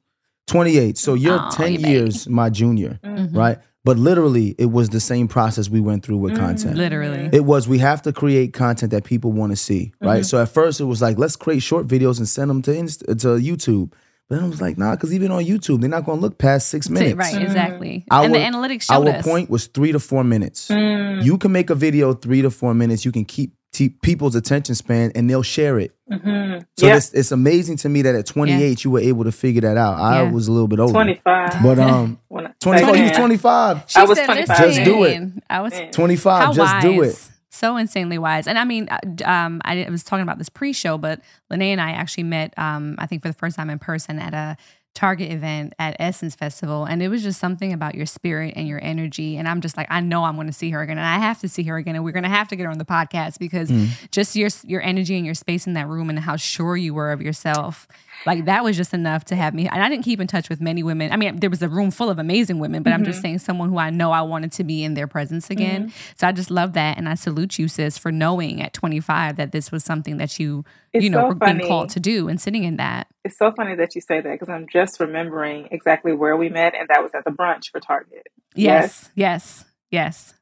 28. 0.48 0.98
So 0.98 1.14
you're 1.14 1.38
Aw, 1.40 1.50
10 1.50 1.72
you 1.74 1.78
baby. 1.80 1.90
years 1.90 2.30
my 2.30 2.50
junior, 2.50 3.02
Mhm. 3.04 3.36
right? 3.36 3.58
But 3.84 3.98
literally, 4.00 4.56
it 4.58 4.72
was 4.72 4.88
the 4.90 5.00
same 5.02 5.28
process 5.28 5.70
we 5.70 5.82
went 5.82 6.04
through 6.06 6.18
with 6.20 6.34
Mhm. 6.34 6.38
content. 6.40 6.78
Literally. 6.78 7.30
It 7.34 7.44
was 7.44 7.68
we 7.68 7.80
have 7.80 8.02
to 8.04 8.14
create 8.14 8.54
content 8.54 8.92
that 8.94 9.04
people 9.04 9.34
want 9.34 9.52
to 9.52 9.58
see, 9.58 9.92
right? 10.02 10.22
Mhm. 10.22 10.26
So 10.26 10.42
at 10.42 10.48
first 10.48 10.80
it 10.80 10.86
was 10.86 11.02
like 11.02 11.18
let's 11.18 11.36
create 11.36 11.62
short 11.64 11.86
videos 11.88 12.18
and 12.18 12.30
send 12.30 12.50
them 12.50 12.62
to 12.62 12.74
Inst- 12.74 13.02
to 13.02 13.16
YouTube. 13.38 13.92
But 14.32 14.38
then 14.38 14.46
I 14.46 14.48
was 14.48 14.62
like 14.62 14.78
nah, 14.78 14.96
because 14.96 15.14
even 15.14 15.30
on 15.30 15.44
YouTube 15.44 15.82
they're 15.82 15.90
not 15.90 16.06
going 16.06 16.20
to 16.20 16.22
look 16.22 16.38
past 16.38 16.70
six 16.70 16.90
minutes. 16.90 17.16
Right, 17.18 17.42
exactly. 17.42 18.06
Our- 18.10 18.24
and 18.24 18.34
the 18.34 18.40
analytics 18.40 18.84
showed 18.84 19.06
Our 19.06 19.16
us. 19.16 19.26
point 19.26 19.50
was 19.50 19.68
three 19.68 19.92
to 19.92 20.00
four 20.00 20.24
minutes. 20.24 20.70
Mm, 20.70 21.22
You 21.26 21.38
can 21.38 21.52
make 21.52 21.70
a 21.70 21.76
video 21.76 22.14
three 22.14 22.42
to 22.42 22.50
four 22.50 22.74
minutes. 22.74 23.04
You 23.04 23.12
can 23.12 23.26
keep, 23.26 23.52
keep 23.74 24.02
people's 24.02 24.36
attention 24.36 24.74
span 24.76 25.12
and 25.16 25.30
they'll 25.30 25.44
share 25.44 25.80
it. 25.80 25.94
mhm. 26.10 26.66
So 26.80 26.88
yeah, 26.88 26.96
it's, 26.96 27.14
it's 27.14 27.34
amazing 27.34 27.76
to 27.78 27.90
me 27.90 28.04
that 28.04 28.16
at 28.16 28.26
28 28.26 28.86
you 28.86 28.92
were 28.92 29.02
able 29.02 29.26
to 29.26 29.34
figure 29.34 29.60
that 29.64 29.76
out. 29.76 29.96
I 30.00 30.24
Yeah. 30.24 30.32
was 30.32 30.48
a 30.48 30.54
little 30.54 30.70
bit 30.70 30.80
older. 30.80 30.94
25. 30.94 31.50
But 31.62 31.80
um 31.80 32.18
When 32.30 32.48
I- 32.48 32.52
25 32.62 32.96
you 32.96 33.04
was 33.04 33.12
25. 33.12 33.84
She 33.88 34.00
I 34.00 34.04
was 34.06 34.18
said, 34.18 34.26
25. 34.28 34.58
Just 34.58 34.84
do 34.86 35.04
it. 35.04 35.30
I 35.50 35.60
was 35.60 35.74
25 35.92 36.44
how 36.46 36.54
just 36.54 36.74
wise. 36.74 36.84
do 36.84 37.02
it. 37.02 37.31
So 37.62 37.78
insanely 37.78 38.18
wise. 38.18 38.48
And 38.48 38.58
I 38.58 38.64
mean, 38.64 38.88
uh, 38.90 38.98
um, 39.24 39.62
I 39.64 39.88
was 39.88 40.04
talking 40.04 40.24
about 40.24 40.40
this 40.40 40.50
pre-show, 40.50 40.98
but 40.98 41.22
Lynae 41.52 41.68
and 41.68 41.80
I 41.80 41.92
actually 41.92 42.24
met, 42.24 42.58
um, 42.58 42.96
I 42.98 43.06
think 43.06 43.22
for 43.22 43.28
the 43.28 43.36
first 43.36 43.56
time 43.56 43.70
in 43.70 43.78
person 43.78 44.18
at 44.18 44.34
a 44.34 44.58
Target 44.94 45.32
event 45.32 45.74
at 45.80 45.96
Essence 46.00 46.36
Festival, 46.36 46.84
and 46.86 47.02
it 47.02 47.08
was 47.08 47.24
just 47.24 47.40
something 47.40 47.72
about 47.72 47.96
your 47.96 48.06
spirit 48.06 48.54
and 48.58 48.68
your 48.68 48.84
energy. 48.84 49.38
And 49.38 49.48
I'm 49.48 49.62
just 49.62 49.78
like, 49.78 49.88
I 49.90 50.02
know 50.02 50.26
I'm 50.26 50.36
going 50.36 50.48
to 50.48 50.54
see 50.54 50.70
her 50.72 50.82
again, 50.82 50.98
and 50.98 51.08
I 51.08 51.18
have 51.20 51.40
to 51.42 51.48
see 51.50 51.64
her 51.64 51.78
again, 51.78 51.96
and 51.96 52.04
we're 52.04 52.12
going 52.12 52.24
to 52.24 52.30
have 52.30 52.50
to 52.50 52.56
get 52.58 52.66
her 52.66 52.70
on 52.72 52.78
the 52.78 52.86
podcast 52.86 53.40
because 53.40 53.70
Mm. 53.72 53.88
just 54.12 54.36
your 54.36 54.50
your 54.66 54.82
energy 54.82 55.16
and 55.16 55.26
your 55.26 55.36
space 55.36 55.66
in 55.66 55.74
that 55.74 55.88
room 55.88 56.10
and 56.10 56.20
how 56.20 56.36
sure 56.36 56.76
you 56.76 56.94
were 56.94 57.12
of 57.12 57.22
yourself. 57.22 57.88
Like 58.26 58.46
that 58.46 58.64
was 58.64 58.78
just 58.78 58.94
enough 58.94 59.26
to 59.26 59.36
have 59.36 59.54
me. 59.56 59.68
And 59.68 59.82
I 59.82 59.90
didn't 59.90 60.04
keep 60.04 60.20
in 60.20 60.28
touch 60.28 60.48
with 60.50 60.62
many 60.62 60.84
women. 60.84 61.12
I 61.12 61.16
mean, 61.16 61.38
there 61.40 61.50
was 61.50 61.64
a 61.64 61.70
room 61.70 61.90
full 61.90 62.10
of 62.10 62.20
amazing 62.20 62.60
women, 62.60 62.84
but 62.84 62.94
I'm 62.94 63.04
just 63.04 63.20
saying 63.22 63.40
someone 63.40 63.70
who 63.70 63.80
I 63.80 63.90
know 63.90 64.12
I 64.12 64.22
wanted 64.22 64.52
to 64.54 64.64
be 64.64 64.84
in 64.84 64.94
their 64.94 65.08
presence 65.08 65.50
again. 65.50 65.92
So 66.18 66.28
I 66.28 66.32
just 66.32 66.52
love 66.52 66.74
that, 66.74 66.98
and 66.98 67.08
I 67.10 67.16
salute 67.16 67.58
you, 67.58 67.68
sis, 67.68 67.98
for 67.98 68.12
knowing 68.12 68.62
at 68.62 68.74
25 68.74 69.38
that 69.38 69.52
this 69.54 69.72
was 69.72 69.84
something 69.84 70.18
that 70.18 70.38
you, 70.38 70.64
It's 70.94 71.04
you 71.04 71.10
know, 71.10 71.30
so 71.30 71.36
being 71.36 71.68
called 71.68 71.90
to 71.92 72.00
do 72.00 72.28
and 72.28 72.40
sitting 72.40 72.64
in 72.64 72.78
that. 72.78 73.08
It's 73.24 73.38
so 73.38 73.52
funny 73.52 73.76
that 73.76 73.96
you 73.96 74.02
say 74.02 74.20
that 74.20 74.32
because 74.32 74.50
I'm 74.50 74.68
just 74.68 75.00
remembering 75.00 75.70
exactly 75.72 76.12
where 76.12 76.36
we 76.36 76.50
met, 76.50 76.74
and 76.76 76.90
that 76.90 77.02
was 77.02 77.12
at 77.14 77.24
the 77.24 77.32
brunch 77.32 77.72
for 77.72 77.80
Target. 77.80 78.28
Yes, 78.56 79.10
yes, 79.16 79.64
yes. 79.90 80.34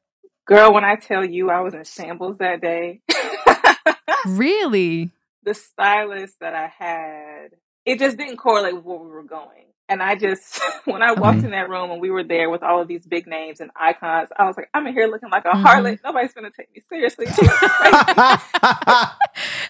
Girl, 0.45 0.73
when 0.73 0.83
I 0.83 0.95
tell 0.95 1.23
you 1.23 1.51
I 1.51 1.61
was 1.61 1.75
in 1.75 1.83
shambles 1.83 2.37
that 2.39 2.61
day, 2.61 3.01
Really? 4.27 5.11
the 5.43 5.53
stylist 5.53 6.39
that 6.41 6.55
I 6.55 6.67
had, 6.67 7.49
it 7.85 7.99
just 7.99 8.17
didn't 8.17 8.37
correlate 8.37 8.75
with 8.75 8.83
where 8.83 8.97
we 8.97 9.09
were 9.09 9.23
going. 9.23 9.65
And 9.89 10.01
I 10.03 10.15
just, 10.15 10.61
when 10.85 11.01
I 11.01 11.13
walked 11.13 11.37
Okay. 11.39 11.47
in 11.47 11.51
that 11.51 11.69
room 11.69 11.89
and 11.91 11.99
we 11.99 12.11
were 12.11 12.23
there 12.23 12.49
with 12.49 12.61
all 12.63 12.81
of 12.81 12.87
these 12.87 13.05
big 13.05 13.25
names 13.27 13.59
and 13.59 13.71
icons, 13.75 14.29
I 14.37 14.45
was 14.45 14.55
like, 14.55 14.69
I'm 14.73 14.85
in 14.87 14.93
here 14.93 15.07
looking 15.07 15.29
like 15.31 15.45
a 15.45 15.49
Mhm. 15.49 15.63
harlot. 15.65 15.99
Nobody's 16.03 16.33
going 16.33 16.49
to 16.49 16.55
take 16.55 16.73
me 16.73 16.81
seriously. 16.87 17.27
I 17.27 17.41
look 17.41 17.59
crazy. 17.71 19.13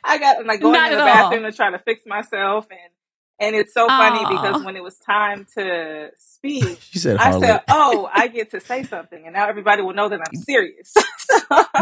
I 0.04 0.18
got 0.20 0.46
like 0.46 0.60
going 0.62 0.74
Not 0.74 0.92
in 0.92 0.98
the 0.98 1.04
all. 1.04 1.06
bathroom 1.08 1.44
to 1.44 1.52
try 1.52 1.72
to 1.72 1.80
fix 1.80 2.06
myself. 2.06 2.68
And, 2.70 2.80
and 3.40 3.56
it's 3.56 3.74
so 3.74 3.88
funny 3.88 4.26
because 4.26 4.62
when 4.64 4.76
it 4.76 4.84
was 4.84 4.98
time 4.98 5.46
to 5.58 6.10
speak, 6.18 6.80
said 6.92 7.18
I 7.18 7.40
said, 7.40 7.62
"Oh, 7.70 8.10
I 8.14 8.28
get 8.28 8.52
to 8.52 8.60
say 8.60 8.84
something, 8.84 9.24
and 9.26 9.34
now 9.34 9.48
everybody 9.48 9.82
will 9.82 9.94
know 9.94 10.10
that 10.10 10.20
I'm 10.22 10.36
serious." 10.36 10.94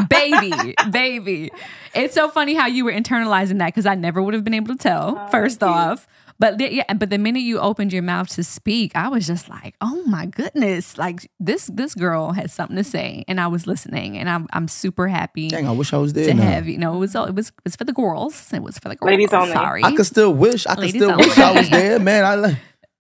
baby, 0.10 0.76
baby. 0.92 1.52
It's 1.96 2.14
so 2.14 2.30
funny 2.30 2.54
how 2.54 2.68
you 2.68 2.86
were 2.86 2.92
internalizing 2.92 3.58
that 3.60 3.68
because 3.68 3.86
I 3.88 3.96
never 3.96 4.22
would 4.22 4.34
have 4.36 4.44
been 4.44 4.54
able 4.54 4.76
to 4.76 4.78
tell. 4.82 5.18
Oh, 5.18 5.28
first 5.32 5.64
off. 5.64 6.08
you. 6.08 6.27
Off, 6.42 6.52
but 6.52 6.58
the, 6.58 6.74
yeah, 6.74 6.94
but 6.94 7.10
the 7.10 7.18
minute 7.18 7.40
you 7.42 7.60
opened 7.60 7.92
your 7.94 8.04
mouth 8.04 8.30
to 8.30 8.44
speak, 8.44 8.92
I 8.96 9.08
was 9.10 9.26
just 9.28 9.50
like, 9.50 9.76
oh 9.82 10.04
my 10.06 10.26
goodness, 10.26 10.98
like 10.98 11.30
this 11.40 11.68
this 11.74 11.94
girl 11.96 12.32
had 12.32 12.52
something 12.52 12.78
to 12.78 12.84
say, 12.84 13.24
and 13.28 13.40
I 13.42 13.48
was 13.48 13.68
listening, 13.68 14.18
and 14.18 14.30
I'm 14.30 14.48
I'm 14.54 14.68
super 14.68 15.08
happy 15.08 15.50
Dang, 15.50 15.68
I 15.68 15.72
wish 15.72 15.94
I 15.94 15.98
was 15.98 16.14
there 16.14 16.28
to 16.28 16.34
now. 16.34 16.44
have 16.44 16.68
you 16.68 16.78
know 16.78 16.96
it 16.96 17.00
was 17.00 17.16
all- 17.16 17.26
it 17.26 17.36
was 17.36 17.50
it 17.50 17.54
was 17.64 17.76
for 17.76 17.84
the 17.86 17.94
girls. 17.94 18.52
It 18.54 18.62
was 18.62 18.78
for 18.78 18.90
the 18.90 18.96
girls. 18.96 19.10
Ladies 19.12 19.34
only. 19.34 19.52
Sorry, 19.52 19.84
I 19.84 19.92
could 19.96 20.06
still 20.06 20.34
wish. 20.34 20.66
I 20.68 20.76
could 20.76 20.82
Ladies 20.86 21.02
still 21.02 21.12
only. 21.12 21.28
wish 21.28 21.38
I 21.38 21.52
was 21.60 21.70
there, 21.70 22.00
man. 22.10 22.24
I 22.26 22.36
li- 22.36 22.58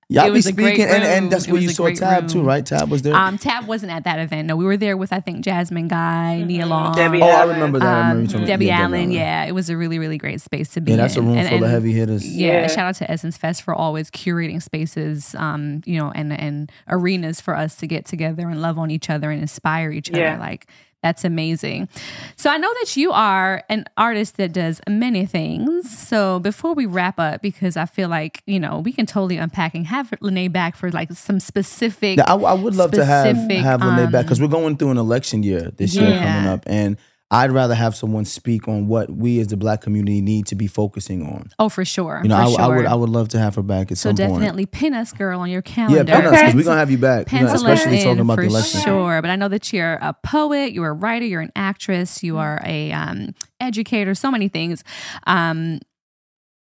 y'all 0.09 0.25
It 0.25 0.29
be 0.29 0.33
was 0.33 0.45
a 0.47 0.51
great 0.53 0.75
speaking, 0.75 0.85
and, 0.93 1.03
and 1.03 1.31
that's 1.31 1.47
It 1.47 1.51
where 1.51 1.61
you 1.61 1.69
saw 1.69 1.83
great 1.83 1.97
Tab 1.97 2.27
too, 2.29 2.41
right? 2.41 2.65
Tab 2.65 2.89
was 2.89 3.01
there. 3.01 3.13
Um, 3.15 3.37
Tab 3.37 3.67
wasn't 3.67 3.91
at 3.91 4.03
that 4.05 4.19
event. 4.19 4.47
No, 4.47 4.55
we 4.55 4.65
were 4.65 4.77
there 4.77 4.95
with 4.97 5.11
I 5.11 5.19
think 5.19 5.43
Jasmine 5.43 5.87
Guy, 5.87 6.43
Nia 6.43 6.63
Mhm. 6.63 6.69
Long, 6.69 6.95
Debbie 6.95 7.21
oh, 7.21 7.25
I 7.27 7.31
Allen. 7.41 7.55
remember 7.55 7.79
that. 7.79 7.87
I 7.87 8.09
remember 8.11 8.35
um, 8.35 8.41
you 8.41 8.47
Debbie 8.47 8.65
yeah, 8.67 8.81
Allen. 8.81 9.11
Yeah, 9.11 9.45
it 9.45 9.51
was 9.53 9.69
a 9.69 9.77
really 9.77 9.99
really 9.99 10.17
great 10.17 10.41
space 10.41 10.69
to 10.73 10.81
be. 10.81 10.91
Yeah, 10.91 10.97
that's 10.97 11.17
a 11.17 11.21
room 11.21 11.37
And- 11.37 11.49
full 11.49 11.63
of 11.63 11.69
heavy 11.69 11.91
hitters. 11.93 12.25
Yeah, 12.27 12.61
Yeah. 12.61 12.67
shout 12.67 12.85
out 12.87 12.95
to 12.95 13.11
Essence 13.11 13.37
Fest 13.37 13.61
for 13.63 13.73
always 13.75 14.09
curating 14.09 14.61
spaces, 14.61 15.35
um, 15.35 15.81
you 15.85 15.97
know, 15.97 16.11
and 16.15 16.31
and 16.33 16.71
arenas 16.87 17.41
for 17.41 17.55
us 17.55 17.75
to 17.75 17.87
get 17.87 18.05
together 18.05 18.47
and 18.49 18.61
love 18.61 18.77
on 18.79 18.91
each 18.91 19.09
other 19.09 19.31
and 19.31 19.41
inspire 19.41 19.91
each 19.91 20.09
Yeah. 20.09 20.33
other. 20.33 20.39
Like 20.39 20.67
that's 21.03 21.23
amazing. 21.23 21.89
So 22.35 22.49
I 22.49 22.57
know 22.57 22.73
that 22.81 22.97
you 22.97 23.11
are 23.11 23.63
an 23.69 23.85
artist 23.97 24.37
that 24.37 24.51
does 24.51 24.81
many 24.89 25.25
things. 25.25 25.95
So 25.97 26.39
before 26.39 26.73
we 26.73 26.85
wrap 26.85 27.19
up, 27.19 27.41
because 27.41 27.77
I 27.77 27.85
feel 27.85 28.09
like 28.09 28.41
you 28.45 28.59
know 28.59 28.79
we 28.79 28.91
can 28.91 29.05
totally 29.05 29.37
unpack 29.37 29.75
and 29.75 29.85
have 29.87 30.09
Lynae 30.21 30.51
back 30.51 30.75
for 30.75 30.91
like 30.91 31.11
some 31.13 31.39
specific. 31.39 32.17
Yeah, 32.17 32.25
I, 32.27 32.35
I 32.35 32.53
would 32.53 32.75
love 32.75 32.91
to 32.91 33.05
have 33.05 33.35
specific, 33.35 33.59
have 33.59 33.81
Lynae 33.81 34.11
back 34.11 34.21
um, 34.21 34.25
because 34.25 34.41
we're 34.41 34.47
going 34.47 34.77
through 34.77 34.91
an 34.91 34.97
election 34.97 35.43
year 35.43 35.71
this 35.77 35.95
year 35.95 36.09
coming 36.17 36.49
up, 36.49 36.63
and 36.65 36.97
I'd 37.29 37.51
rather 37.51 37.75
have 37.75 37.93
someone 37.93 38.23
speak 38.23 38.69
on 38.69 38.87
what 38.87 39.09
we 39.09 39.39
as 39.41 39.47
the 39.47 39.57
Black 39.57 39.81
community 39.81 40.21
need 40.21 40.45
to 40.47 40.55
be 40.55 40.67
focusing 40.67 41.23
on. 41.23 41.49
oh, 41.59 41.67
for 41.67 41.83
sure. 41.83 42.21
You 42.23 42.29
know, 42.29 42.37
for 42.37 42.41
I, 42.41 42.49
sure. 42.51 42.61
I 42.61 42.67
would 42.67 42.85
I 42.85 42.95
would 42.95 43.09
love 43.09 43.27
to 43.29 43.39
have 43.39 43.55
her 43.55 43.61
back 43.61 43.91
at 43.91 43.97
so 43.97 44.09
some 44.09 44.15
definitely 44.15 44.65
pin 44.65 44.93
us, 44.93 45.11
girl, 45.11 45.41
on 45.41 45.49
your 45.49 45.61
calendar. 45.61 46.09
Yeah, 46.09 46.21
pin 46.21 46.25
us 46.25 46.39
because 46.39 46.55
we're 46.55 46.63
gonna 46.63 46.79
have 46.79 46.91
you 46.91 46.97
back, 46.97 47.31
you 47.31 47.41
know, 47.41 47.47
especially 47.47 48.01
talking 48.01 48.21
about 48.21 48.35
for 48.35 48.43
the 48.43 48.49
election. 48.49 48.81
sure. 48.81 49.21
But 49.21 49.29
I 49.29 49.35
know 49.35 49.49
that 49.49 49.73
you're 49.73 49.95
a 49.95 50.13
poet, 50.23 50.71
you're 50.71 50.89
a 50.89 50.93
writer, 50.93 51.25
you're 51.25 51.41
an 51.41 51.51
actress, 51.55 52.23
you 52.23 52.37
are 52.37 52.61
a 52.63 52.93
um, 52.93 53.35
educator, 53.59 54.15
so 54.15 54.31
many 54.31 54.47
things. 54.47 54.85
Um, 55.25 55.79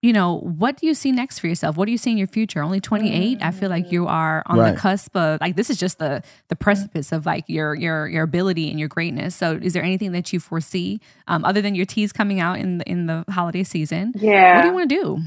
you 0.08 0.14
know, 0.14 0.38
what 0.40 0.78
do 0.78 0.88
you 0.88 0.94
see 0.94 1.12
next 1.12 1.40
for 1.40 1.48
yourself? 1.48 1.76
What 1.76 1.86
do 1.86 1.92
you 1.92 1.98
see 1.98 2.12
in 2.12 2.18
your 2.18 2.28
future? 2.28 2.64
Only 2.64 2.80
28. 2.80 3.40
I 3.42 3.52
feel 3.52 3.70
like 3.70 3.92
you 3.92 4.08
are 4.08 4.42
on 4.46 4.58
Right. 4.58 4.74
the 4.74 4.80
cusp 4.80 5.14
of 5.18 5.42
like 5.42 5.58
this 5.58 5.70
is 5.70 5.78
just 5.78 6.00
the 6.00 6.24
the 6.48 6.56
precipice 6.56 7.12
of 7.12 7.26
like 7.26 7.44
your 7.50 7.76
your 7.76 8.08
your 8.08 8.24
ability 8.24 8.70
and 8.72 8.80
your 8.80 8.88
greatness. 8.88 9.36
So, 9.36 9.60
is 9.62 9.74
there 9.74 9.84
anything 9.84 10.14
that 10.14 10.32
you 10.32 10.40
foresee 10.40 11.02
um, 11.28 11.44
other 11.44 11.62
than 11.62 11.76
your 11.76 11.86
teas 11.86 12.14
coming 12.14 12.40
out 12.40 12.58
in 12.58 12.78
the, 12.78 12.90
in 12.90 13.06
the 13.08 13.26
holiday 13.30 13.64
season? 13.64 14.14
yeah. 14.16 14.56
What 14.56 14.62
do 14.62 14.68
you 14.70 14.74
want 14.74 14.90
to 14.90 14.96
do? 14.96 15.20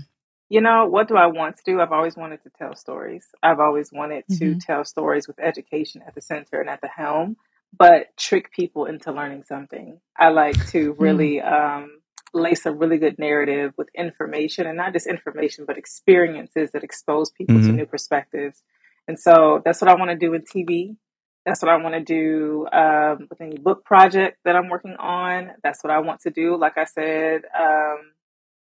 You 0.49 0.63
know, 0.63 0.87
what 0.87 1.09
do 1.09 1.17
I 1.17 1.27
want 1.27 1.59
to 1.59 1.63
do? 1.67 1.79
I've 1.81 1.93
always 1.93 2.17
wanted 2.17 2.43
to 2.45 2.51
tell 2.59 2.75
stories. 2.75 3.27
I've 3.43 3.61
always 3.61 3.93
wanted 3.93 4.25
to 4.39 4.55
Mhm. 4.55 4.65
tell 4.65 4.85
stories 4.87 5.29
with 5.29 5.39
education 5.39 6.03
at 6.07 6.15
the 6.15 6.23
center 6.23 6.59
and 6.61 6.71
at 6.71 6.81
the 6.81 6.89
helm, 6.89 7.37
but 7.79 8.17
trick 8.17 8.51
people 8.51 8.87
into 8.87 9.13
learning 9.13 9.45
something. 9.45 10.01
I 10.19 10.31
like 10.31 10.57
to 10.71 10.93
really 10.99 11.41
um, 11.43 12.00
lace 12.33 12.67
a 12.67 12.73
really 12.73 12.99
good 12.99 13.19
narrative 13.19 13.73
with 13.77 13.89
information 13.95 14.67
and 14.67 14.77
not 14.77 14.93
just 14.93 15.07
information, 15.07 15.65
but 15.67 15.79
experiences 15.79 16.71
that 16.73 16.85
expose 16.85 17.31
people 17.31 17.61
to 17.61 17.69
Mhm. 17.69 17.77
new 17.77 17.87
perspectives. 17.87 18.63
And 19.09 19.19
so 19.19 19.61
that's 19.65 19.81
what 19.81 19.91
I 19.91 19.95
want 19.95 20.11
to 20.11 20.17
do 20.17 20.35
in 20.35 20.43
TV. 20.43 20.97
That's 21.45 21.63
what 21.63 21.71
I 21.71 21.77
want 21.77 21.95
to 21.95 22.01
do 22.01 22.67
um, 22.73 23.27
with 23.31 23.41
any 23.41 23.57
book 23.57 23.85
project 23.85 24.39
that 24.45 24.57
I'm 24.57 24.69
working 24.69 24.97
on. 24.97 25.53
That's 25.63 25.83
what 25.83 25.91
I 25.91 25.99
want 26.01 26.21
to 26.21 26.31
do. 26.31 26.57
Like 26.57 26.77
I 26.79 26.85
said, 26.85 27.43
um, 27.59 28.13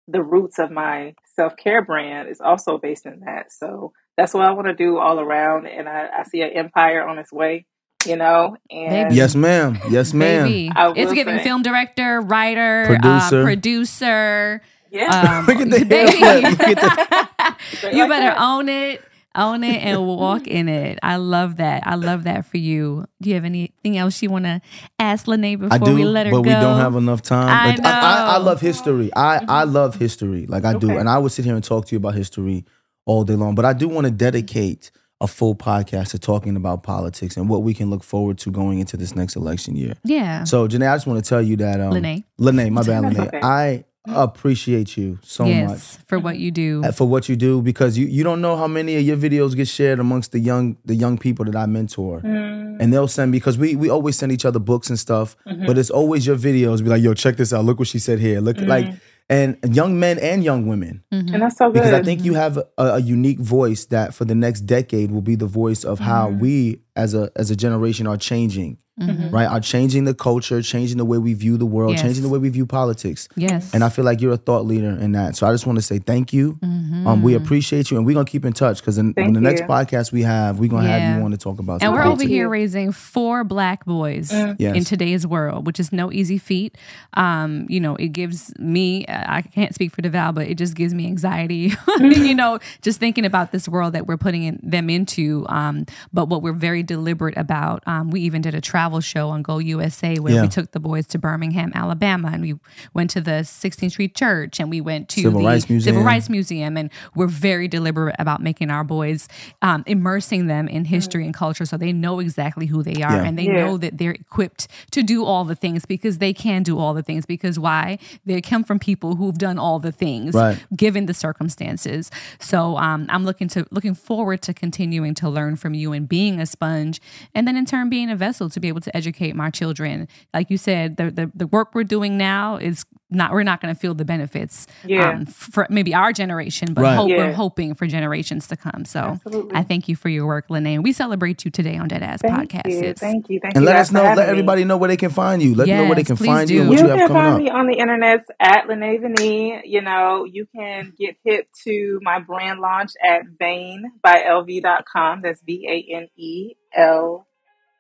the 0.09 0.23
roots 0.23 0.59
of 0.59 0.71
my 0.71 1.15
self 1.35 1.57
care 1.57 1.83
brand 1.83 2.29
is 2.29 2.41
also 2.41 2.79
based 2.79 3.07
in 3.07 3.21
that. 3.21 3.51
So 3.53 3.93
that's 4.17 4.35
what 4.35 4.45
I 4.45 4.53
want 4.53 4.69
to 4.69 4.75
do 4.75 4.99
all 4.99 5.19
around. 5.19 5.67
And 5.67 5.89
I, 5.89 6.09
I 6.19 6.23
see 6.25 6.43
an 6.43 6.51
empire 6.51 7.07
on 7.07 7.19
its 7.19 7.33
way, 7.33 7.67
you 8.07 8.17
know. 8.17 8.57
And 8.71 9.15
Yes, 9.15 9.35
ma'am. 9.35 9.79
Yes, 9.91 10.13
ma'am. 10.15 10.47
Baby. 10.47 10.71
I 10.75 10.89
will 10.89 10.95
It's 10.99 11.13
giving 11.13 11.39
say- 11.39 11.45
film 11.45 11.63
director, 11.63 12.21
writer, 12.21 12.85
Producer. 12.87 13.41
uh, 13.41 13.45
producer. 13.45 14.63
yeah, 14.91 15.39
Um, 15.41 15.47
Look 15.47 15.57
at 15.61 15.71
the 15.71 15.85
baby. 15.85 16.13
Look 16.17 16.79
at 16.79 17.57
Straight 17.73 17.95
you 17.95 18.01
like 18.01 18.11
better 18.11 18.27
that. 18.35 18.41
own 18.41 18.69
it, 18.69 19.03
own 19.35 19.65
it, 19.65 19.83
and 19.83 20.07
walk 20.07 20.47
in 20.47 20.69
it. 20.69 20.99
I 21.03 21.17
love 21.17 21.57
that. 21.57 21.87
I 21.87 21.95
love 21.97 22.25
that 22.25 22.47
for 22.47 22.57
you. 22.59 23.05
Do 23.21 23.29
you 23.29 23.35
have 23.35 23.45
anything 23.45 23.99
else 23.99 24.23
you 24.23 24.31
want 24.31 24.45
to 24.47 24.61
ask 24.99 25.27
Lene 25.27 25.59
before 25.59 25.75
I 25.75 25.79
do, 25.79 25.95
we 25.95 26.05
let 26.05 26.27
her 26.27 26.33
but 26.33 26.39
go? 26.39 26.43
But 26.43 26.49
we 26.49 26.55
don't 26.65 26.81
have 26.81 26.95
enough 26.97 27.23
time. 27.23 27.49
I 27.49 27.77
But 27.77 27.87
I, 27.87 27.91
I, 27.91 27.95
I. 28.35 28.37
Mm-hmm. 28.39 28.45
love 28.47 28.61
history. 28.61 29.11
I, 29.15 29.45
I 29.49 29.65
love 29.65 29.97
history. 29.97 30.47
Like 30.47 30.65
I 30.65 30.75
do. 30.75 30.97
And 30.97 31.09
I 31.09 31.19
would 31.19 31.33
sit 31.33 31.45
here 31.45 31.55
and 31.55 31.65
talk 31.65 31.87
to 31.87 31.95
you 31.95 31.99
about 31.99 32.15
history 32.15 32.65
all 33.05 33.25
day 33.25 33.35
long. 33.35 33.55
But 33.55 33.65
I 33.65 33.73
do 33.73 33.89
want 33.89 34.07
to 34.07 34.11
dedicate 34.11 34.91
a 35.21 35.27
full 35.27 35.55
podcast 35.55 36.11
to 36.11 36.19
talking 36.19 36.57
about 36.57 36.83
politics 36.83 37.37
and 37.39 37.49
what 37.49 37.63
we 37.63 37.73
can 37.73 37.89
look 37.91 38.03
forward 38.05 38.37
to 38.39 38.51
going 38.51 38.79
into 38.81 38.97
this 38.99 39.17
next 39.17 39.35
election 39.37 39.75
year. 39.77 39.95
Yeah. 40.05 40.45
So, 40.45 40.69
Janae, 40.69 40.91
I 40.93 40.97
just 40.97 41.07
want 41.07 41.25
to 41.25 41.29
tell 41.29 41.41
you 41.41 41.57
that. 41.57 41.81
Um, 41.81 41.93
Lynae. 41.95 42.25
Lynae, 42.39 42.71
my 42.71 42.83
bad, 42.83 43.05
That's 43.05 43.17
Lynae. 43.19 43.27
okay. 43.29 43.41
I 43.43 43.85
appreciate 44.09 44.97
you 44.97 45.19
so 45.23 45.45
much 45.47 45.81
for 46.07 46.19
what 46.19 46.39
you 46.39 46.51
do. 46.51 46.83
uh, 46.85 46.93
for 46.93 47.07
what 47.09 47.29
you 47.29 47.37
do 47.37 47.61
because 47.63 47.99
you, 47.99 48.07
you 48.07 48.23
don't 48.23 48.41
know 48.41 48.57
how 48.57 48.67
many 48.69 48.97
of 48.97 49.03
your 49.03 49.17
videos 49.17 49.57
get 49.57 49.69
shared 49.69 49.99
amongst 49.99 50.33
the 50.33 50.39
young 50.39 50.77
the 50.85 50.95
young 50.95 51.19
people 51.19 51.45
that 51.47 51.57
I 51.57 51.67
mentor. 51.67 52.21
Mm. 52.21 52.77
And 52.81 52.93
they'll 52.93 53.09
send 53.09 53.33
because 53.33 53.57
we 53.59 53.75
we 53.75 53.89
always 53.89 54.17
send 54.17 54.33
each 54.33 54.45
other 54.45 54.59
books 54.59 54.91
and 54.91 54.99
stuff, 54.99 55.37
Mm-hmm. 55.47 55.67
but 55.67 55.79
it's 55.79 55.91
always 55.91 56.27
your 56.27 56.37
videos 56.37 56.83
be 56.83 56.91
like, 56.91 57.03
yo, 57.03 57.15
check 57.15 57.37
this 57.37 57.53
out. 57.53 57.65
Look 57.65 57.79
what 57.79 57.89
she 57.89 57.99
said 57.99 58.19
here. 58.21 58.41
Look 58.41 58.61
like 58.61 58.87
and 59.29 59.57
young 59.75 59.99
men 59.99 60.19
and 60.19 60.45
young 60.45 60.67
women. 60.67 61.03
and 61.11 61.29
that's 61.43 61.57
so 61.57 61.67
good. 61.67 61.75
Because 61.75 61.93
I 61.93 62.03
think 62.03 62.25
you 62.25 62.35
have 62.35 62.59
a, 62.59 62.65
a 62.79 62.99
unique 63.01 63.41
voice 63.41 63.87
that 63.87 64.15
for 64.15 64.25
the 64.25 64.35
next 64.35 64.61
decade 64.63 65.11
will 65.11 65.23
be 65.23 65.35
the 65.35 65.47
voice 65.47 65.85
of 65.85 65.99
how 65.99 66.29
Mm-hmm. 66.29 66.39
we 66.41 66.81
as 66.95 67.15
a 67.15 67.31
as 67.37 67.51
a 67.51 67.57
generation 67.57 68.07
are 68.07 68.17
changing. 68.17 68.79
Right? 68.99 69.47
Are 69.47 69.61
changing 69.61 70.05
the 70.05 70.15
culture, 70.15 70.63
changing 70.63 70.97
the 70.97 71.05
way 71.05 71.19
we 71.19 71.35
view 71.35 71.57
the 71.59 71.67
world, 71.67 71.93
Yes. 71.93 72.03
changing 72.03 72.23
the 72.23 72.29
way 72.31 72.39
we 72.39 72.49
view 72.49 72.65
politics. 72.65 73.29
yes. 73.37 73.75
And 73.75 73.85
I 73.85 73.91
feel 73.91 74.05
like 74.07 74.21
you're 74.23 74.33
a 74.33 74.37
thought 74.39 74.65
leader 74.65 74.91
in 74.91 75.13
that. 75.13 75.37
So 75.37 75.47
I 75.47 75.53
just 75.53 75.67
want 75.67 75.77
to 75.79 75.83
say 75.83 75.99
thank 75.99 76.33
you. 76.33 76.55
Mm-hmm. 76.63 77.07
Um, 77.07 77.23
we 77.23 77.35
appreciate 77.35 77.91
you, 77.91 77.99
and 77.99 78.07
we're 78.07 78.15
gonna 78.15 78.25
keep 78.25 78.45
in 78.47 78.53
touch 78.55 78.79
because 78.81 78.97
in, 78.97 79.13
in 79.19 79.35
the 79.35 79.41
next 79.41 79.61
you. 79.61 79.67
podcast 79.67 80.13
we 80.13 80.23
have, 80.23 80.59
we're 80.59 80.71
gonna 80.71 80.89
Yeah. 80.89 80.99
have 80.99 81.19
you 81.19 81.25
on 81.25 81.31
to 81.33 81.37
talk 81.37 81.59
about. 81.59 81.83
and 81.83 81.93
we're 81.93 82.03
politics. 82.03 82.23
over 82.23 82.29
here 82.29 82.49
raising 82.49 82.91
four 82.93 83.45
black 83.45 83.85
boys 83.85 84.31
Mm. 84.33 84.57
Yes. 84.59 84.77
in 84.77 84.85
today's 84.85 85.27
world, 85.27 85.67
which 85.67 85.79
is 85.79 85.93
no 85.93 86.11
easy 86.11 86.39
feat. 86.39 86.77
Um, 87.15 87.67
you 87.69 87.81
know, 87.81 87.97
it 87.97 88.09
gives 88.09 88.53
me, 88.59 89.05
I 89.09 89.43
can't 89.43 89.75
speak 89.75 89.93
for 89.93 90.01
Devale, 90.03 90.33
but 90.35 90.47
it 90.49 90.57
just 90.57 90.75
gives 90.75 90.95
me 90.95 91.07
anxiety, 91.07 91.73
you 92.01 92.35
know, 92.35 92.59
just 92.81 92.99
thinking 92.99 93.25
about 93.27 93.53
this 93.53 93.69
world 93.69 93.93
that 93.93 94.07
we're 94.07 94.17
putting 94.17 94.45
in, 94.45 94.61
them 94.63 94.89
into. 94.89 95.45
Um, 95.51 95.85
but 96.15 96.29
what 96.29 96.41
we're 96.43 96.53
very 96.55 96.83
deliberate 96.83 97.37
about, 97.37 97.83
um, 97.87 98.11
we 98.11 98.21
even 98.23 98.41
did 98.41 98.55
a 98.55 98.61
travel 98.61 98.86
show 99.01 99.29
on 99.31 99.43
Go 99.43 99.59
USA 99.59 100.17
where 100.19 100.35
Yeah. 100.35 100.43
we 100.43 100.49
took 100.49 100.73
the 100.73 100.81
boys 100.81 101.07
to 101.09 101.19
Birmingham, 101.19 101.73
Alabama, 101.75 102.31
and 102.33 102.43
we 102.43 102.55
went 102.95 103.11
to 103.11 103.21
the 103.21 103.43
16th 103.45 103.93
Street 103.93 104.15
Church 104.15 104.59
and 104.61 104.71
we 104.71 104.81
went 104.81 105.09
to 105.11 105.23
Civil 105.23 105.41
the 105.41 105.47
Rights 105.47 105.69
Museum. 105.69 105.95
Civil 105.95 106.03
Rights 106.07 106.29
Museum, 106.29 106.77
and 106.77 106.91
we're 107.15 107.27
very 107.27 107.69
deliberate 107.69 108.17
about 108.19 108.43
making 108.43 108.71
our 108.71 108.85
boys, 108.85 109.29
um, 109.63 109.83
immersing 109.87 110.47
them 110.47 110.69
in 110.69 110.85
history 110.87 111.25
and 111.25 111.35
culture, 111.35 111.65
so 111.65 111.77
they 111.77 111.93
know 111.93 112.21
exactly 112.21 112.67
who 112.67 112.83
they 112.83 113.03
are, 113.03 113.17
Yeah. 113.17 113.25
and 113.25 113.39
they 113.39 113.47
Yeah. 113.47 113.65
know 113.65 113.77
that 113.77 113.99
they're 113.99 114.13
equipped 114.13 114.69
to 114.93 115.03
do 115.03 115.25
all 115.25 115.45
the 115.45 115.55
things 115.55 115.85
because 115.85 116.19
they 116.19 116.33
can 116.33 116.63
do 116.63 116.79
all 116.79 116.95
the 116.95 117.03
things. 117.03 117.27
Because 117.27 117.59
why? 117.59 117.99
They 118.25 118.41
come 118.41 118.65
from 118.65 118.79
people 118.79 119.17
who've 119.17 119.37
done 119.39 119.59
all 119.59 119.79
the 119.79 119.93
things, 119.93 120.35
Right. 120.35 120.59
given 120.77 121.07
the 121.07 121.15
circumstances. 121.15 122.11
So 122.39 122.77
um, 122.79 123.07
I'm 123.09 123.25
looking 123.25 123.49
to 123.49 123.67
looking 123.71 123.95
forward 123.95 124.43
to 124.43 124.55
continuing 124.55 125.15
to 125.15 125.29
learn 125.29 125.57
from 125.57 125.75
you 125.75 125.93
and 125.93 126.09
being 126.09 126.41
a 126.41 126.47
sponge, 126.47 127.01
and 127.35 127.47
then 127.47 127.57
in 127.57 127.65
turn 127.67 127.89
being 127.89 128.11
a 128.11 128.17
vessel 128.17 128.49
to 128.51 128.61
be 128.61 128.69
able 128.69 128.76
to 128.81 128.97
educate 128.97 129.35
my 129.37 129.51
children. 129.51 130.09
Like 130.35 130.51
you 130.51 130.57
said, 130.59 130.97
the 130.97 131.11
the, 131.11 131.31
the 131.35 131.47
work 131.47 131.75
we're 131.75 131.85
doing 131.85 132.17
now 132.17 132.57
is 132.57 132.85
not 133.09 133.31
we're 133.33 133.45
not 133.45 133.61
going 133.61 133.73
to 133.73 133.79
feel 133.81 133.95
the 133.95 134.05
benefits 134.05 134.67
Yeah. 134.85 135.11
um, 135.11 135.27
for 135.27 135.65
maybe 135.71 135.95
our 135.95 136.13
generation, 136.13 136.75
but 136.75 136.83
Right. 136.83 136.97
hope, 136.97 137.09
we're 137.09 137.33
hoping 137.33 137.75
for 137.77 137.87
generations 137.87 138.49
to 138.49 138.57
come. 138.57 138.85
So 138.85 138.99
Absolutely. 139.01 139.55
I 139.55 139.63
thank 139.63 139.89
you 139.89 139.95
for 139.95 140.09
your 140.09 140.27
work, 140.27 140.49
Lynae. 140.49 140.83
We 140.83 140.93
celebrate 140.93 141.45
you 141.45 141.53
today 141.53 141.77
on 141.77 141.87
Dead 141.87 142.03
Ass 142.03 142.21
Thank 142.21 142.51
Podcast. 142.51 142.69
you, 142.71 142.95
thank 142.95 143.29
you, 143.31 143.39
thank 143.41 143.55
and 143.55 143.63
you. 143.63 143.67
let 143.67 143.77
us 143.77 143.93
know, 143.93 144.03
having 144.03 144.17
let 144.17 144.27
me. 144.27 144.31
everybody 144.33 144.65
know 144.65 144.77
where 144.77 144.89
they 144.89 144.97
can 144.97 145.11
find 145.11 145.41
you. 145.41 145.55
Let 145.55 145.69
them 145.69 145.77
know 145.79 145.85
where 145.85 145.95
they 145.95 146.03
can 146.03 146.17
please 146.17 146.27
find 146.27 146.51
you 146.51 146.63
and 146.63 146.71
what 146.71 146.79
You 146.79 146.85
you, 146.85 146.91
have 146.91 146.99
can 146.99 147.09
coming 147.09 147.23
find 147.23 147.35
up. 147.37 147.43
me 147.43 147.51
on 147.51 147.67
the 147.69 147.79
internet 147.79 148.25
at 148.41 148.67
Lynae 148.67 149.01
Vanee. 149.01 149.63
You 149.65 149.83
know, 149.83 150.25
you 150.25 150.47
can 150.55 150.93
get 150.99 151.17
hip 151.25 151.47
to 151.65 152.01
my 152.03 152.19
brand 152.19 152.59
launch 152.59 152.91
at 153.01 153.39
Bane 153.39 153.93
by 154.03 154.17
LV.com. 154.29 155.23
That's 155.23 155.41
B 155.43 155.67
A 155.69 155.95
N 155.97 156.09
E 156.17 156.55
L 156.77 157.27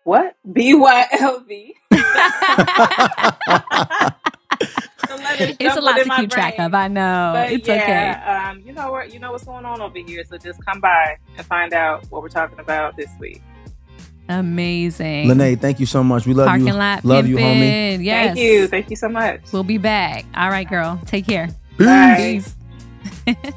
what? 0.07 0.37
B 0.51 0.75
Y 0.75 1.07
L 1.21 1.41
V. 1.41 1.75
It's 5.39 5.77
a 5.77 5.81
lot 5.81 5.97
to 5.97 6.05
keep 6.17 6.31
track 6.31 6.59
of. 6.59 6.73
I 6.73 6.89
know. 6.89 7.33
But 7.35 7.53
it's 7.53 7.69
okay. 7.69 8.11
um, 8.11 8.63
you 8.65 8.73
know 8.73 8.91
what? 8.91 9.13
You 9.13 9.19
know 9.19 9.33
what's 9.33 9.45
going 9.45 9.65
on 9.67 9.83
over 9.83 9.99
here. 9.99 10.25
So 10.25 10.39
just 10.39 10.65
come 10.65 10.81
by 10.81 11.19
and 11.37 11.47
find 11.47 11.75
out 11.75 12.07
what 12.11 12.23
we're 12.23 12.29
talking 12.29 12.59
about 12.59 12.97
this 12.97 13.11
week. 13.19 13.43
Amazing. 14.29 15.29
Lynae, 15.29 15.61
thank 15.61 15.79
you 15.79 15.87
so 15.87 16.03
much. 16.03 16.27
We 16.27 16.33
love 16.33 16.49
Parking 16.49 16.69
you. 16.69 16.73
lot 16.73 17.05
love 17.05 17.27
you, 17.27 17.37
homie. 17.37 18.03
Yes. 18.03 18.35
Thank 18.35 18.39
you. 18.39 18.67
Thank 18.69 18.91
you 18.91 18.97
so 18.97 19.09
much. 19.09 19.41
We'll 19.53 19.65
be 19.65 19.79
back. 19.79 20.25
All 20.35 20.49
right, 20.49 20.69
girl. 20.69 21.01
Take 21.07 21.27
care. 21.27 21.49
Bye. 21.79 22.43
Peace. 23.27 23.37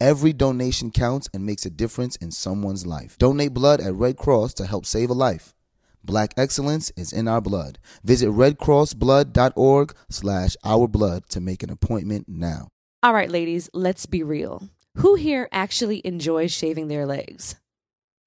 Every 0.00 0.32
donation 0.32 0.90
counts 0.90 1.28
and 1.32 1.46
makes 1.46 1.64
a 1.64 1.70
difference 1.70 2.16
in 2.16 2.30
someone's 2.30 2.86
life. 2.86 3.16
Donate 3.18 3.54
blood 3.54 3.80
at 3.80 3.94
Red 3.94 4.16
Cross 4.16 4.54
to 4.54 4.66
help 4.66 4.86
save 4.86 5.10
a 5.10 5.14
life. 5.14 5.54
Black 6.02 6.34
excellence 6.36 6.92
is 6.96 7.12
in 7.12 7.28
our 7.28 7.40
blood. 7.40 7.78
Visit 8.02 8.28
redcrossblood.org 8.28 9.94
slash 10.10 10.56
our 10.64 10.86
blood 10.86 11.28
to 11.30 11.40
make 11.40 11.62
an 11.62 11.70
appointment 11.70 12.28
now. 12.28 12.68
All 13.02 13.14
right, 13.14 13.30
ladies, 13.30 13.70
let's 13.72 14.06
be 14.06 14.22
real. 14.22 14.68
Who 14.98 15.14
here 15.14 15.48
actually 15.50 16.02
enjoys 16.04 16.52
shaving 16.52 16.88
their 16.88 17.06
legs? 17.06 17.56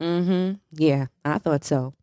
Mm 0.02 0.26
hmm. 0.26 0.54
Yeah, 0.72 1.08
I 1.24 1.38
thought 1.38 1.64
so. 1.64 1.94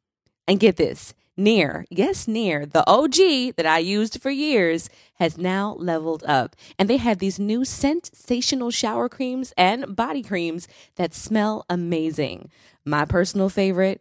And 0.46 0.60
get 0.60 0.76
this 0.76 1.14
Nair, 1.36 1.84
yes, 1.90 2.28
Nair, 2.28 2.64
the 2.64 2.88
OG 2.88 3.56
that 3.56 3.66
I 3.66 3.78
used 3.78 4.22
for 4.22 4.30
years, 4.30 4.88
has 5.14 5.36
now 5.36 5.74
leveled 5.78 6.22
up. 6.24 6.54
And 6.78 6.88
they 6.88 6.96
have 6.98 7.18
these 7.18 7.40
new 7.40 7.64
sensational 7.64 8.70
shower 8.70 9.08
creams 9.08 9.52
and 9.56 9.96
body 9.96 10.22
creams 10.22 10.68
that 10.94 11.12
smell 11.12 11.64
amazing. 11.68 12.50
My 12.84 13.04
personal 13.04 13.48
favorite 13.48 14.00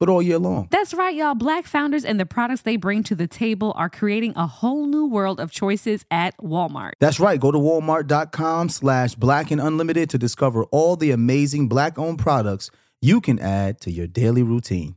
but 0.00 0.08
all 0.08 0.22
year 0.22 0.38
long. 0.38 0.68
That's 0.70 0.94
right, 0.94 1.14
y'all. 1.14 1.34
Black 1.34 1.66
founders 1.66 2.04
and 2.04 2.18
the 2.18 2.26
products 2.26 2.62
they 2.62 2.76
bring 2.76 3.02
to 3.04 3.14
the 3.14 3.26
table 3.26 3.72
are 3.76 3.88
creating 3.88 4.32
a 4.36 4.46
whole 4.46 4.86
new 4.86 5.06
world 5.06 5.40
of 5.40 5.50
choices 5.50 6.04
at 6.10 6.36
Walmart. 6.38 6.92
That's 7.00 7.20
right. 7.20 7.40
Go 7.40 7.50
to 7.50 7.58
walmart.com 7.58 8.68
slash 8.68 9.14
black 9.14 9.50
and 9.50 9.60
unlimited 9.60 10.10
to 10.10 10.18
discover 10.18 10.64
all 10.64 10.96
the 10.96 11.10
amazing 11.10 11.68
black 11.68 11.98
owned 11.98 12.18
products 12.18 12.70
you 13.00 13.20
can 13.20 13.38
add 13.38 13.80
to 13.82 13.90
your 13.90 14.06
daily 14.06 14.42
routine. 14.42 14.96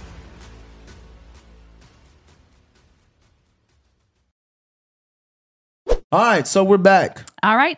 All 6.11 6.19
right, 6.21 6.45
so 6.45 6.63
we're 6.63 6.77
back. 6.77 7.25
All 7.41 7.55
right. 7.55 7.77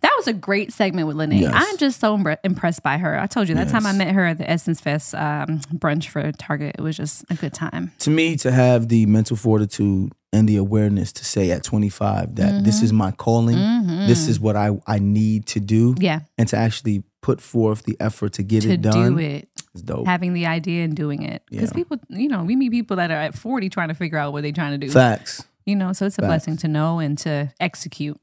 That 0.00 0.12
was 0.16 0.26
a 0.26 0.32
great 0.32 0.72
segment 0.72 1.06
with 1.06 1.16
Lynae. 1.16 1.40
Yes. 1.42 1.52
I'm 1.54 1.76
just 1.76 2.00
so 2.00 2.16
impre- 2.16 2.38
impressed 2.42 2.82
by 2.82 2.98
her. 2.98 3.18
I 3.20 3.26
told 3.26 3.48
you 3.48 3.54
that 3.56 3.68
time 3.68 3.86
I 3.86 3.92
met 3.92 4.12
her 4.14 4.24
at 4.24 4.38
the 4.38 4.50
Essence 4.50 4.80
Fest 4.80 5.14
um, 5.14 5.60
brunch 5.74 6.08
for 6.08 6.32
Target. 6.32 6.76
It 6.78 6.82
was 6.82 6.96
just 6.96 7.24
a 7.30 7.34
good 7.34 7.52
time. 7.52 7.92
To 8.00 8.10
me, 8.10 8.36
to 8.38 8.50
have 8.50 8.88
the 8.88 9.06
mental 9.06 9.36
fortitude 9.36 10.12
and 10.32 10.48
the 10.48 10.56
awareness 10.56 11.12
to 11.12 11.24
say 11.24 11.50
at 11.52 11.62
25 11.62 12.34
that 12.36 12.64
this 12.64 12.82
is 12.82 12.92
my 12.92 13.12
calling, 13.12 13.56
this 14.08 14.26
is 14.28 14.40
what 14.40 14.56
I, 14.56 14.70
I 14.86 14.98
need 14.98 15.46
to 15.48 15.60
do, 15.60 15.94
Yeah, 15.98 16.20
and 16.38 16.48
to 16.48 16.56
actually 16.56 17.04
put 17.20 17.40
forth 17.40 17.82
the 17.84 17.96
effort 18.00 18.32
to 18.34 18.42
get 18.42 18.62
to 18.62 18.72
it 18.72 18.80
done 18.82 19.12
do 19.14 19.18
it, 19.18 19.48
is 19.74 19.82
dope. 19.82 20.06
having 20.06 20.32
the 20.32 20.46
idea 20.46 20.84
and 20.84 20.96
doing 20.96 21.22
it. 21.22 21.42
Because 21.50 21.68
Yeah. 21.70 21.74
people, 21.76 21.98
you 22.08 22.28
know, 22.28 22.42
we 22.42 22.56
meet 22.56 22.72
people 22.72 22.96
that 22.96 23.10
are 23.12 23.16
at 23.18 23.34
40 23.36 23.68
trying 23.68 23.88
to 23.88 23.94
figure 23.94 24.18
out 24.18 24.32
what 24.32 24.42
they're 24.42 24.52
trying 24.52 24.80
to 24.80 24.84
do. 24.84 24.90
Facts. 24.92 25.44
You 25.64 25.76
know, 25.76 25.92
so 25.92 26.06
it's 26.06 26.18
a 26.18 26.22
Facts. 26.22 26.28
blessing 26.28 26.56
to 26.58 26.68
know 26.68 26.98
and 26.98 27.16
to 27.18 27.52
execute. 27.60 28.20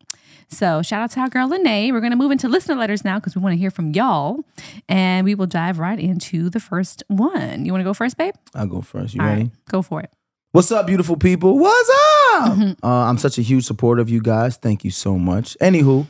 So 0.49 0.81
shout 0.81 1.01
out 1.01 1.11
to 1.11 1.19
our 1.21 1.29
girl 1.29 1.47
Lynae. 1.49 1.91
We're 1.91 1.99
going 1.99 2.11
to 2.11 2.17
move 2.17 2.31
into 2.31 2.49
listener 2.49 2.75
letters 2.75 3.05
now 3.05 3.19
because 3.19 3.35
we 3.35 3.41
want 3.41 3.53
to 3.53 3.57
hear 3.57 3.71
from 3.71 3.91
y'all, 3.91 4.43
and 4.87 5.23
we 5.25 5.35
will 5.35 5.45
dive 5.45 5.79
right 5.79 5.99
into 5.99 6.49
the 6.49 6.59
first 6.59 7.03
one. 7.07 7.65
You 7.65 7.71
want 7.71 7.81
to 7.81 7.85
go 7.85 7.93
first, 7.93 8.17
babe? 8.17 8.33
I'll 8.55 8.65
go 8.67 8.81
first. 8.81 9.13
You 9.13 9.21
All 9.21 9.27
ready? 9.27 9.41
right, 9.43 9.51
go 9.69 9.81
for 9.81 10.01
it. 10.01 10.11
What's 10.51 10.71
up, 10.71 10.87
beautiful 10.87 11.15
people? 11.17 11.59
What's 11.59 11.89
up? 11.89 12.57
Uh, 12.83 12.87
I'm 12.87 13.19
such 13.19 13.37
a 13.37 13.41
huge 13.43 13.65
supporter 13.65 14.01
of 14.01 14.09
you 14.09 14.19
guys. 14.21 14.57
Thank 14.57 14.83
you 14.83 14.89
so 14.91 15.19
much. 15.19 15.55
Anywho, 15.61 16.07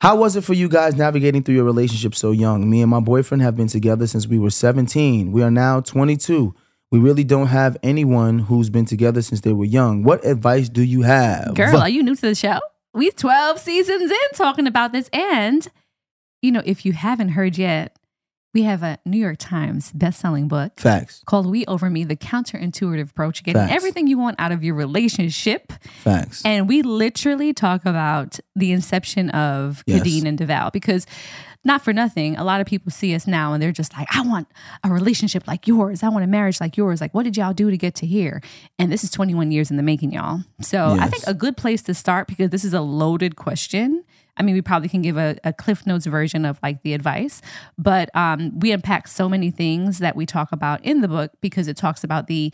how 0.00 0.16
was 0.16 0.36
it 0.36 0.44
for 0.44 0.54
you 0.54 0.68
guys 0.68 0.94
navigating 0.94 1.42
through 1.42 1.56
your 1.56 1.64
relationship 1.64 2.14
so 2.14 2.30
young? 2.30 2.70
Me 2.70 2.80
and 2.82 2.90
my 2.90 3.00
boyfriend 3.00 3.42
have 3.42 3.56
been 3.56 3.66
together 3.66 4.06
since 4.06 4.26
we 4.28 4.38
were 4.38 4.50
17. 4.50 5.32
We 5.32 5.42
are 5.42 5.50
now 5.50 5.80
22. 5.80 6.54
We 6.92 6.98
really 7.00 7.24
don't 7.24 7.48
have 7.48 7.76
anyone 7.82 8.38
who's 8.40 8.70
been 8.70 8.84
together 8.84 9.20
since 9.22 9.40
they 9.40 9.52
were 9.52 9.64
young. 9.64 10.02
What 10.04 10.24
advice 10.24 10.68
do 10.68 10.82
you 10.82 11.02
have? 11.02 11.54
Girl, 11.54 11.78
are 11.78 11.88
you 11.88 12.02
new 12.02 12.14
to 12.14 12.20
the 12.20 12.34
show? 12.34 12.60
We 12.94 13.10
12 13.10 13.58
seasons 13.58 14.10
in 14.10 14.16
talking 14.34 14.66
about 14.66 14.92
this. 14.92 15.10
And, 15.12 15.66
you 16.42 16.52
know, 16.52 16.62
if 16.64 16.86
you 16.86 16.92
haven't 16.92 17.30
heard 17.30 17.58
yet, 17.58 17.98
we 18.54 18.62
have 18.62 18.82
a 18.82 18.98
New 19.04 19.18
York 19.18 19.36
Times 19.38 19.92
best-selling 19.92 20.48
book 20.48 20.80
Facts. 20.80 21.22
called 21.26 21.46
We 21.46 21.66
Over 21.66 21.90
Me, 21.90 22.04
the 22.04 22.16
counterintuitive 22.16 23.10
approach, 23.10 23.42
getting 23.44 23.60
Facts. 23.60 23.74
everything 23.74 24.06
you 24.06 24.16
want 24.16 24.36
out 24.38 24.50
of 24.50 24.64
your 24.64 24.74
relationship. 24.74 25.74
Facts. 26.02 26.42
And 26.42 26.66
we 26.66 26.80
literally 26.80 27.52
talk 27.52 27.84
about 27.84 28.38
the 28.54 28.72
inception 28.72 29.28
of 29.30 29.82
Yes. 29.86 30.00
Khadeen 30.02 30.24
and 30.26 30.38
Devale 30.38 30.72
because 30.72 31.04
not 31.64 31.82
for 31.82 31.92
nothing, 31.92 32.36
a 32.36 32.44
lot 32.44 32.60
of 32.60 32.66
people 32.66 32.90
see 32.90 33.14
us 33.14 33.26
now 33.26 33.52
and 33.52 33.62
they're 33.62 33.72
just 33.72 33.96
like, 33.96 34.08
I 34.14 34.22
want 34.22 34.48
a 34.84 34.90
relationship 34.90 35.46
like 35.46 35.66
yours. 35.66 36.02
I 36.02 36.08
want 36.08 36.24
a 36.24 36.28
marriage 36.28 36.60
like 36.60 36.76
yours. 36.76 37.00
Like, 37.00 37.12
what 37.14 37.24
did 37.24 37.36
y'all 37.36 37.52
do 37.52 37.70
to 37.70 37.76
get 37.76 37.94
to 37.96 38.06
here? 38.06 38.40
And 38.78 38.90
this 38.90 39.04
is 39.04 39.10
21 39.10 39.50
years 39.50 39.70
in 39.70 39.76
the 39.76 39.82
making, 39.82 40.12
y'all. 40.12 40.40
So 40.60 40.96
I 40.98 41.08
think 41.08 41.24
a 41.26 41.34
good 41.34 41.56
place 41.56 41.82
to 41.82 41.94
start 41.94 42.28
because 42.28 42.50
this 42.50 42.64
is 42.64 42.74
a 42.74 42.80
loaded 42.80 43.36
question. 43.36 44.04
I 44.36 44.42
mean, 44.42 44.54
we 44.54 44.62
probably 44.62 44.88
can 44.88 45.02
give 45.02 45.16
a, 45.16 45.36
a 45.44 45.52
Cliff 45.52 45.86
Notes 45.86 46.06
version 46.06 46.44
of 46.44 46.58
like 46.62 46.82
the 46.82 46.92
advice, 46.92 47.40
but 47.78 48.14
um, 48.14 48.58
we 48.58 48.70
unpack 48.70 49.08
so 49.08 49.28
many 49.28 49.50
things 49.50 49.98
that 49.98 50.14
we 50.14 50.26
talk 50.26 50.52
about 50.52 50.84
in 50.84 51.00
the 51.00 51.08
book 51.08 51.32
because 51.40 51.68
it 51.68 51.76
talks 51.76 52.04
about 52.04 52.26
the 52.26 52.52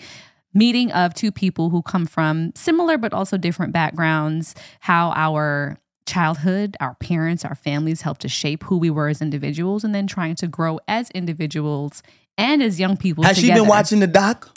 meeting 0.55 0.93
of 0.93 1.15
two 1.15 1.33
people 1.33 1.71
who 1.71 1.83
come 1.83 2.07
from 2.07 2.53
similar 2.55 2.99
but 2.99 3.13
also 3.13 3.37
different 3.37 3.73
backgrounds, 3.73 4.55
how 4.81 5.11
our 5.17 5.79
childhood, 6.07 6.77
our 6.81 6.95
parents, 6.97 7.45
our 7.45 7.55
families 7.55 8.03
helped 8.03 8.21
to 8.23 8.29
shape 8.29 8.65
who 8.65 8.79
we 8.79 8.91
were 8.91 9.09
as 9.09 9.21
individuals, 9.23 9.85
and 9.85 9.95
then 9.95 10.07
trying 10.07 10.35
to 10.37 10.47
grow 10.47 10.79
as 10.89 11.11
individuals 11.11 12.03
and 12.39 12.63
as 12.63 12.79
young 12.81 12.97
people. 12.97 13.25
Has 13.25 13.37
she 13.37 13.43
together. 13.43 13.61
been 13.63 13.69
watching 13.69 14.01
the 14.01 14.07
doc? 14.07 14.57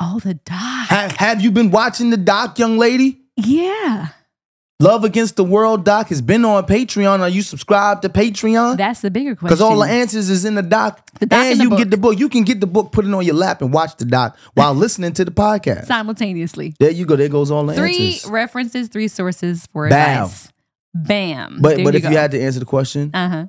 Oh, 0.00 0.20
the 0.20 0.34
doc. 0.34 0.48
Ha- 0.88 1.14
have 1.18 1.40
you 1.40 1.50
been 1.50 1.70
watching 1.70 2.10
the 2.10 2.16
doc, 2.16 2.58
young 2.58 2.78
lady? 2.78 3.20
yeah, 3.36 4.08
Love 4.80 5.02
Against 5.02 5.34
the 5.34 5.42
World 5.42 5.84
doc 5.84 6.06
has 6.10 6.22
been 6.22 6.44
on 6.44 6.64
Patreon. 6.64 7.18
Are 7.18 7.28
you 7.28 7.42
subscribed 7.42 8.02
to 8.02 8.08
Patreon? 8.08 8.76
that's 8.76 9.00
the 9.00 9.10
bigger 9.10 9.34
question. 9.34 9.48
Because 9.48 9.60
all 9.60 9.76
the 9.80 9.88
answers 9.88 10.30
is 10.30 10.44
in 10.44 10.54
the 10.54 10.62
doc. 10.62 11.04
The 11.18 11.26
doc 11.26 11.38
and 11.46 11.56
you 11.58 11.62
can 11.62 11.68
book. 11.70 11.78
get 11.78 11.90
the 11.90 11.96
book. 11.96 12.16
You 12.16 12.28
can 12.28 12.44
get 12.44 12.60
the 12.60 12.68
book, 12.68 12.92
put 12.92 13.04
it 13.04 13.12
on 13.12 13.24
your 13.24 13.34
lap, 13.34 13.60
and 13.60 13.72
watch 13.72 13.96
the 13.96 14.04
doc 14.04 14.36
while 14.54 14.74
listening 14.84 15.14
to 15.14 15.24
the 15.24 15.32
podcast. 15.32 15.86
simultaneously. 15.86 16.74
There 16.78 16.92
you 16.92 17.06
go. 17.06 17.16
There 17.16 17.28
goes 17.28 17.50
all 17.50 17.66
the 17.66 17.74
Three 17.74 18.12
answers. 18.12 18.30
references, 18.30 18.86
three 18.86 19.08
sources 19.08 19.66
for 19.66 19.86
advice. 19.86 20.48
Bam. 20.94 21.58
But 21.60 21.76
There 21.76 21.84
but 21.84 21.94
if 21.94 22.02
go. 22.02 22.10
you 22.10 22.16
had 22.16 22.30
to 22.32 22.40
answer 22.40 22.60
the 22.60 22.66
question, 22.66 23.10
uh 23.14 23.28
huh. 23.28 23.46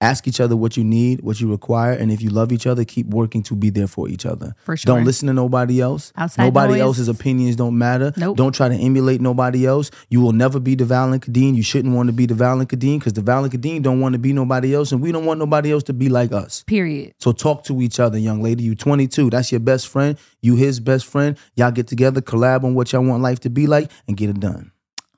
ask 0.00 0.26
each 0.26 0.40
other 0.40 0.56
what 0.56 0.76
you 0.76 0.84
need, 0.84 1.20
what 1.22 1.40
you 1.40 1.50
require, 1.50 1.92
and 1.92 2.10
if 2.10 2.22
you 2.22 2.30
love 2.30 2.52
each 2.52 2.66
other, 2.66 2.84
keep 2.84 3.06
working 3.06 3.42
to 3.44 3.54
be 3.54 3.70
there 3.70 3.86
for 3.86 4.08
each 4.08 4.24
other. 4.24 4.54
For 4.64 4.76
sure. 4.76 4.94
Don't 4.94 5.04
listen 5.04 5.26
to 5.28 5.34
nobody 5.34 5.80
else. 5.80 6.12
Outside 6.16 6.44
nobody 6.44 6.74
noise. 6.74 6.80
else's 6.82 7.08
opinions 7.08 7.56
don't 7.56 7.76
matter. 7.76 8.12
Nope. 8.16 8.36
Don't 8.36 8.54
try 8.54 8.68
to 8.68 8.74
emulate 8.74 9.20
nobody 9.20 9.66
else. 9.66 9.90
You 10.08 10.20
will 10.20 10.32
never 10.32 10.60
be 10.60 10.74
the 10.74 10.84
and 10.84 11.20
Khadeen. 11.20 11.54
You 11.54 11.62
shouldn't 11.62 11.94
want 11.94 12.08
to 12.08 12.12
be 12.12 12.26
the 12.26 12.34
and 12.44 12.68
Khadeen 12.68 12.98
because 12.98 13.14
the 13.14 13.20
and 13.20 13.50
Khadeen 13.50 13.82
don't 13.82 14.00
want 14.00 14.12
to 14.14 14.18
be 14.18 14.32
nobody 14.32 14.74
else, 14.74 14.92
and 14.92 15.00
we 15.02 15.12
don't 15.12 15.26
want 15.26 15.38
nobody 15.38 15.72
else 15.72 15.82
to 15.84 15.92
be 15.92 16.08
like 16.08 16.32
us. 16.32 16.62
Period. 16.66 17.14
So 17.18 17.32
talk 17.32 17.64
to 17.64 17.80
each 17.80 18.00
other, 18.00 18.18
young 18.18 18.42
lady. 18.42 18.64
You 18.64 18.74
22. 18.74 19.30
That's 19.30 19.50
your 19.50 19.60
best 19.60 19.88
friend. 19.88 20.18
You 20.40 20.56
his 20.56 20.80
best 20.80 21.06
friend. 21.06 21.36
Y'all 21.56 21.70
get 21.70 21.86
together, 21.88 22.20
collab 22.20 22.64
on 22.64 22.74
what 22.74 22.92
y'all 22.92 23.04
want 23.04 23.22
life 23.22 23.40
to 23.40 23.50
be 23.50 23.66
like, 23.66 23.90
and 24.08 24.16
get 24.16 24.30
it 24.30 24.40
done. 24.40 24.72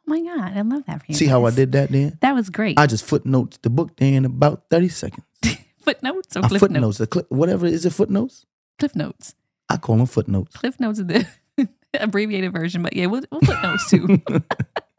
Oh 0.07 0.11
my 0.11 0.21
God, 0.21 0.57
I 0.57 0.61
love 0.63 0.85
that 0.87 1.01
for 1.01 1.07
you. 1.09 1.15
See 1.15 1.27
how 1.27 1.45
I 1.47 1.51
did 1.51 1.73
that 1.73 1.91
then? 1.91 2.19
That 2.21 2.35
was 2.35 2.51
great. 2.51 2.79
I 2.79 2.87
just 2.87 3.05
footnotes 3.05 3.59
the 3.59 3.71
book 3.71 3.97
there 3.97 4.13
in 4.15 4.25
about 4.25 4.65
30 4.71 4.89
seconds. 4.89 5.27
footnotes 5.81 6.37
or 6.37 6.45
I 6.45 6.49
footnotes. 6.49 6.99
notes? 6.99 7.01
a 7.01 7.07
cli- 7.07 7.25
whatever 7.29 7.67
is 7.67 7.87
it 7.87 7.93
footnotes? 7.93 8.45
Cliff 8.79 8.95
notes. 8.97 9.35
I 9.69 9.77
call 9.77 9.97
them 9.97 10.07
footnotes. 10.07 10.57
Cliff 10.57 10.79
notes 10.81 10.99
is 10.99 11.07
the 11.07 11.27
abbreviated 11.95 12.53
version, 12.53 12.83
but 12.83 12.95
yeah, 12.95 13.07
we'll, 13.07 13.23
we'll 13.31 13.41
put 13.41 13.63
notes 13.63 13.89
too. 13.91 14.21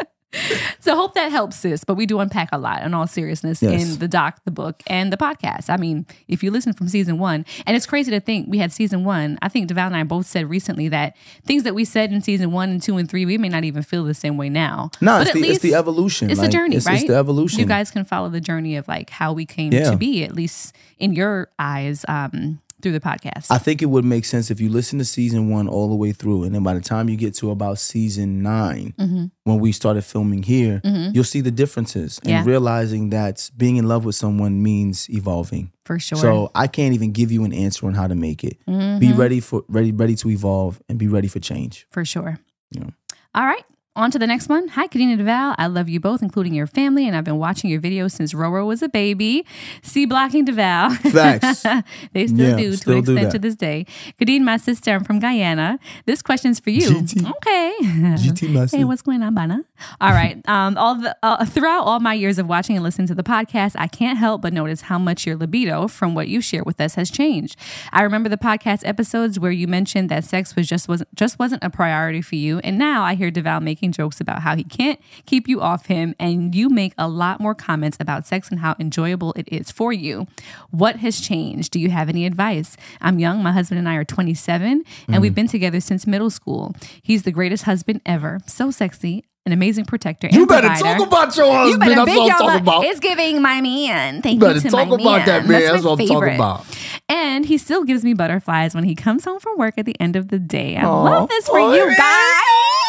so 0.79 0.93
I 0.93 0.95
hope 0.95 1.13
that 1.15 1.31
helps, 1.31 1.57
sis. 1.57 1.83
But 1.83 1.95
we 1.95 2.05
do 2.05 2.19
unpack 2.19 2.49
a 2.51 2.57
lot 2.57 2.83
in 2.83 2.93
all 2.93 3.07
seriousness 3.07 3.61
Yes. 3.61 3.93
in 3.93 3.99
the 3.99 4.07
doc, 4.07 4.39
the 4.45 4.51
book, 4.51 4.81
and 4.87 5.11
the 5.13 5.17
podcast. 5.17 5.69
I 5.69 5.77
mean, 5.77 6.05
if 6.27 6.43
you 6.43 6.51
listen 6.51 6.73
from 6.73 6.87
season 6.87 7.17
one, 7.17 7.45
and 7.65 7.75
it's 7.75 7.85
crazy 7.85 8.11
to 8.11 8.19
think 8.19 8.47
we 8.49 8.57
had 8.57 8.71
season 8.71 9.03
one. 9.03 9.37
I 9.41 9.49
think 9.49 9.69
Devale 9.69 9.87
and 9.87 9.95
I 9.95 10.03
both 10.03 10.25
said 10.25 10.49
recently 10.49 10.89
that 10.89 11.15
things 11.45 11.63
that 11.63 11.75
we 11.75 11.85
said 11.85 12.11
in 12.11 12.21
season 12.21 12.51
one 12.51 12.69
and 12.69 12.81
two 12.81 12.97
and 12.97 13.09
three, 13.09 13.25
we 13.25 13.37
may 13.37 13.49
not 13.49 13.63
even 13.63 13.83
feel 13.83 14.03
the 14.03 14.13
same 14.13 14.37
way 14.37 14.49
now. 14.49 14.89
No, 15.01 15.17
But 15.19 15.27
it's 15.27 15.35
at 15.35 15.41
the, 15.41 15.47
it's 15.49 15.59
the 15.61 15.75
evolution. 15.75 16.29
It's 16.29 16.39
Like, 16.39 16.49
the 16.49 16.57
journey, 16.57 16.75
it's, 16.77 16.85
right? 16.85 16.99
It's 16.99 17.07
the 17.07 17.15
evolution. 17.15 17.59
You 17.59 17.65
guys 17.65 17.91
can 17.91 18.05
follow 18.05 18.29
the 18.29 18.41
journey 18.41 18.75
of 18.75 18.87
like 18.87 19.09
how 19.09 19.33
we 19.33 19.45
came 19.45 19.71
Yeah. 19.71 19.91
to 19.91 19.97
be, 19.97 20.23
at 20.23 20.33
least 20.35 20.75
in 20.99 21.13
your 21.13 21.49
eyes, 21.59 22.05
um, 22.07 22.59
through 22.83 22.91
the 22.91 22.99
podcast. 22.99 23.47
I 23.49 23.57
think 23.57 23.81
it 23.81 23.87
would 23.87 24.05
make 24.05 24.25
sense 24.25 24.51
if 24.51 24.59
you 24.61 24.69
listen 24.69 24.99
to 24.99 25.05
season 25.05 25.49
one 25.49 25.67
all 25.67 25.89
the 25.89 25.95
way 25.95 26.11
through, 26.11 26.43
and 26.43 26.53
then 26.53 26.61
by 26.61 26.75
the 26.75 26.81
time 26.81 27.09
you 27.09 27.17
get 27.17 27.33
to 27.37 27.49
about 27.49 27.79
season 27.79 28.43
9 28.43 28.93
Mm-hmm. 28.99 29.25
when 29.45 29.59
we 29.59 29.71
started 29.71 30.03
filming 30.03 30.43
here, 30.43 30.81
you'll 30.83 31.23
see 31.23 31.41
the 31.41 31.49
differences 31.51 32.19
and 32.25 32.45
realizing 32.45 33.09
that 33.09 33.49
being 33.57 33.77
in 33.77 33.87
love 33.87 34.05
with 34.05 34.15
someone 34.15 34.61
means 34.61 35.09
evolving. 35.09 35.71
for 35.85 35.97
sure. 35.99 36.17
So 36.19 36.51
I 36.53 36.67
can't 36.67 36.93
even 36.93 37.11
give 37.11 37.31
you 37.31 37.43
an 37.45 37.53
answer 37.53 37.87
on 37.87 37.93
how 37.95 38.07
to 38.07 38.15
make 38.15 38.43
it. 38.43 38.57
Mm-hmm. 38.67 38.99
Be 38.99 39.13
ready 39.13 39.39
for 39.39 39.63
ready 39.67 39.91
ready 39.91 40.15
to 40.17 40.29
evolve 40.29 40.81
and 40.89 40.99
be 40.99 41.07
ready 41.07 41.27
for 41.27 41.39
change. 41.39 41.87
for 41.89 42.05
sure. 42.05 42.37
Yeah. 42.71 42.89
All 43.35 43.45
right. 43.45 43.63
On 43.95 44.09
to 44.09 44.17
the 44.17 44.25
next 44.25 44.49
one. 44.49 44.69
Hi, 44.69 44.87
Kadina 44.87 45.19
Devale. 45.19 45.53
I 45.59 45.67
love 45.67 45.87
you 45.87 45.99
both, 45.99 46.23
including 46.23 46.55
your 46.55 46.65
family, 46.65 47.05
and 47.07 47.15
I've 47.15 47.23
been 47.25 47.37
watching 47.37 47.69
your 47.69 47.79
videos 47.79 48.09
since 48.13 48.33
Roro 48.33 48.65
was 48.65 48.81
a 48.81 48.89
baby. 48.89 49.45
C 49.83 50.05
blocking 50.07 50.47
Devale. 50.47 50.89
Facts. 51.11 51.61
they 52.13 52.25
still 52.25 52.49
Yeah, 52.49 52.55
do 52.57 52.71
to 52.71 52.77
still 52.77 52.93
an 52.93 52.99
extent 53.01 53.31
to 53.33 53.37
this 53.37 53.53
day. 53.55 53.85
Khadeen, 54.19 54.41
my 54.41 54.57
sister, 54.57 54.93
I'm 54.93 55.03
from 55.03 55.19
Guyana. 55.19 55.77
This 56.07 56.23
question's 56.23 56.59
for 56.59 56.71
you. 56.71 56.89
GT. 56.89 57.29
Okay. 57.37 57.73
GT 57.83 58.49
Massive. 58.51 58.79
Hey, 58.79 58.83
what's 58.83 59.03
going 59.03 59.21
on, 59.21 59.35
Bana? 59.35 59.61
All 60.01 60.09
right. 60.09 60.41
Um, 60.49 60.75
all 60.75 60.95
the 60.95 61.15
uh, 61.21 61.45
throughout 61.45 61.83
all 61.83 61.99
my 61.99 62.15
years 62.15 62.39
of 62.39 62.47
watching 62.47 62.75
and 62.75 62.81
listening 62.83 63.07
to 63.09 63.15
the 63.15 63.21
podcast, 63.23 63.75
I 63.77 63.85
can't 63.85 64.17
help 64.17 64.41
but 64.41 64.53
notice 64.53 64.81
how 64.81 64.97
much 64.97 65.27
your 65.27 65.35
libido 65.35 65.87
from 65.87 66.15
what 66.15 66.27
you 66.27 66.41
share 66.41 66.63
with 66.63 66.81
us 66.81 66.95
has 66.95 67.11
changed. 67.11 67.57
I 67.91 68.01
remember 68.01 68.27
the 68.27 68.37
podcast 68.37 68.81
episodes 68.85 69.39
where 69.39 69.51
you 69.51 69.67
mentioned 69.67 70.09
that 70.09 70.23
sex 70.23 70.55
was 70.55 70.67
just 70.67 70.87
wasn't 70.87 71.13
just 71.13 71.37
wasn't 71.37 71.63
a 71.63 71.69
priority 71.69 72.23
for 72.23 72.33
you, 72.35 72.57
and 72.63 72.79
now 72.79 73.03
I 73.03 73.13
hear 73.13 73.29
Devale 73.29 73.61
making 73.61 73.82
jokes 73.91 74.21
about 74.21 74.41
how 74.41 74.55
he 74.55 74.63
can't 74.63 74.99
keep 75.25 75.47
you 75.47 75.61
off 75.61 75.87
him, 75.87 76.15
and 76.19 76.55
you 76.55 76.69
make 76.69 76.93
a 76.97 77.07
lot 77.07 77.39
more 77.39 77.55
comments 77.55 77.97
about 77.99 78.25
sex 78.25 78.49
and 78.49 78.59
how 78.59 78.75
enjoyable 78.79 79.33
it 79.33 79.47
is 79.51 79.71
for 79.71 79.91
you. 79.91 80.27
What 80.71 80.97
has 80.97 81.19
changed? 81.19 81.71
Do 81.71 81.79
you 81.79 81.89
have 81.89 82.09
any 82.09 82.25
advice? 82.25 82.77
I'm 83.01 83.19
young. 83.19 83.43
My 83.43 83.51
husband 83.51 83.79
and 83.79 83.89
I 83.89 83.95
are 83.95 84.05
27, 84.05 84.71
and 84.71 84.85
mm-hmm. 84.85 85.21
we've 85.21 85.35
been 85.35 85.47
together 85.47 85.79
since 85.79 86.07
middle 86.07 86.29
school. 86.29 86.75
He's 87.01 87.23
the 87.23 87.31
greatest 87.31 87.63
husband 87.63 88.01
ever. 88.05 88.39
So 88.47 88.71
sexy. 88.71 89.25
An 89.45 89.51
amazing 89.51 89.83
protector. 89.83 90.29
You 90.31 90.47
better 90.47 90.69
provider. 90.69 90.99
talk 90.99 91.07
about 91.07 91.35
your 91.35 91.53
husband. 91.53 91.73
You 91.73 91.95
better 91.95 92.05
That's 92.05 92.17
what 92.17 92.31
I'm 92.31 92.37
talking 92.39 92.61
about. 92.61 92.85
It's 92.85 93.01
giving 93.01 93.41
my 93.41 93.59
man. 93.59 94.21
Thank 94.21 94.35
You 94.35 94.39
better 94.39 94.53
you 94.53 94.61
to 94.61 94.69
talk 94.69 94.87
my 94.87 94.95
about 94.95 95.03
man. 95.03 95.25
that 95.25 95.41
man. 95.41 95.47
That's, 95.49 95.73
That's 95.73 95.83
what 95.83 95.91
I'm 95.91 95.97
talking 95.97 96.07
favorite. 96.07 96.35
about. 96.35 96.65
And 97.09 97.45
he 97.45 97.57
still 97.57 97.83
gives 97.83 98.05
me 98.05 98.13
butterflies 98.13 98.73
when 98.73 98.85
he 98.85 98.95
comes 98.95 99.25
home 99.25 99.41
from 99.41 99.57
work 99.57 99.73
at 99.77 99.85
the 99.85 99.99
end 99.99 100.15
of 100.15 100.29
the 100.29 100.39
day. 100.39 100.77
I 100.77 100.85
Aw, 100.85 101.03
love 101.03 101.27
this 101.27 101.45
for 101.47 101.59
boy, 101.59 101.75
you 101.75 101.93
guys. 101.93 102.79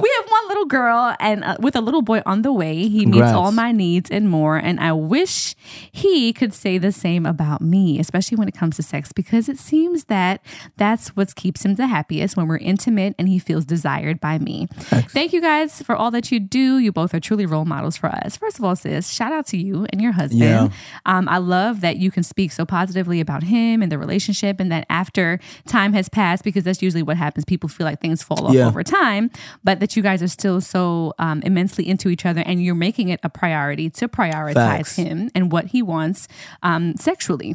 We 0.00 0.08
have 0.20 0.30
one 0.30 0.48
little 0.48 0.64
girl 0.66 1.16
and 1.18 1.42
uh, 1.44 1.56
with 1.58 1.74
a 1.74 1.80
little 1.80 2.02
boy 2.02 2.22
on 2.24 2.42
the 2.42 2.52
way. 2.52 2.88
He 2.88 3.04
meets 3.04 3.32
all 3.32 3.50
my 3.52 3.72
needs 3.72 4.10
and 4.10 4.28
more. 4.30 4.56
And 4.56 4.78
I 4.78 4.92
wish 4.92 5.56
he 5.90 6.32
could 6.32 6.54
say 6.54 6.78
the 6.78 6.92
same 6.92 7.26
about 7.26 7.60
me, 7.60 7.98
especially 7.98 8.36
when 8.36 8.46
it 8.48 8.54
comes 8.54 8.76
to 8.76 8.82
sex, 8.82 9.12
because 9.12 9.48
it 9.48 9.58
seems 9.58 10.04
that 10.04 10.40
that's 10.76 11.08
what 11.16 11.34
keeps 11.34 11.64
him 11.64 11.74
the 11.74 11.88
happiest 11.88 12.36
when 12.36 12.46
we're 12.46 12.58
intimate 12.58 13.14
and 13.18 13.28
he 13.28 13.38
feels 13.38 13.64
desired 13.64 14.20
by 14.20 14.38
me. 14.38 14.68
Thank 14.78 15.32
you 15.32 15.40
guys 15.40 15.82
for 15.82 15.96
all 15.96 16.10
that 16.12 16.30
you 16.30 16.38
do. 16.38 16.78
You 16.78 16.92
both 16.92 17.12
are 17.12 17.20
truly 17.20 17.44
role 17.46 17.64
models 17.64 17.96
for 17.96 18.08
us. 18.08 18.36
First 18.36 18.58
of 18.58 18.64
all, 18.64 18.76
sis, 18.76 19.08
shout 19.10 19.32
out 19.32 19.46
to 19.48 19.56
you 19.56 19.86
and 19.90 20.00
your 20.00 20.12
husband. 20.12 20.40
Yeah. 20.40 20.68
Um, 21.06 21.28
I 21.28 21.38
love 21.38 21.80
that 21.80 21.96
you 21.96 22.10
can 22.10 22.22
speak 22.22 22.52
so 22.52 22.64
positively 22.64 23.20
about 23.20 23.42
him 23.42 23.82
and 23.82 23.90
the 23.90 23.98
relationship, 23.98 24.60
and 24.60 24.70
that 24.70 24.86
after 24.88 25.40
time 25.66 25.92
has 25.92 26.08
passed, 26.08 26.44
because 26.44 26.62
that's 26.64 26.82
usually 26.82 27.02
what 27.02 27.16
happens, 27.16 27.44
people 27.44 27.68
feel 27.68 27.84
like 27.84 28.00
things 28.00 28.22
fall 28.22 28.46
off 28.46 28.54
Yeah. 28.54 28.68
over 28.68 28.82
time, 28.84 29.30
but 29.64 29.80
that 29.80 29.87
you 29.96 30.02
guys 30.02 30.22
are 30.22 30.28
still 30.28 30.60
so 30.60 31.14
um, 31.18 31.42
immensely 31.42 31.88
into 31.88 32.08
each 32.08 32.24
other 32.26 32.42
and 32.44 32.62
you're 32.64 32.74
making 32.74 33.08
it 33.08 33.20
a 33.22 33.28
priority 33.28 33.90
to 33.90 34.08
prioritize 34.08 34.54
Facts. 34.54 34.96
him 34.96 35.30
and 35.34 35.52
what 35.52 35.66
he 35.66 35.82
wants 35.82 36.28
um, 36.62 36.96
sexually. 36.96 37.54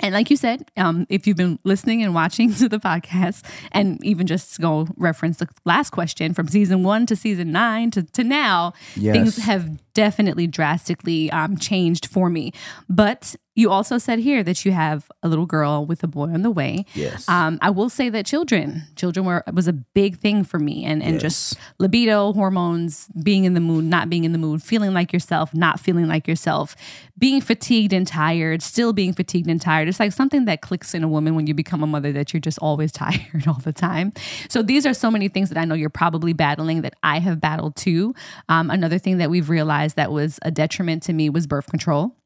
And 0.00 0.14
like 0.14 0.30
you 0.30 0.36
said, 0.36 0.68
um, 0.76 1.06
if 1.10 1.26
you've 1.28 1.36
been 1.36 1.60
listening 1.62 2.02
and 2.02 2.12
watching 2.12 2.52
to 2.54 2.68
the 2.68 2.78
podcast, 2.78 3.44
and 3.70 4.02
even 4.04 4.26
just 4.26 4.60
go 4.60 4.88
reference 4.96 5.36
the 5.38 5.48
last 5.64 5.90
question 5.90 6.34
from 6.34 6.48
season 6.48 6.82
one 6.82 7.06
to 7.06 7.14
season 7.14 7.52
nine 7.52 7.90
to, 7.92 8.02
to 8.02 8.24
now, 8.24 8.72
Yes. 8.96 9.14
things 9.14 9.36
have 9.44 9.78
definitely 9.94 10.46
drastically 10.48 11.30
um, 11.30 11.56
changed 11.56 12.06
for 12.06 12.28
me. 12.30 12.52
But 12.88 13.36
you 13.54 13.70
also 13.70 13.98
said 13.98 14.18
here 14.18 14.42
that 14.42 14.64
you 14.64 14.72
have 14.72 15.10
a 15.22 15.28
little 15.28 15.44
girl 15.44 15.84
with 15.84 16.02
a 16.02 16.06
boy 16.06 16.28
on 16.28 16.42
the 16.42 16.50
way. 16.50 16.86
Yes. 16.94 17.28
Um, 17.28 17.58
I 17.60 17.70
will 17.70 17.90
say 17.90 18.08
that 18.08 18.24
children, 18.24 18.84
children 18.96 19.26
were 19.26 19.44
was 19.52 19.68
a 19.68 19.72
big 19.72 20.18
thing 20.18 20.42
for 20.44 20.58
me, 20.58 20.84
and 20.84 21.02
and 21.02 21.20
just 21.20 21.58
libido, 21.78 22.32
hormones, 22.32 23.08
being 23.22 23.44
in 23.44 23.54
the 23.54 23.60
mood, 23.60 23.84
not 23.84 24.08
being 24.08 24.24
in 24.24 24.32
the 24.32 24.38
mood, 24.38 24.62
feeling 24.62 24.94
like 24.94 25.12
yourself, 25.12 25.52
not 25.54 25.78
feeling 25.78 26.08
like 26.08 26.26
yourself, 26.26 26.74
being 27.18 27.40
fatigued 27.40 27.92
and 27.92 28.06
tired, 28.06 28.62
still 28.62 28.92
being 28.92 29.12
fatigued 29.12 29.48
and 29.48 29.60
tired. 29.60 29.86
It's 29.86 30.00
like 30.00 30.12
something 30.12 30.46
that 30.46 30.62
clicks 30.62 30.94
in 30.94 31.04
a 31.04 31.08
woman 31.08 31.34
when 31.34 31.46
you 31.46 31.52
become 31.52 31.82
a 31.82 31.86
mother 31.86 32.10
that 32.12 32.32
you're 32.32 32.40
just 32.40 32.58
always 32.58 32.90
tired 33.02 33.46
all 33.46 33.60
the 33.62 33.72
time. 33.72 34.12
So 34.48 34.62
these 34.62 34.86
are 34.86 34.94
so 34.94 35.10
many 35.10 35.28
things 35.28 35.50
that 35.50 35.58
I 35.58 35.64
know 35.64 35.74
you're 35.74 35.90
probably 35.90 36.32
battling 36.32 36.82
that 36.82 36.94
I 37.02 37.18
have 37.18 37.40
battled 37.40 37.76
too. 37.76 38.14
Um, 38.48 38.70
another 38.70 38.98
thing 38.98 39.18
that 39.18 39.28
we've 39.28 39.50
realized 39.50 39.96
that 39.96 40.10
was 40.10 40.38
a 40.42 40.50
detriment 40.50 41.02
to 41.04 41.12
me 41.12 41.28
was 41.28 41.46
birth 41.46 41.66
control 41.66 42.16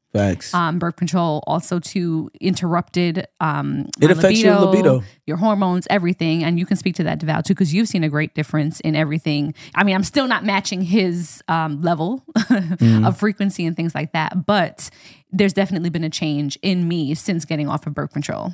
Um, 0.53 0.79
birth 0.79 0.95
control 0.95 1.43
also 1.47 1.79
to 1.79 2.29
interrupted 2.41 3.27
um, 3.39 3.87
It 4.01 4.11
affects 4.11 4.41
your 4.41 4.59
libido. 4.59 5.03
your 5.25 5.37
hormones, 5.37 5.87
everything, 5.89 6.43
and 6.43 6.57
you 6.59 6.65
can 6.65 6.77
speak 6.77 6.95
to 6.95 7.03
that, 7.03 7.19
Devale, 7.19 7.43
too, 7.43 7.53
because 7.53 7.73
you've 7.73 7.87
seen 7.87 8.03
a 8.03 8.09
great 8.09 8.33
difference 8.35 8.79
in 8.81 8.95
everything. 8.95 9.53
I 9.75 9.83
mean, 9.83 9.95
I'm 9.95 10.03
still 10.03 10.27
not 10.27 10.43
matching 10.45 10.81
his 10.81 11.41
um, 11.47 11.81
level 11.81 12.23
Mm-hmm. 12.37 13.05
of 13.05 13.17
frequency 13.17 13.65
and 13.65 13.75
things 13.75 13.93
like 13.95 14.13
that, 14.13 14.45
but 14.45 14.89
there's 15.31 15.53
definitely 15.53 15.89
been 15.89 16.03
a 16.03 16.09
change 16.09 16.57
in 16.61 16.87
me 16.87 17.13
since 17.15 17.45
getting 17.45 17.67
off 17.69 17.85
of 17.87 17.93
birth 17.93 18.13
control. 18.13 18.53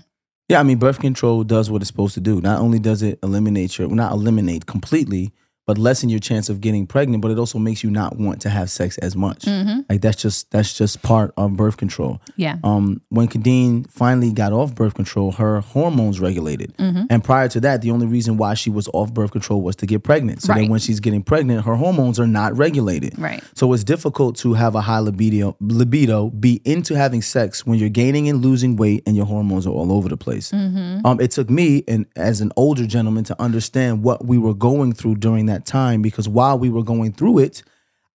Yeah, 0.50 0.60
I 0.60 0.64
mean, 0.64 0.78
birth 0.78 1.00
control 1.00 1.44
does 1.44 1.70
what 1.70 1.82
it's 1.82 1.88
supposed 1.90 2.14
to 2.16 2.20
do. 2.20 2.42
Not 2.42 2.60
only 2.60 2.80
does 2.80 3.02
it 3.02 3.20
eliminate 3.24 3.78
your, 3.78 3.88
well, 3.88 3.96
not 3.96 4.12
eliminate 4.12 4.66
completely, 4.66 5.32
but 5.66 5.78
lessen 5.78 6.10
your 6.10 6.20
chance 6.20 6.50
of 6.50 6.60
getting 6.62 6.86
pregnant, 6.86 7.22
but 7.22 7.32
it 7.32 7.40
also 7.40 7.58
makes 7.60 7.84
you 7.84 7.90
not 7.90 8.18
want 8.18 8.42
to 8.42 8.50
have 8.50 8.70
sex 8.70 8.98
as 9.00 9.16
much. 9.16 9.46
Like 9.90 10.02
that's 10.02 10.22
just 10.22 10.52
that's 10.52 10.74
just 10.78 11.02
part 11.02 11.34
of 11.38 11.56
birth 11.56 11.78
control. 11.78 12.22
Yeah. 12.36 12.58
Um, 12.64 13.02
when 13.10 13.28
Khadeen 13.28 13.90
finally 13.90 14.32
got 14.34 14.52
off 14.54 14.76
birth 14.76 14.94
control, 14.94 15.32
her 15.34 15.62
hormones 15.62 16.20
regulated, 16.20 16.74
Mm-hmm. 16.78 17.04
and 17.10 17.24
prior 17.24 17.48
to 17.50 17.60
that, 17.62 17.82
the 17.82 17.92
only 17.92 18.08
reason 18.08 18.38
why 18.38 18.54
she 18.56 18.70
was 18.70 18.88
off 18.94 19.14
birth 19.14 19.32
control 19.32 19.62
was 19.62 19.76
to 19.78 19.86
get 19.86 20.04
pregnant. 20.04 20.42
So 20.42 20.54
Right. 20.54 20.62
then, 20.62 20.70
when 20.70 20.80
she's 20.80 21.00
getting 21.00 21.24
pregnant, 21.24 21.66
her 21.66 21.76
hormones 21.76 22.20
are 22.20 22.28
not 22.28 22.58
regulated. 22.58 23.18
Right. 23.18 23.42
So 23.56 23.72
it's 23.74 23.84
difficult 23.84 24.36
to 24.38 24.54
have 24.54 24.76
a 24.76 24.82
high 24.82 25.00
libido, 25.00 25.56
libido, 25.62 26.30
be 26.30 26.62
into 26.66 26.96
having 26.98 27.22
sex 27.22 27.66
when 27.66 27.80
you're 27.80 27.90
gaining 27.90 28.28
and 28.30 28.42
losing 28.44 28.76
weight 28.76 29.04
and 29.06 29.16
your 29.16 29.26
hormones 29.26 29.66
are 29.68 29.72
all 29.72 29.92
over 29.92 30.10
the 30.10 30.18
place. 30.18 30.52
Mm-hmm. 30.52 31.06
Um, 31.06 31.20
it 31.22 31.32
took 31.32 31.50
me, 31.50 31.84
and 31.88 32.06
as 32.16 32.42
an 32.42 32.52
older 32.58 32.86
gentleman, 32.86 33.24
to 33.26 33.42
understand 33.42 34.04
what 34.04 34.26
we 34.26 34.38
were 34.38 34.54
going 34.54 34.94
through 34.94 35.16
during 35.16 35.46
that 35.48 35.53
time 35.66 36.02
because 36.02 36.28
while 36.28 36.58
we 36.60 36.70
were 36.70 36.84
going 36.84 37.14
through 37.14 37.40
it, 37.40 37.64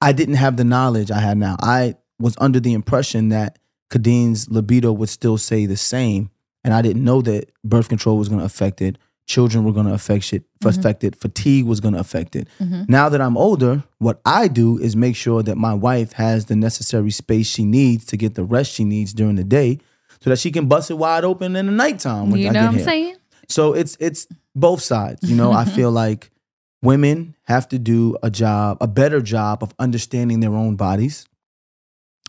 I 0.00 0.12
didn't 0.12 0.34
have 0.36 0.56
the 0.56 0.64
knowledge 0.64 1.10
I 1.10 1.20
had 1.20 1.38
now. 1.38 1.56
I 1.60 1.94
was 2.18 2.36
under 2.38 2.60
the 2.60 2.72
impression 2.72 3.28
that 3.30 3.58
Khadeen's 3.90 4.48
libido 4.50 4.92
would 4.92 5.08
still 5.08 5.38
stay 5.38 5.66
the 5.66 5.76
same, 5.76 6.30
and 6.64 6.74
I 6.74 6.82
didn't 6.82 7.04
know 7.04 7.22
that 7.22 7.50
birth 7.64 7.88
control 7.88 8.18
was 8.18 8.28
going 8.28 8.40
to 8.40 8.44
affect 8.44 8.82
it. 8.82 8.98
Children 9.26 9.64
were 9.64 9.72
going 9.72 9.86
to 9.86 9.92
affect 9.92 10.32
it. 10.32 10.42
Mm-hmm. 10.60 10.68
Affect 10.80 11.04
it. 11.04 11.16
Fatigue 11.16 11.66
was 11.66 11.80
going 11.80 11.94
to 11.94 12.00
affect 12.00 12.34
it. 12.36 12.48
Mm-hmm. 12.60 12.84
Now 12.88 13.08
that 13.08 13.20
I'm 13.20 13.36
older, 13.36 13.82
what 13.98 14.20
I 14.24 14.48
do 14.48 14.78
is 14.78 14.96
make 14.96 15.16
sure 15.16 15.42
that 15.42 15.56
my 15.56 15.74
wife 15.74 16.12
has 16.12 16.46
the 16.46 16.56
necessary 16.56 17.10
space 17.10 17.46
she 17.46 17.64
needs 17.64 18.04
to 18.06 18.16
get 18.16 18.34
the 18.34 18.44
rest 18.44 18.72
she 18.72 18.84
needs 18.84 19.12
during 19.12 19.36
the 19.36 19.44
day, 19.44 19.78
so 20.22 20.30
that 20.30 20.38
she 20.38 20.50
can 20.50 20.66
bust 20.66 20.90
it 20.90 20.94
wide 20.94 21.24
open 21.24 21.56
in 21.56 21.66
the 21.66 21.72
nighttime. 21.72 22.30
When 22.30 22.40
You 22.40 22.48
I 22.48 22.52
know 22.52 22.60
get 22.60 22.60
what 22.62 22.68
I'm 22.68 22.74
here. 22.76 22.84
saying? 22.84 23.16
So 23.48 23.72
it's 23.74 23.96
it's 24.00 24.26
both 24.54 24.82
sides. 24.82 25.28
You 25.28 25.36
know, 25.36 25.52
I 25.52 25.64
feel 25.76 25.90
like 25.90 26.30
women 26.82 27.34
have 27.44 27.68
to 27.68 27.78
do 27.78 28.16
a 28.22 28.30
job, 28.30 28.78
a 28.80 28.86
better 28.86 29.20
job 29.20 29.62
of 29.62 29.74
understanding 29.78 30.40
their 30.40 30.54
own 30.54 30.76
bodies. 30.76 31.26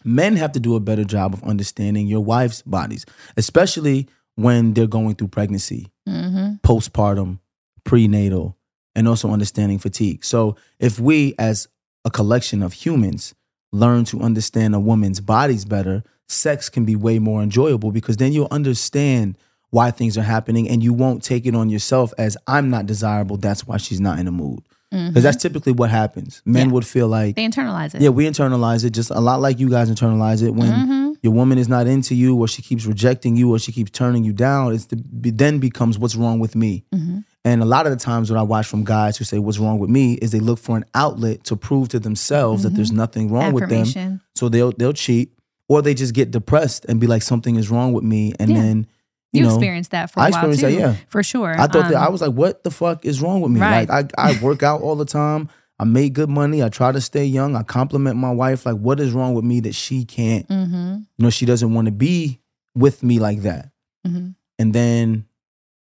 Men 0.04 0.36
have 0.38 0.54
to 0.54 0.60
do 0.60 0.76
a 0.76 0.80
better 0.80 1.04
job 1.04 1.34
of 1.34 1.44
understanding 1.44 2.08
your 2.08 2.24
wife's 2.24 2.62
bodies, 2.62 3.06
especially 3.36 4.08
when 4.36 4.74
they're 4.74 4.88
going 4.88 5.16
through 5.16 5.28
pregnancy, 5.30 5.92
Mm-hmm. 6.08 6.56
postpartum, 6.64 7.40
prenatal, 7.84 8.58
and 8.96 9.08
also 9.08 9.30
understanding 9.30 9.78
fatigue. 9.78 10.26
So 10.26 10.56
if 10.80 11.00
we 11.00 11.36
as 11.38 11.68
a 12.04 12.10
collection 12.10 12.64
of 12.64 12.74
humans 12.74 13.36
learn 13.72 14.06
to 14.06 14.22
understand 14.22 14.74
a 14.74 14.80
woman's 14.80 15.20
bodies 15.20 15.66
better, 15.66 16.04
sex 16.28 16.68
can 16.70 16.86
be 16.86 16.96
way 16.96 17.20
more 17.20 17.44
enjoyable 17.44 17.92
because 17.92 18.18
then 18.18 18.34
you'll 18.34 18.48
understand 18.50 19.38
why 19.72 19.92
things 19.92 20.18
are 20.18 20.24
happening 20.24 20.68
and 20.70 20.84
you 20.84 20.94
won't 20.94 21.24
take 21.24 21.46
it 21.46 21.56
on 21.56 21.70
yourself 21.70 22.14
as 22.18 22.38
I'm 22.48 22.70
not 22.70 22.86
desirable, 22.86 23.38
that's 23.38 23.68
why 23.68 23.78
she's 23.78 24.00
not 24.00 24.20
in 24.20 24.26
the 24.26 24.32
mood. 24.32 24.62
Because 24.92 25.22
that's 25.22 25.38
typically 25.38 25.72
what 25.74 25.92
happens. 25.92 26.42
Men 26.46 26.62
Mm-hmm. 26.64 26.70
Yeah. 26.70 26.74
would 26.74 26.88
feel 26.88 27.08
like 27.08 27.36
They 27.36 27.46
internalize 27.48 27.94
it. 27.94 28.02
yeah, 28.02 28.10
we 28.10 28.26
internalize 28.26 28.84
it 28.84 28.90
just 28.90 29.12
a 29.12 29.20
lot 29.20 29.40
like 29.40 29.60
you 29.60 29.70
guys 29.70 29.88
internalize 29.92 30.42
it 30.42 30.50
when 30.56 30.72
Mm-hmm. 30.72 31.12
your 31.22 31.32
woman 31.34 31.60
is 31.60 31.70
not 31.70 31.86
into 31.86 32.16
you 32.16 32.36
or 32.36 32.48
she 32.48 32.64
keeps 32.64 32.86
rejecting 32.88 33.36
you 33.36 33.52
or 33.54 33.60
she 33.60 33.72
keeps 33.72 33.92
turning 33.92 34.24
you 34.24 34.34
down. 34.34 34.74
It's 34.74 34.86
the, 34.86 34.96
be- 34.96 35.30
then 35.30 35.60
becomes 35.60 36.00
what's 36.00 36.16
wrong 36.16 36.40
with 36.40 36.56
me. 36.56 36.86
Mm-hmm. 36.92 37.20
And 37.46 37.62
a 37.62 37.66
lot 37.66 37.86
of 37.86 37.92
the 37.92 38.04
times 38.04 38.32
what 38.32 38.40
I 38.40 38.42
watch 38.42 38.66
from 38.66 38.84
guys 38.84 39.16
who 39.18 39.26
say 39.26 39.38
what's 39.38 39.60
wrong 39.60 39.78
with 39.78 39.92
me 39.92 40.14
is 40.16 40.32
they 40.32 40.40
look 40.40 40.58
for 40.58 40.76
an 40.76 40.86
outlet 40.96 41.44
to 41.46 41.56
prove 41.56 41.90
to 41.90 42.00
themselves 42.00 42.64
that 42.64 42.72
there's 42.74 42.92
nothing 42.92 43.32
wrong 43.32 43.54
with 43.54 43.70
them. 43.70 43.86
Mm-hmm. 43.86 44.16
So 44.36 44.50
they'll 44.50 44.72
they'll 44.72 44.94
cheat 44.94 45.34
or 45.68 45.84
they 45.84 45.94
just 45.94 46.16
get 46.16 46.32
depressed 46.32 46.86
and 46.86 47.00
be 47.00 47.06
like 47.06 47.22
something 47.22 47.58
is 47.58 47.70
wrong 47.70 47.94
with 47.94 48.04
me 48.04 48.34
and 48.40 48.50
Yeah. 48.50 48.58
then 48.58 48.88
You, 49.32 49.42
you, 49.42 49.48
know, 49.48 49.56
experienced 49.56 49.92
that 49.92 50.12
for 50.12 50.20
a 50.20 50.24
I 50.24 50.30
while 50.30 50.44
too, 50.46 50.50
experienced 50.52 50.82
that, 50.82 50.92
yeah. 51.02 51.06
for 51.10 51.22
sure. 51.24 51.52
I 51.54 51.68
thought 51.68 51.90
that 51.90 51.96
Um, 51.96 52.04
I 52.04 52.10
was 52.10 52.22
like, 52.22 52.32
what 52.34 52.64
the 52.64 52.72
fuck 52.72 53.06
is 53.06 53.22
wrong 53.22 53.42
with 53.42 53.52
me? 53.52 53.60
Right. 53.62 53.88
Like 53.88 54.12
I, 54.18 54.32
I 54.32 54.40
work 54.42 54.64
out 54.64 54.82
all 54.82 54.96
the 54.96 55.06
time. 55.06 55.50
I 55.78 55.86
make 55.86 56.14
good 56.14 56.30
money. 56.30 56.62
I 56.64 56.70
try 56.70 56.92
to 56.92 57.00
stay 57.00 57.26
young. 57.26 57.56
I 57.56 57.64
compliment 57.64 58.18
my 58.18 58.32
wife. 58.32 58.66
Like, 58.66 58.76
what 58.76 59.00
is 59.00 59.14
wrong 59.14 59.34
with 59.34 59.46
me 59.46 59.62
that 59.62 59.76
she 59.76 60.04
can't, 60.04 60.46
mhm, 60.50 61.00
you 61.18 61.24
know, 61.24 61.30
she 61.30 61.46
doesn't 61.46 61.74
want 61.74 61.86
to 61.86 61.92
be 61.92 62.42
with 62.76 63.02
me 63.04 63.20
like 63.20 63.44
that. 63.44 63.72
mhm. 64.06 64.36
And 64.58 64.74
then 64.74 65.26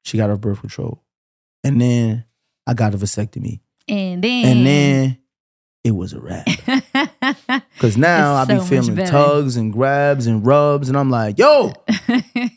she 0.03 0.17
got 0.19 0.31
her 0.31 0.37
birth 0.37 0.61
control. 0.61 1.05
And 1.63 1.81
then 1.81 2.25
I 2.67 2.75
got 2.75 2.93
a 2.95 2.99
vasectomy. 2.99 3.61
and 3.87 4.25
then 4.25 4.45
And 4.47 4.67
then 4.67 5.19
it 5.85 5.93
was 5.93 6.13
a 6.13 6.19
wrap. 6.21 6.49
Cause 7.85 7.99
now 7.99 8.35
I 8.35 8.43
It's 8.45 8.51
be 8.53 8.59
so 8.61 8.65
feeling 8.65 8.97
tugs 9.07 9.57
and 9.57 9.71
grabs 9.71 10.27
and 10.27 10.47
rubs, 10.47 10.89
and 10.89 10.97
I'm 10.97 11.11
like, 11.11 11.39
yo, 11.39 11.71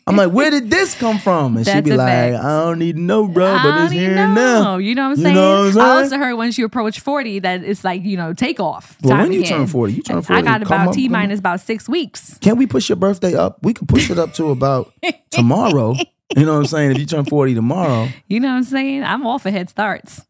I'm 0.06 0.16
like, 0.16 0.32
where 0.32 0.50
did 0.50 0.70
this 0.70 0.94
come 0.94 1.18
from? 1.18 1.58
And 1.58 1.66
she 1.66 1.72
That's 1.72 1.84
be 1.84 1.94
like, 1.94 2.32
fact. 2.32 2.42
I 2.42 2.60
don't 2.60 2.78
need 2.78 2.96
no 2.96 3.26
know, 3.26 3.28
bro, 3.28 3.58
but 3.62 3.84
it's 3.84 3.92
here 3.92 4.14
now. 4.14 4.78
You 4.78 4.94
know 4.94 5.10
what 5.10 5.12
I'm 5.12 5.16
You 5.18 5.22
saying? 5.24 5.34
know 5.34 5.64
what 5.66 5.76
I'm 5.76 5.80
I 5.80 6.02
also 6.02 6.16
heard 6.16 6.34
once 6.36 6.56
you 6.56 6.64
approach 6.64 7.00
40 7.00 7.40
that 7.40 7.62
it's 7.62 7.84
like, 7.84 8.04
you 8.04 8.16
know, 8.16 8.32
take 8.32 8.58
off. 8.58 8.96
Well, 9.02 9.18
when 9.18 9.32
you 9.34 9.40
again. 9.40 9.58
turn 9.58 9.66
40, 9.66 9.92
you 9.92 10.02
turn 10.02 10.22
40. 10.22 10.40
I 10.40 10.42
got 10.42 10.62
about 10.62 10.94
T 10.94 11.10
minus 11.10 11.40
about 11.40 11.60
six 11.60 11.90
weeks. 11.90 12.38
Can 12.38 12.56
we 12.56 12.66
push 12.66 12.88
your 12.88 12.96
birthday 12.96 13.34
up? 13.34 13.58
We 13.62 13.74
can 13.74 13.86
push 13.86 14.10
it 14.10 14.18
up 14.18 14.32
to 14.34 14.48
about 14.50 14.94
tomorrow. 15.30 15.94
You 16.36 16.46
know 16.46 16.54
what 16.54 16.60
I'm 16.60 16.66
saying? 16.66 16.92
If 16.92 16.98
you 16.98 17.04
turn 17.06 17.26
40 17.26 17.54
tomorrow, 17.54 18.08
You 18.28 18.40
know 18.40 18.48
what 18.48 18.54
I'm 18.54 18.64
saying? 18.64 19.04
I'm 19.04 19.26
off 19.26 19.42
for 19.42 19.50
head 19.50 19.68
starts. 19.68 20.24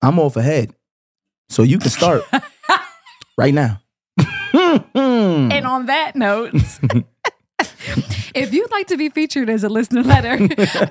I'm 0.00 0.20
off 0.20 0.36
ahead. 0.36 0.72
So 1.48 1.64
you 1.64 1.78
can 1.80 1.90
start 1.90 2.22
right 3.36 3.52
now. 3.52 3.80
And 4.54 5.66
on 5.66 5.86
that 5.86 6.16
note, 6.16 6.54
if 8.34 8.52
you'd 8.52 8.70
like 8.70 8.86
to 8.88 8.96
be 8.96 9.08
featured 9.08 9.48
as 9.48 9.64
a 9.64 9.68
listener 9.68 10.02
letter, 10.02 10.36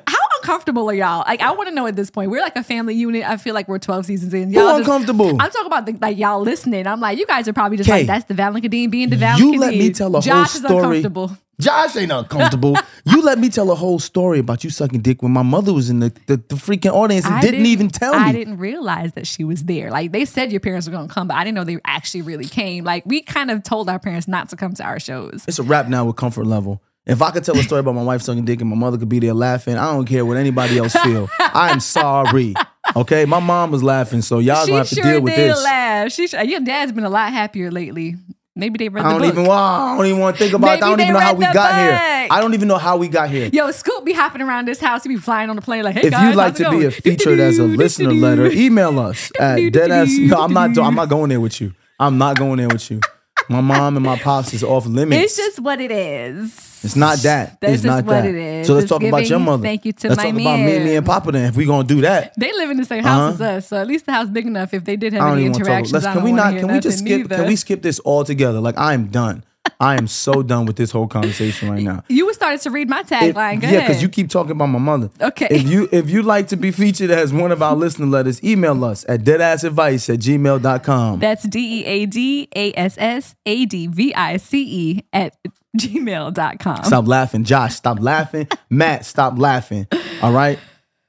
how 0.07 0.22
uncomfortable 0.43 0.89
are 0.89 0.93
y'all? 0.93 1.23
Like, 1.25 1.41
I 1.41 1.51
want 1.51 1.69
to 1.69 1.75
know 1.75 1.87
at 1.87 1.95
this 1.95 2.09
point. 2.09 2.29
We're 2.29 2.41
like 2.41 2.55
a 2.55 2.63
family 2.63 2.95
unit. 2.95 3.27
I 3.27 3.37
feel 3.37 3.53
like 3.53 3.67
we're 3.67 3.79
12 3.79 4.05
seasons 4.05 4.33
in. 4.33 4.51
Y'all 4.51 4.77
just- 4.77 4.79
uncomfortable? 4.79 5.29
I'm 5.29 5.49
talking 5.49 5.65
about 5.65 5.85
the, 5.85 5.93
like 6.01 6.17
y'all 6.17 6.41
listening. 6.41 6.85
I'm 6.87 6.99
like, 6.99 7.17
you 7.17 7.25
guys 7.25 7.47
are 7.47 7.53
probably 7.53 7.77
just 7.77 7.89
Kay, 7.89 7.99
like, 7.99 8.07
that's 8.07 8.25
the 8.25 8.33
Valenkadine 8.33 8.91
being 8.91 9.09
the 9.09 9.15
Valenkadine. 9.15 9.39
you 9.39 9.59
let 9.59 9.73
me 9.73 9.91
tell 9.91 10.09
a 10.09 10.11
whole 10.11 10.21
story. 10.21 10.43
Josh 10.43 10.55
is 10.55 10.63
uncomfortable. 10.63 11.37
Josh 11.61 11.95
ain't 11.95 12.11
uncomfortable. 12.11 12.75
you 13.05 13.21
let 13.21 13.37
me 13.37 13.47
tell 13.47 13.71
a 13.71 13.75
whole 13.75 13.99
story 13.99 14.39
about 14.39 14.63
you 14.63 14.69
sucking 14.69 15.01
dick 15.01 15.21
when 15.21 15.31
my 15.31 15.43
mother 15.43 15.71
was 15.71 15.89
in 15.89 15.99
the, 15.99 16.09
the, 16.25 16.37
the 16.37 16.55
freaking 16.55 16.91
audience 16.91 17.25
and 17.25 17.35
I 17.35 17.41
didn't, 17.41 17.67
even 17.67 17.89
tell 17.89 18.13
I 18.13 18.27
me. 18.27 18.39
didn't 18.39 18.57
realize 18.57 19.13
that 19.13 19.27
she 19.27 19.43
was 19.43 19.63
there. 19.63 19.91
Like 19.91 20.11
they 20.11 20.25
said 20.25 20.51
your 20.51 20.59
parents 20.59 20.87
were 20.87 20.93
gonna 20.93 21.07
come, 21.07 21.27
but 21.27 21.37
I 21.37 21.43
didn't 21.43 21.55
know 21.55 21.63
they 21.63 21.77
actually 21.85 22.23
really 22.23 22.45
came. 22.45 22.83
Like 22.83 23.05
we 23.05 23.21
kind 23.21 23.51
of 23.51 23.61
told 23.63 23.87
our 23.87 23.99
parents 23.99 24.27
not 24.27 24.49
to 24.49 24.55
come 24.55 24.73
to 24.73 24.83
our 24.83 24.99
shows. 24.99 25.45
It's 25.47 25.59
a 25.59 25.63
wrap 25.63 25.87
now 25.87 26.05
with 26.05 26.15
comfort 26.15 26.47
level. 26.47 26.81
If 27.05 27.21
I 27.21 27.31
could 27.31 27.43
tell 27.43 27.57
a 27.57 27.63
story 27.63 27.79
about 27.81 27.95
my 27.95 28.03
wife 28.03 28.21
sucking 28.21 28.45
dick 28.45 28.61
and 28.61 28.69
my 28.69 28.77
mother 28.77 28.97
could 28.97 29.09
be 29.09 29.19
there 29.19 29.33
laughing, 29.33 29.75
I 29.75 29.91
don't 29.91 30.05
care 30.05 30.25
what 30.25 30.37
anybody 30.37 30.77
else 30.77 30.93
feel. 30.95 31.29
I 31.39 31.71
am 31.71 31.81
sorry. 31.81 32.53
Okay, 32.95 33.25
my 33.25 33.39
mom 33.39 33.71
was 33.71 33.83
laughing, 33.83 34.21
so 34.21 34.39
y'all 34.39 34.63
she 34.63 34.71
gonna 34.71 34.77
have 34.79 34.89
to 34.89 34.95
sure 34.95 35.03
deal 35.03 35.21
with 35.21 35.35
this. 35.35 35.63
laugh. 35.63 36.11
She 36.13 36.27
sh- 36.27 36.35
your 36.45 36.61
dad's 36.61 36.93
been 36.93 37.03
a 37.03 37.09
lot 37.09 37.31
happier 37.33 37.71
lately. 37.71 38.15
Maybe 38.55 38.77
they 38.77 38.87
read 38.87 39.03
I 39.03 39.07
the 39.13 39.19
don't 39.19 39.21
book. 39.27 39.33
even. 39.33 39.45
Wow, 39.47 39.93
I 39.95 39.97
don't 39.97 40.05
even 40.05 40.19
want 40.19 40.37
to 40.37 40.43
think 40.43 40.53
about. 40.53 40.77
it. 40.77 40.83
I 40.83 40.89
don't 40.89 41.01
even 41.01 41.13
know 41.13 41.19
how 41.19 41.33
we 41.33 41.43
got 41.45 41.75
here. 41.75 42.27
I 42.31 42.39
don't 42.39 42.53
even 42.53 42.67
know 42.69 42.77
how 42.77 42.97
we 42.97 43.07
got 43.09 43.29
here. 43.29 43.49
Yo, 43.51 43.69
Scoop 43.71 44.05
be 44.05 44.13
hopping 44.13 44.41
around 44.41 44.67
this 44.67 44.79
house. 44.79 45.03
He 45.03 45.09
be 45.09 45.17
flying 45.17 45.49
on 45.49 45.55
the 45.57 45.61
plane 45.61 45.83
like, 45.83 45.95
hey 45.95 46.03
if 46.03 46.11
guys, 46.11 46.29
you'd 46.29 46.35
like 46.35 46.55
to 46.55 46.69
be 46.69 46.85
a 46.85 46.91
featured 46.91 47.39
as 47.39 47.57
a 47.57 47.63
listener 47.81 48.13
letter, 48.13 48.45
email 48.51 48.97
us 48.99 49.29
at 49.39 49.57
deadass. 49.57 50.29
No, 50.29 50.41
I'm 50.41 50.53
not. 50.53 50.77
I'm 50.77 50.95
not 50.95 51.09
going 51.09 51.29
there 51.29 51.41
with 51.41 51.59
you. 51.59 51.73
I'm 51.99 52.17
not 52.17 52.37
going 52.37 52.57
there 52.59 52.67
with 52.69 52.89
you. 52.91 53.01
My 53.49 53.59
mom 53.61 53.97
and 53.97 54.05
my 54.05 54.17
pops 54.17 54.53
is 54.53 54.63
off 54.63 54.85
limits. 54.85 55.21
It's 55.23 55.35
just 55.35 55.59
what 55.59 55.81
it 55.81 55.91
is. 55.91 56.69
It's 56.83 56.95
not 56.95 57.17
that. 57.19 57.59
That's 57.61 57.73
it's 57.75 57.83
just 57.83 57.97
not 57.97 58.05
what 58.05 58.21
that. 58.23 58.25
it 58.25 58.35
is. 58.35 58.67
So 58.67 58.73
let's 58.73 58.83
It's 58.83 58.89
talk 58.89 59.03
about 59.03 59.29
your 59.29 59.39
mother. 59.39 59.63
thank 59.63 59.85
you 59.85 59.93
to 59.93 60.07
let's 60.09 60.17
my 60.17 60.23
talk 60.31 60.33
about 60.41 60.59
me, 60.59 60.79
me 60.79 60.95
and 60.95 61.05
Papa. 61.05 61.31
Then, 61.31 61.45
if 61.45 61.55
we 61.55 61.65
gonna 61.65 61.87
do 61.87 62.01
that, 62.01 62.33
They 62.37 62.51
live 62.51 62.69
in 62.71 62.77
the 62.77 62.85
same 62.85 63.03
house 63.03 63.35
Uh-huh. 63.35 63.43
as 63.43 63.63
us, 63.63 63.67
so 63.69 63.77
at 63.77 63.87
least 63.87 64.05
the 64.05 64.11
house 64.11 64.29
big 64.29 64.45
enough. 64.47 64.73
If 64.73 64.83
they 64.85 64.95
did 64.95 65.13
have 65.13 65.33
any 65.33 65.45
interactions, 65.45 65.93
Let's, 65.93 66.05
can 66.05 66.23
we 66.23 66.31
not? 66.31 66.53
Can 66.55 66.71
we 66.71 66.79
just 66.79 66.99
skip? 66.99 67.21
either. 67.21 67.35
Can 67.37 67.47
we 67.47 67.55
skip 67.55 67.81
this 67.81 67.99
all 67.99 68.23
together? 68.23 68.59
Like 68.59 68.77
I 68.77 68.93
am 68.93 69.07
done. 69.07 69.43
I 69.79 69.95
am 69.95 70.07
so 70.07 70.43
done 70.43 70.65
with 70.65 70.75
this 70.75 70.91
whole 70.91 71.07
conversation 71.07 71.69
right 71.69 71.81
now. 71.81 72.03
You 72.09 72.31
started 72.33 72.61
to 72.61 72.69
read 72.69 72.89
my 72.89 73.03
tagline. 73.03 73.61
Go 73.61 73.67
yeah, 73.69 73.81
because 73.87 74.01
you 74.01 74.09
keep 74.09 74.29
talking 74.29 74.51
about 74.51 74.67
my 74.67 74.79
mother. 74.79 75.09
Okay. 75.21 75.47
If 75.49 75.63
you 75.67 75.87
if 75.91 76.09
you 76.09 76.21
like 76.21 76.47
to 76.49 76.57
be 76.57 76.71
featured 76.71 77.09
as 77.11 77.33
one 77.33 77.51
of 77.51 77.61
our 77.61 77.75
listener 77.75 78.05
letters, 78.05 78.43
email 78.43 78.83
us 78.85 79.05
at 79.09 79.21
deadassadvice 79.23 80.13
at 80.13 80.19
gmail.com. 80.19 81.19
That's 81.19 81.43
D 81.43 81.81
E 81.81 81.85
A 81.85 82.05
D 82.05 82.47
A 82.55 82.73
S 82.77 82.95
S 82.97 83.35
A 83.45 83.65
D 83.65 83.87
V 83.87 84.13
I 84.13 84.37
C 84.37 84.63
E 84.63 85.03
at 85.13 85.35
gmail.com. 85.77 86.83
Stop 86.83 87.07
laughing. 87.07 87.43
Josh, 87.43 87.75
stop 87.75 87.99
laughing. 87.99 88.47
Matt, 88.69 89.05
stop 89.05 89.37
laughing. 89.37 89.87
All 90.21 90.31
right. 90.31 90.59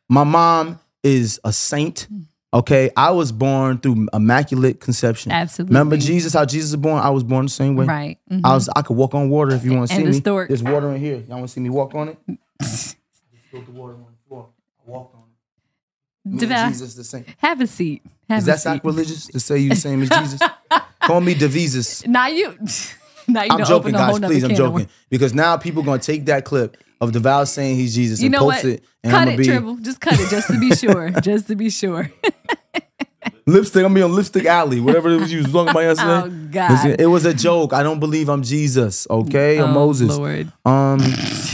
My 0.08 0.24
mom 0.24 0.78
is 1.02 1.40
a 1.44 1.52
saint. 1.52 2.08
Okay. 2.52 2.90
I 2.96 3.10
was 3.10 3.32
born 3.32 3.78
through 3.78 4.08
immaculate 4.12 4.80
conception. 4.80 5.32
Absolutely. 5.32 5.72
Remember 5.74 5.96
Jesus, 5.96 6.32
how 6.32 6.44
Jesus 6.44 6.70
was 6.72 6.80
born? 6.80 6.98
I 7.02 7.10
was 7.10 7.24
born 7.24 7.46
the 7.46 7.50
same 7.50 7.76
way. 7.76 7.84
Right. 7.86 8.18
Mhm. 8.30 8.40
I 8.44 8.54
was 8.54 8.68
I 8.74 8.82
could 8.82 8.96
walk 8.96 9.14
on 9.14 9.28
water 9.28 9.54
if 9.54 9.64
you 9.64 9.72
want 9.74 9.88
to 9.88 9.94
see 9.94 9.98
And 10.00 10.06
the 10.08 10.12
me. 10.12 10.20
stork. 10.20 10.48
There's 10.48 10.62
water 10.62 10.90
in 10.92 11.00
here. 11.00 11.16
Y'all 11.28 11.38
want 11.38 11.48
to 11.48 11.52
see 11.52 11.60
me 11.60 11.70
walk 11.70 11.94
on 11.94 12.08
it? 12.10 12.18
Just 12.62 12.96
put 13.50 13.66
the 13.66 13.72
water 13.72 13.94
on 13.94 14.04
the 14.06 14.28
floor. 14.28 14.48
I 14.86 14.90
walked 14.90 15.14
on 15.14 15.20
it. 15.20 16.68
Jesus 16.68 16.94
the 16.94 17.04
same. 17.04 17.24
Have 17.38 17.60
a 17.60 17.66
seat. 17.66 18.02
Have 18.28 18.38
Is 18.38 18.44
a 18.44 18.52
that 18.52 18.60
sacrilegious 18.60 19.26
to 19.26 19.40
say 19.40 19.58
you 19.58 19.70
the 19.70 19.76
same 19.76 20.00
as 20.02 20.08
Jesus? 20.08 20.40
Call 21.02 21.20
me 21.20 21.34
Devisus. 21.34 22.06
Not 22.06 22.32
you. 22.32 22.56
Now 23.28 23.42
you 23.42 23.48
I'm 23.50 23.58
joking, 23.60 23.72
open 23.72 23.94
a 23.94 24.04
whole 24.04 24.18
guys. 24.18 24.30
Please, 24.30 24.44
I'm 24.44 24.54
joking. 24.54 24.88
Because 25.10 25.34
now 25.34 25.56
people 25.56 25.82
gonna 25.82 25.98
take 26.00 26.26
that 26.26 26.44
clip 26.44 26.76
of 27.00 27.12
Devale 27.12 27.46
saying 27.46 27.76
he's 27.76 27.94
Jesus 27.94 28.20
You 28.20 28.26
and 28.26 28.32
know 28.32 28.38
post 28.40 28.64
what? 28.64 28.72
it, 28.74 28.84
and 29.02 29.10
cut 29.12 29.28
I'm 29.28 29.34
it, 29.34 29.36
be 29.38 29.44
Tribble. 29.44 29.76
Just 29.76 30.00
cut 30.00 30.14
it, 30.18 30.28
just 30.30 30.46
to 30.48 30.58
be 30.58 30.74
sure. 30.74 31.10
just 31.22 31.48
to 31.48 31.56
be 31.56 31.70
sure. 31.70 32.10
lipstick. 33.46 33.76
I'm 33.80 33.84
gonna 33.84 33.94
be 33.94 34.02
on 34.02 34.12
Lipstick 34.14 34.46
Alley, 34.46 34.80
whatever 34.80 35.10
it 35.10 35.20
was 35.20 35.32
you 35.32 35.38
was 35.42 35.52
talking 35.52 35.70
about 35.70 35.80
yesterday. 35.80 36.22
Oh, 36.24 36.48
God. 36.50 37.00
It 37.00 37.06
was 37.06 37.24
a 37.24 37.34
joke. 37.34 37.72
I 37.72 37.82
don't 37.82 38.00
believe 38.00 38.28
I'm 38.28 38.42
Jesus. 38.42 39.06
Okay, 39.10 39.58
or 39.58 39.64
Oh, 39.64 39.66
Moses. 39.68 40.16
Lord. 40.16 40.52
Um, 40.64 41.00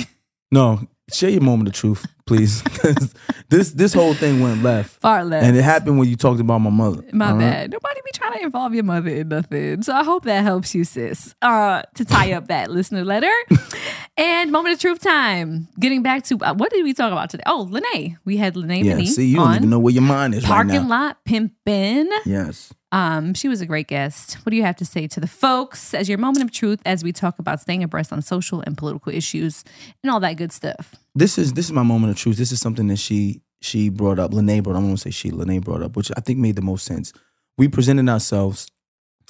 no, 0.52 0.80
share 1.12 1.30
your 1.30 1.40
moment 1.42 1.68
of 1.68 1.74
truth, 1.74 2.06
please. 2.30 2.62
this 3.48 3.72
this 3.72 3.92
whole 3.92 4.14
thing 4.14 4.38
went 4.40 4.62
left, 4.62 5.00
Far 5.00 5.24
left. 5.24 5.44
and 5.44 5.56
it 5.56 5.62
happened 5.62 5.98
when 5.98 6.08
you 6.08 6.14
talked 6.14 6.40
about 6.40 6.60
my 6.60 6.70
mother. 6.70 7.02
My 7.12 7.32
right? 7.32 7.38
bad. 7.40 7.72
Nobody 7.72 8.00
be 8.04 8.12
trying 8.14 8.34
to 8.34 8.42
involve 8.44 8.72
your 8.72 8.84
mother 8.84 9.08
in 9.08 9.28
nothing. 9.28 9.82
So 9.82 9.92
I 9.92 10.04
hope 10.04 10.22
that 10.24 10.44
helps 10.44 10.72
you, 10.72 10.84
sis. 10.84 11.34
Uh, 11.42 11.82
to 11.96 12.04
tie 12.04 12.32
up 12.32 12.46
that 12.46 12.70
listener 12.70 13.04
letter. 13.04 13.32
and 14.16 14.52
moment 14.52 14.74
of 14.74 14.80
truth 14.80 15.00
time. 15.00 15.66
Getting 15.80 16.04
back 16.04 16.22
to 16.24 16.38
uh, 16.40 16.54
what 16.54 16.70
did 16.70 16.84
we 16.84 16.94
talk 16.94 17.10
about 17.10 17.30
today? 17.30 17.42
Oh, 17.46 17.68
Lynae. 17.68 18.16
We 18.24 18.36
had 18.36 18.54
Lynae 18.54 18.84
Yeah, 18.84 18.94
Beneath 18.94 19.14
see, 19.14 19.26
you 19.26 19.36
don't 19.36 19.56
even 19.56 19.70
know 19.70 19.80
where 19.80 19.92
your 19.92 20.02
mind 20.04 20.36
is 20.36 20.44
right 20.44 20.50
parking 20.50 20.88
now. 20.88 20.88
lot 20.88 21.24
pimping. 21.24 22.08
Yes. 22.24 22.72
Um, 22.92 23.34
she 23.34 23.48
was 23.48 23.60
a 23.60 23.66
great 23.66 23.88
guest. 23.88 24.34
What 24.44 24.50
do 24.50 24.56
you 24.56 24.64
have 24.64 24.76
to 24.76 24.84
say 24.84 25.06
to 25.08 25.20
the 25.20 25.28
folks 25.28 25.94
as 25.94 26.08
your 26.08 26.18
moment 26.18 26.44
of 26.44 26.52
truth 26.52 26.80
as 26.84 27.02
we 27.02 27.12
talk 27.12 27.38
about 27.38 27.60
staying 27.60 27.82
abreast 27.82 28.12
on 28.12 28.22
social 28.22 28.60
and 28.60 28.76
political 28.76 29.12
issues 29.12 29.64
and 30.02 30.10
all 30.10 30.20
that 30.20 30.36
good 30.36 30.52
stuff? 30.52 30.94
This 31.14 31.38
is 31.38 31.52
this 31.54 31.66
is 31.66 31.72
my 31.72 31.82
moment 31.82 32.10
of 32.12 32.16
truth. 32.16 32.36
This 32.36 32.52
is 32.52 32.60
something 32.60 32.86
that 32.88 32.98
she 32.98 33.42
she 33.60 33.88
brought 33.88 34.18
up. 34.18 34.30
Lynae 34.32 34.62
brought. 34.62 34.76
I 34.76 34.80
want 34.80 34.92
to 34.92 35.02
say 35.02 35.10
she. 35.10 35.30
Lynae 35.30 35.62
brought 35.62 35.82
up, 35.82 35.96
which 35.96 36.10
I 36.16 36.20
think 36.20 36.38
made 36.38 36.56
the 36.56 36.62
most 36.62 36.84
sense. 36.84 37.12
We 37.58 37.68
presented 37.68 38.08
ourselves 38.08 38.68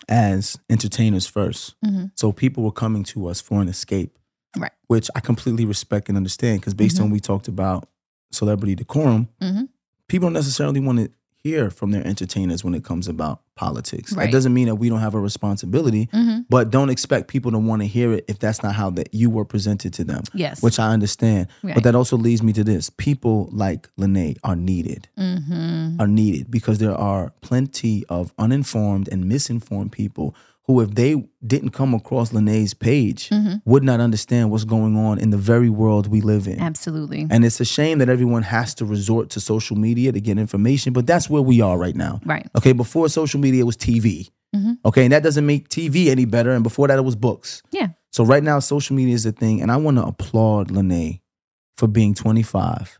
as 0.08 0.56
entertainers 0.70 1.26
1st 1.26 1.74
Mhm. 1.84 2.10
so 2.14 2.32
people 2.32 2.64
were 2.64 2.72
coming 2.72 3.02
to 3.04 3.26
us 3.26 3.40
for 3.40 3.60
an 3.60 3.68
escape, 3.68 4.16
Right. 4.56 4.72
Which 4.88 5.10
I 5.14 5.20
completely 5.20 5.64
respect 5.64 6.08
and 6.08 6.16
understand 6.16 6.60
because 6.60 6.74
based 6.74 6.98
on 7.00 7.10
we 7.10 7.20
talked 7.20 7.48
about 7.48 7.88
celebrity 8.32 8.74
decorum, 8.74 9.28
Mhm. 9.42 9.68
people 10.08 10.26
don't 10.26 10.32
necessarily 10.32 10.80
want 10.80 10.98
to 11.00 11.10
hear 11.42 11.70
from 11.70 11.90
their 11.90 12.06
entertainers 12.06 12.62
when 12.62 12.74
it 12.74 12.84
comes 12.84 13.08
about 13.08 13.40
politics. 13.54 14.12
Right. 14.12 14.24
That 14.26 14.32
doesn't 14.32 14.52
mean 14.54 14.66
that 14.68 14.76
we 14.76 14.88
don't 14.88 15.00
have 15.00 15.14
a 15.14 15.20
responsibility, 15.20 16.08
Mhm. 16.12 16.46
but 16.48 16.70
don't 16.70 16.90
expect 16.90 17.28
people 17.28 17.50
to 17.52 17.58
want 17.58 17.82
to 17.82 17.88
hear 17.88 18.12
it 18.12 18.24
if 18.28 18.38
that's 18.38 18.62
not 18.62 18.74
how 18.74 18.90
that 18.90 19.12
you 19.14 19.28
were 19.30 19.44
presented 19.44 19.92
to 19.94 20.04
them 20.04 20.22
Yes. 20.34 20.62
which 20.62 20.78
I 20.78 20.92
understand. 20.92 21.48
Right. 21.62 21.74
But 21.74 21.84
that 21.84 21.94
also 21.94 22.16
leads 22.16 22.42
me 22.42 22.52
to 22.54 22.64
this: 22.64 22.90
people 22.96 23.48
like 23.52 23.88
Lynae 23.98 24.36
are 24.44 24.56
needed, 24.56 25.08
mm-hmm. 25.18 26.00
are 26.00 26.06
needed 26.08 26.50
because 26.50 26.78
there 26.78 26.94
are 26.96 27.32
plenty 27.40 28.04
of 28.08 28.32
uninformed 28.38 29.08
and 29.12 29.26
misinformed 29.26 29.92
people 29.92 30.34
who, 30.72 30.80
if 30.80 30.94
they 30.94 31.28
didn't 31.46 31.70
come 31.70 31.94
across 31.94 32.30
Lynae's 32.32 32.74
page, 32.74 33.28
Mm-hmm. 33.30 33.54
would 33.64 33.82
not 33.84 34.00
understand 34.00 34.50
what's 34.50 34.64
going 34.64 34.96
on 34.96 35.18
in 35.18 35.30
the 35.30 35.36
very 35.38 35.70
world 35.70 36.06
we 36.06 36.20
live 36.20 36.46
in. 36.46 36.60
Absolutely. 36.60 37.26
And 37.30 37.44
it's 37.44 37.60
a 37.60 37.64
shame 37.64 37.98
that 37.98 38.08
everyone 38.08 38.42
has 38.42 38.74
to 38.76 38.84
resort 38.84 39.30
to 39.30 39.40
social 39.40 39.76
media 39.76 40.12
to 40.12 40.20
get 40.20 40.38
information, 40.38 40.92
but 40.92 41.06
that's 41.06 41.28
where 41.30 41.42
we 41.42 41.60
are 41.60 41.76
right 41.78 41.96
now. 41.96 42.20
Right. 42.24 42.46
Okay, 42.56 42.72
before 42.72 43.08
social 43.08 43.40
media 43.40 43.60
it 43.62 43.66
was 43.66 43.76
TV. 43.76 44.30
Mm-hmm. 44.54 44.72
Okay, 44.84 45.04
and 45.04 45.12
that 45.12 45.22
doesn't 45.22 45.46
make 45.46 45.68
TV 45.68 46.06
any 46.08 46.24
better. 46.24 46.50
And 46.52 46.62
before 46.62 46.88
that, 46.88 46.98
it 46.98 47.02
was 47.04 47.16
books. 47.16 47.62
Yeah. 47.70 47.88
So 48.12 48.24
right 48.24 48.42
now, 48.42 48.58
social 48.58 48.96
media 48.96 49.14
is 49.14 49.24
a 49.26 49.32
thing, 49.32 49.60
and 49.62 49.70
I 49.70 49.76
want 49.76 49.96
to 49.98 50.04
applaud 50.04 50.68
Lynae 50.68 51.20
for 51.76 51.86
being 51.86 52.14
25. 52.14 52.98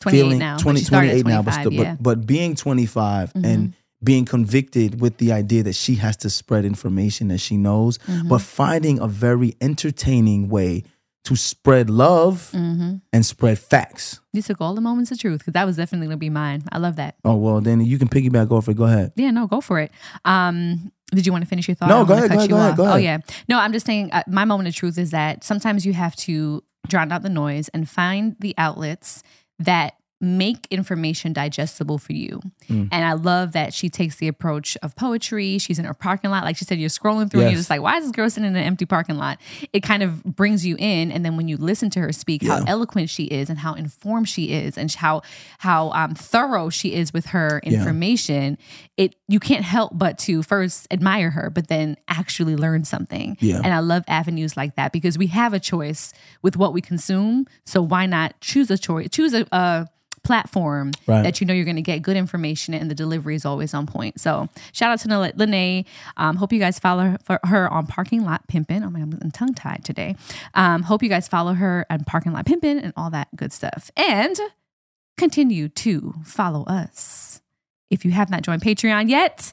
28 0.00 0.20
feeling- 0.20 0.38
now. 0.38 0.56
but 0.56 0.62
20, 0.62 0.78
she 0.80 0.84
started 0.84 1.08
at 1.08 1.22
28 1.22 1.26
now, 1.26 1.42
but, 1.42 1.54
25, 1.62 1.72
yeah. 1.72 1.94
but 2.00 2.02
but 2.20 2.26
being 2.26 2.54
25 2.54 3.32
and 3.34 3.74
being 4.02 4.24
convicted 4.24 5.00
with 5.00 5.18
the 5.18 5.32
idea 5.32 5.62
that 5.64 5.74
she 5.74 5.96
has 5.96 6.16
to 6.18 6.30
spread 6.30 6.64
information 6.64 7.28
that 7.28 7.38
she 7.38 7.56
knows, 7.56 7.98
Mm-hmm. 7.98 8.28
but 8.28 8.40
finding 8.40 8.98
a 9.00 9.08
very 9.08 9.54
entertaining 9.60 10.48
way 10.48 10.84
to 11.24 11.34
spread 11.36 11.90
love 11.90 12.50
Mm-hmm. 12.54 12.96
and 13.12 13.26
spread 13.26 13.58
facts. 13.58 14.20
You 14.32 14.40
took 14.42 14.60
all 14.60 14.74
the 14.74 14.80
moments 14.80 15.10
of 15.10 15.18
truth 15.18 15.40
because 15.40 15.52
that 15.54 15.64
was 15.66 15.76
definitely 15.76 16.06
going 16.06 16.16
to 16.16 16.20
be 16.20 16.30
mine. 16.30 16.62
I 16.70 16.78
love 16.78 16.96
that. 16.96 17.16
Oh 17.24 17.34
well, 17.36 17.60
then 17.60 17.80
you 17.84 17.98
can 17.98 18.08
piggyback 18.08 18.50
off 18.50 18.68
it. 18.68 18.76
Go 18.76 18.84
ahead. 18.84 19.12
Yeah, 19.16 19.30
no, 19.32 19.46
go 19.46 19.60
for 19.60 19.80
it. 19.80 19.90
Um, 20.24 20.92
did 21.12 21.26
you 21.26 21.32
want 21.32 21.42
to 21.42 21.48
finish 21.48 21.66
your 21.66 21.74
thought? 21.74 21.88
No, 21.88 22.04
go 22.04 22.14
wanna 22.14 22.26
ahead, 22.26 22.48
go 22.50 22.56
ahead, 22.56 22.76
go 22.76 22.84
ahead, 22.84 22.94
Oh 22.94 22.98
yeah, 22.98 23.18
no, 23.48 23.58
I'm 23.58 23.72
just 23.72 23.86
saying. 23.86 24.10
Uh, 24.12 24.22
my 24.28 24.44
moment 24.44 24.68
of 24.68 24.74
truth 24.74 24.96
is 24.98 25.10
that 25.10 25.42
sometimes 25.42 25.84
you 25.86 25.92
have 25.94 26.14
to 26.16 26.62
drown 26.86 27.10
out 27.10 27.22
the 27.22 27.28
noise 27.30 27.68
and 27.70 27.88
find 27.88 28.36
the 28.40 28.54
outlets 28.58 29.22
that 29.58 29.94
make 30.20 30.66
information 30.70 31.32
digestible 31.32 31.96
for 31.96 32.12
you. 32.12 32.40
Mm. 32.68 32.88
And 32.90 33.04
I 33.04 33.12
love 33.12 33.52
that 33.52 33.72
she 33.72 33.88
takes 33.88 34.16
the 34.16 34.26
approach 34.26 34.76
of 34.82 34.96
poetry. 34.96 35.58
She's 35.58 35.78
in 35.78 35.84
her 35.84 35.94
parking 35.94 36.30
lot. 36.30 36.42
Like 36.42 36.56
she 36.56 36.64
said, 36.64 36.78
you're 36.80 36.88
scrolling 36.88 37.30
through 37.30 37.42
and 37.42 37.50
you're 37.50 37.58
just 37.58 37.70
like, 37.70 37.80
why 37.80 37.98
is 37.98 38.04
this 38.04 38.10
girl 38.10 38.28
sitting 38.28 38.48
in 38.48 38.56
an 38.56 38.62
empty 38.64 38.84
parking 38.84 39.16
lot? 39.16 39.38
It 39.72 39.84
kind 39.84 40.02
of 40.02 40.24
brings 40.24 40.66
you 40.66 40.74
in. 40.78 41.12
And 41.12 41.24
then 41.24 41.36
when 41.36 41.46
you 41.46 41.56
listen 41.56 41.88
to 41.90 42.00
her 42.00 42.12
speak, 42.12 42.42
how 42.42 42.64
eloquent 42.66 43.10
she 43.10 43.24
is 43.24 43.48
and 43.48 43.60
how 43.60 43.74
informed 43.74 44.28
she 44.28 44.50
is 44.52 44.76
and 44.76 44.92
how 44.92 45.22
how 45.58 45.90
um, 45.92 46.14
thorough 46.14 46.68
she 46.68 46.94
is 46.94 47.12
with 47.12 47.26
her 47.26 47.60
Yeah. 47.62 47.74
information, 47.74 48.58
it 48.96 49.14
you 49.28 49.38
can't 49.38 49.64
help 49.64 49.92
but 49.96 50.18
to 50.18 50.42
first 50.42 50.88
admire 50.90 51.30
her, 51.30 51.48
but 51.48 51.68
then 51.68 51.96
actually 52.08 52.56
learn 52.56 52.84
something. 52.84 53.36
Yeah. 53.40 53.60
And 53.62 53.72
I 53.72 53.78
love 53.78 54.02
avenues 54.08 54.56
like 54.56 54.74
that 54.74 54.90
because 54.90 55.16
we 55.16 55.28
have 55.28 55.54
a 55.54 55.60
choice 55.60 56.12
with 56.42 56.56
what 56.56 56.72
we 56.72 56.80
consume. 56.80 57.46
So 57.64 57.80
why 57.82 58.06
not 58.06 58.40
choose 58.40 58.68
a 58.70 58.78
choice, 58.78 59.08
choose 59.10 59.32
a, 59.32 59.46
a 59.52 59.86
platform 60.28 60.92
Right. 61.06 61.22
that 61.22 61.40
you 61.40 61.46
know 61.46 61.54
you're 61.54 61.64
going 61.64 61.76
to 61.76 61.82
get 61.82 62.02
good 62.02 62.16
information 62.16 62.74
and 62.74 62.90
the 62.90 62.94
delivery 62.94 63.34
is 63.34 63.44
always 63.44 63.74
on 63.74 63.86
point. 63.86 64.20
So 64.20 64.48
shout 64.72 64.90
out 64.92 65.00
to 65.00 65.08
Lynae. 65.08 65.84
Um, 66.16 66.36
hope 66.36 66.52
you 66.52 66.58
guys 66.60 66.78
follow 66.78 67.16
her, 67.28 67.40
her 67.44 67.68
on 67.72 67.86
Parking 67.86 68.24
Lot 68.24 68.46
Pimpin'. 68.46 68.84
Oh 68.84 68.90
my, 68.90 69.00
I'm 69.00 69.30
tongue 69.32 69.54
tied 69.54 69.84
today. 69.84 70.14
Um, 70.54 70.82
hope 70.82 71.02
you 71.02 71.08
guys 71.08 71.26
follow 71.26 71.54
her 71.54 71.86
on 71.90 72.04
Parking 72.04 72.32
Lot 72.32 72.44
Pimpin' 72.46 72.78
and 72.82 72.92
all 72.96 73.10
that 73.10 73.28
good 73.34 73.52
stuff. 73.52 73.90
And 73.96 74.36
continue 75.16 75.68
to 75.68 76.14
follow 76.24 76.64
us. 76.64 77.40
If 77.90 78.04
you 78.04 78.10
have 78.10 78.28
not 78.30 78.42
joined 78.42 78.60
Patreon 78.62 79.08
yet, 79.08 79.52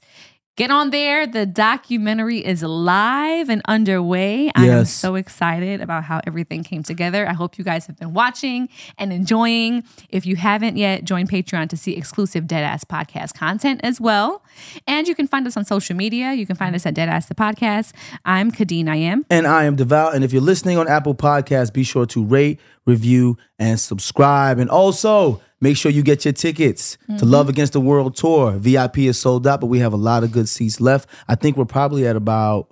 get 0.56 0.72
on 0.72 0.89
there. 0.89 1.28
The 1.28 1.45
documentary 1.45 2.39
is 2.45 2.64
live 2.64 3.49
and 3.49 3.62
underway. 3.68 4.49
I 4.56 4.68
am 4.68 4.86
so 4.86 5.16
excited 5.16 5.82
about 5.82 6.06
how 6.06 6.22
everything 6.26 6.64
came 6.64 6.82
together. 6.82 7.28
I 7.28 7.34
hope 7.34 7.58
you 7.58 7.64
guys 7.64 7.88
have 7.88 7.97
been 7.97 8.14
watching 8.14 8.70
and 8.97 9.12
enjoying. 9.12 9.84
If 10.10 10.26
you 10.26 10.38
haven't 10.38 10.78
yet, 10.78 11.03
join 11.03 11.28
Patreon 11.28 11.70
to 11.70 11.78
see 11.78 11.95
exclusive 11.95 12.45
Deadass 12.45 12.86
podcast 12.86 13.34
content 13.34 13.82
as 13.84 13.99
well. 13.99 14.43
And 14.88 15.08
you 15.08 15.16
can 15.16 15.28
find 15.28 15.45
us 15.45 15.58
on 15.58 15.66
social 15.66 15.95
media. 15.95 16.34
You 16.34 16.45
can 16.45 16.56
find 16.56 16.76
us 16.76 16.86
at 16.86 16.95
Deadass 16.95 17.28
the 17.28 17.36
podcast. 17.36 17.91
I'm 18.24 18.51
Khadeen 18.51 18.88
I 18.88 18.95
am. 18.97 19.26
And 19.30 19.45
I 19.45 19.66
am 19.66 19.76
Devale. 19.76 20.14
And 20.14 20.24
if 20.24 20.32
you're 20.32 20.41
listening 20.41 20.78
on 20.78 20.88
Apple 20.88 21.16
Podcasts, 21.16 21.74
be 21.74 21.84
sure 21.84 22.06
to 22.08 22.24
rate, 22.24 22.60
review, 22.86 23.38
and 23.60 23.80
subscribe. 23.80 24.58
And 24.60 24.70
also 24.70 25.41
make 25.66 25.78
sure 25.78 25.91
you 25.91 26.03
get 26.03 26.24
your 26.26 26.32
tickets 26.32 26.95
to 27.07 27.13
mm-hmm. 27.13 27.26
Love 27.26 27.49
Against 27.49 27.74
the 27.74 27.82
World 27.82 28.16
Tour. 28.16 28.51
VIP 28.51 28.99
is 28.99 29.20
sold 29.20 29.47
out, 29.47 29.59
but 29.61 29.66
we 29.66 29.80
have 29.80 29.93
a 29.93 29.97
lot 29.97 30.24
of 30.24 30.32
good 30.32 30.47
seats 30.47 30.80
left. 30.80 31.09
I 31.28 31.34
think 31.34 31.57
we're 31.57 31.66
probably 31.66 32.05
at 32.05 32.16
about 32.16 32.72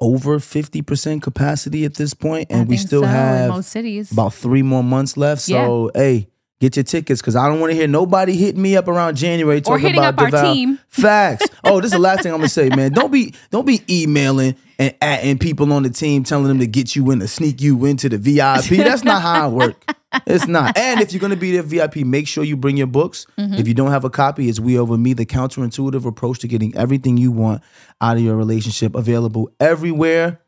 over 0.00 0.38
50% 0.38 1.20
capacity 1.20 1.84
at 1.84 1.94
this 1.94 2.14
point, 2.14 2.46
And 2.50 2.60
I 2.60 2.64
we 2.64 2.76
still 2.76 3.02
so, 3.02 3.08
have 3.08 3.50
most 3.50 3.70
cities. 3.70 4.12
about 4.12 4.34
three 4.34 4.62
more 4.62 4.84
months 4.84 5.16
left. 5.16 5.42
So, 5.42 5.90
hey, 5.96 6.28
get 6.60 6.76
your 6.76 6.84
tickets 6.84 7.20
because 7.20 7.34
I 7.34 7.48
don't 7.48 7.58
want 7.58 7.72
to 7.72 7.76
hear 7.76 7.88
nobody 7.88 8.36
hitting 8.36 8.62
me 8.62 8.76
up 8.76 8.86
around 8.86 9.16
January 9.16 9.60
talking 9.60 9.86
hitting 9.86 9.98
about 9.98 10.14
up 10.14 10.20
our 10.20 10.30
Devout. 10.30 10.54
team. 10.54 10.78
Facts. 10.88 11.48
Oh, 11.64 11.80
this 11.80 11.86
is 11.86 11.92
the 11.92 11.98
last 11.98 12.22
thing 12.22 12.32
I'm 12.32 12.38
gonna 12.38 12.48
say, 12.48 12.68
man. 12.68 12.92
Don't 12.92 13.10
be 13.10 13.34
don't 13.50 13.66
be 13.66 13.82
emailing 13.90 14.54
and 14.78 14.94
atting 15.00 15.40
people 15.40 15.72
on 15.72 15.82
the 15.82 15.90
team 15.90 16.22
telling 16.22 16.46
them 16.46 16.60
to 16.60 16.68
get 16.68 16.94
you 16.94 17.10
in 17.10 17.18
to 17.18 17.26
sneak 17.26 17.60
you 17.60 17.84
into 17.84 18.08
the 18.08 18.18
VIP. 18.18 18.76
That's 18.84 19.02
not 19.02 19.22
how 19.22 19.46
I 19.46 19.48
works. 19.48 19.94
It's 20.26 20.46
not. 20.46 20.76
And 20.88 21.00
if 21.00 21.12
you're 21.12 21.20
gonna 21.20 21.36
be 21.36 21.52
there 21.52 21.62
VIP, 21.62 21.96
make 21.96 22.26
sure 22.26 22.44
you 22.44 22.56
bring 22.56 22.76
your 22.76 22.86
books. 22.86 23.26
Mm-hmm. 23.38 23.54
If 23.54 23.68
you 23.68 23.74
don't 23.74 23.90
have 23.90 24.04
a 24.04 24.10
copy, 24.10 24.48
it's 24.48 24.60
We 24.60 24.78
Over 24.78 24.96
Me, 24.96 25.12
the 25.12 25.26
counterintuitive 25.26 26.04
approach 26.04 26.38
to 26.40 26.48
getting 26.48 26.74
everything 26.76 27.16
you 27.16 27.30
want 27.30 27.62
out 28.00 28.16
of 28.16 28.22
your 28.22 28.36
relationship. 28.36 28.94
Available 28.94 29.50
everywhere. 29.60 30.40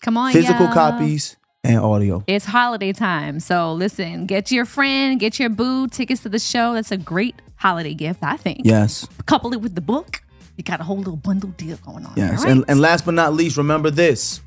Come 0.00 0.16
on, 0.16 0.32
Physical 0.32 0.68
copies 0.68 1.36
and 1.64 1.78
audio. 1.78 2.22
It's 2.26 2.44
holiday 2.44 2.92
time. 2.92 3.40
So 3.40 3.72
listen, 3.72 4.26
get 4.26 4.50
your 4.50 4.64
friend, 4.64 5.18
get 5.18 5.38
your 5.38 5.48
boo 5.48 5.88
tickets 5.88 6.22
to 6.22 6.28
the 6.28 6.38
show. 6.38 6.74
That's 6.74 6.92
a 6.92 6.96
great 6.96 7.40
holiday 7.56 7.94
gift, 7.94 8.22
I 8.22 8.36
think. 8.36 8.60
Yes. 8.64 9.08
Couple 9.26 9.52
it 9.52 9.60
with 9.60 9.74
the 9.74 9.80
book. 9.80 10.22
You 10.56 10.62
got 10.62 10.80
a 10.80 10.84
whole 10.84 10.98
little 10.98 11.16
bundle 11.16 11.50
deal 11.50 11.76
going 11.78 12.04
on. 12.06 12.12
Yes. 12.16 12.44
right? 12.44 12.52
And, 12.52 12.64
and 12.68 12.80
last 12.80 13.04
but 13.04 13.14
not 13.14 13.34
least, 13.34 13.56
remember 13.56 13.90
this. 13.90 14.40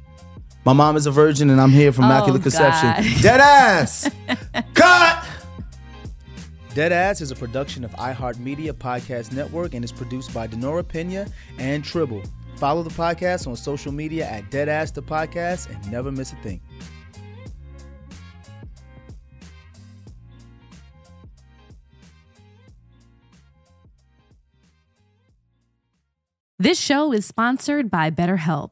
My 0.68 0.74
mom 0.74 0.98
is 0.98 1.06
a 1.06 1.12
virgin 1.12 1.50
and 1.50 1.62
I'm 1.62 1.70
here 1.70 1.94
from 1.94 2.04
Immaculate 2.04 2.42
Oh, 2.42 2.44
Conception. 2.44 2.90
God. 2.90 3.22
Dead 3.22 3.40
ass! 3.40 4.12
Cut! 4.74 5.26
Dead 6.74 6.92
Ass 6.92 7.22
is 7.22 7.32
a 7.32 7.36
production 7.38 7.86
of 7.86 7.92
iHeartMedia 7.92 8.74
Podcast 8.74 9.32
Network 9.32 9.74
and 9.76 9.86
is 9.86 9.94
produced 9.94 10.34
by 10.34 10.46
Denora 10.46 10.86
Pena 10.86 11.26
and 11.58 11.86
Tribble. 11.86 12.22
Follow 12.58 12.84
the 12.84 12.90
podcast 12.90 13.48
on 13.48 13.56
social 13.56 13.94
media 13.94 14.28
at 14.28 14.52
Deadass 14.52 14.94
the 14.94 15.02
Podcast 15.02 15.74
and 15.74 15.90
never 15.90 16.12
miss 16.12 16.34
a 16.34 16.36
thing. 16.44 16.60
This 26.60 26.78
show 26.78 27.14
is 27.14 27.26
sponsored 27.26 27.90
by 27.90 28.12
BetterHelp. 28.12 28.72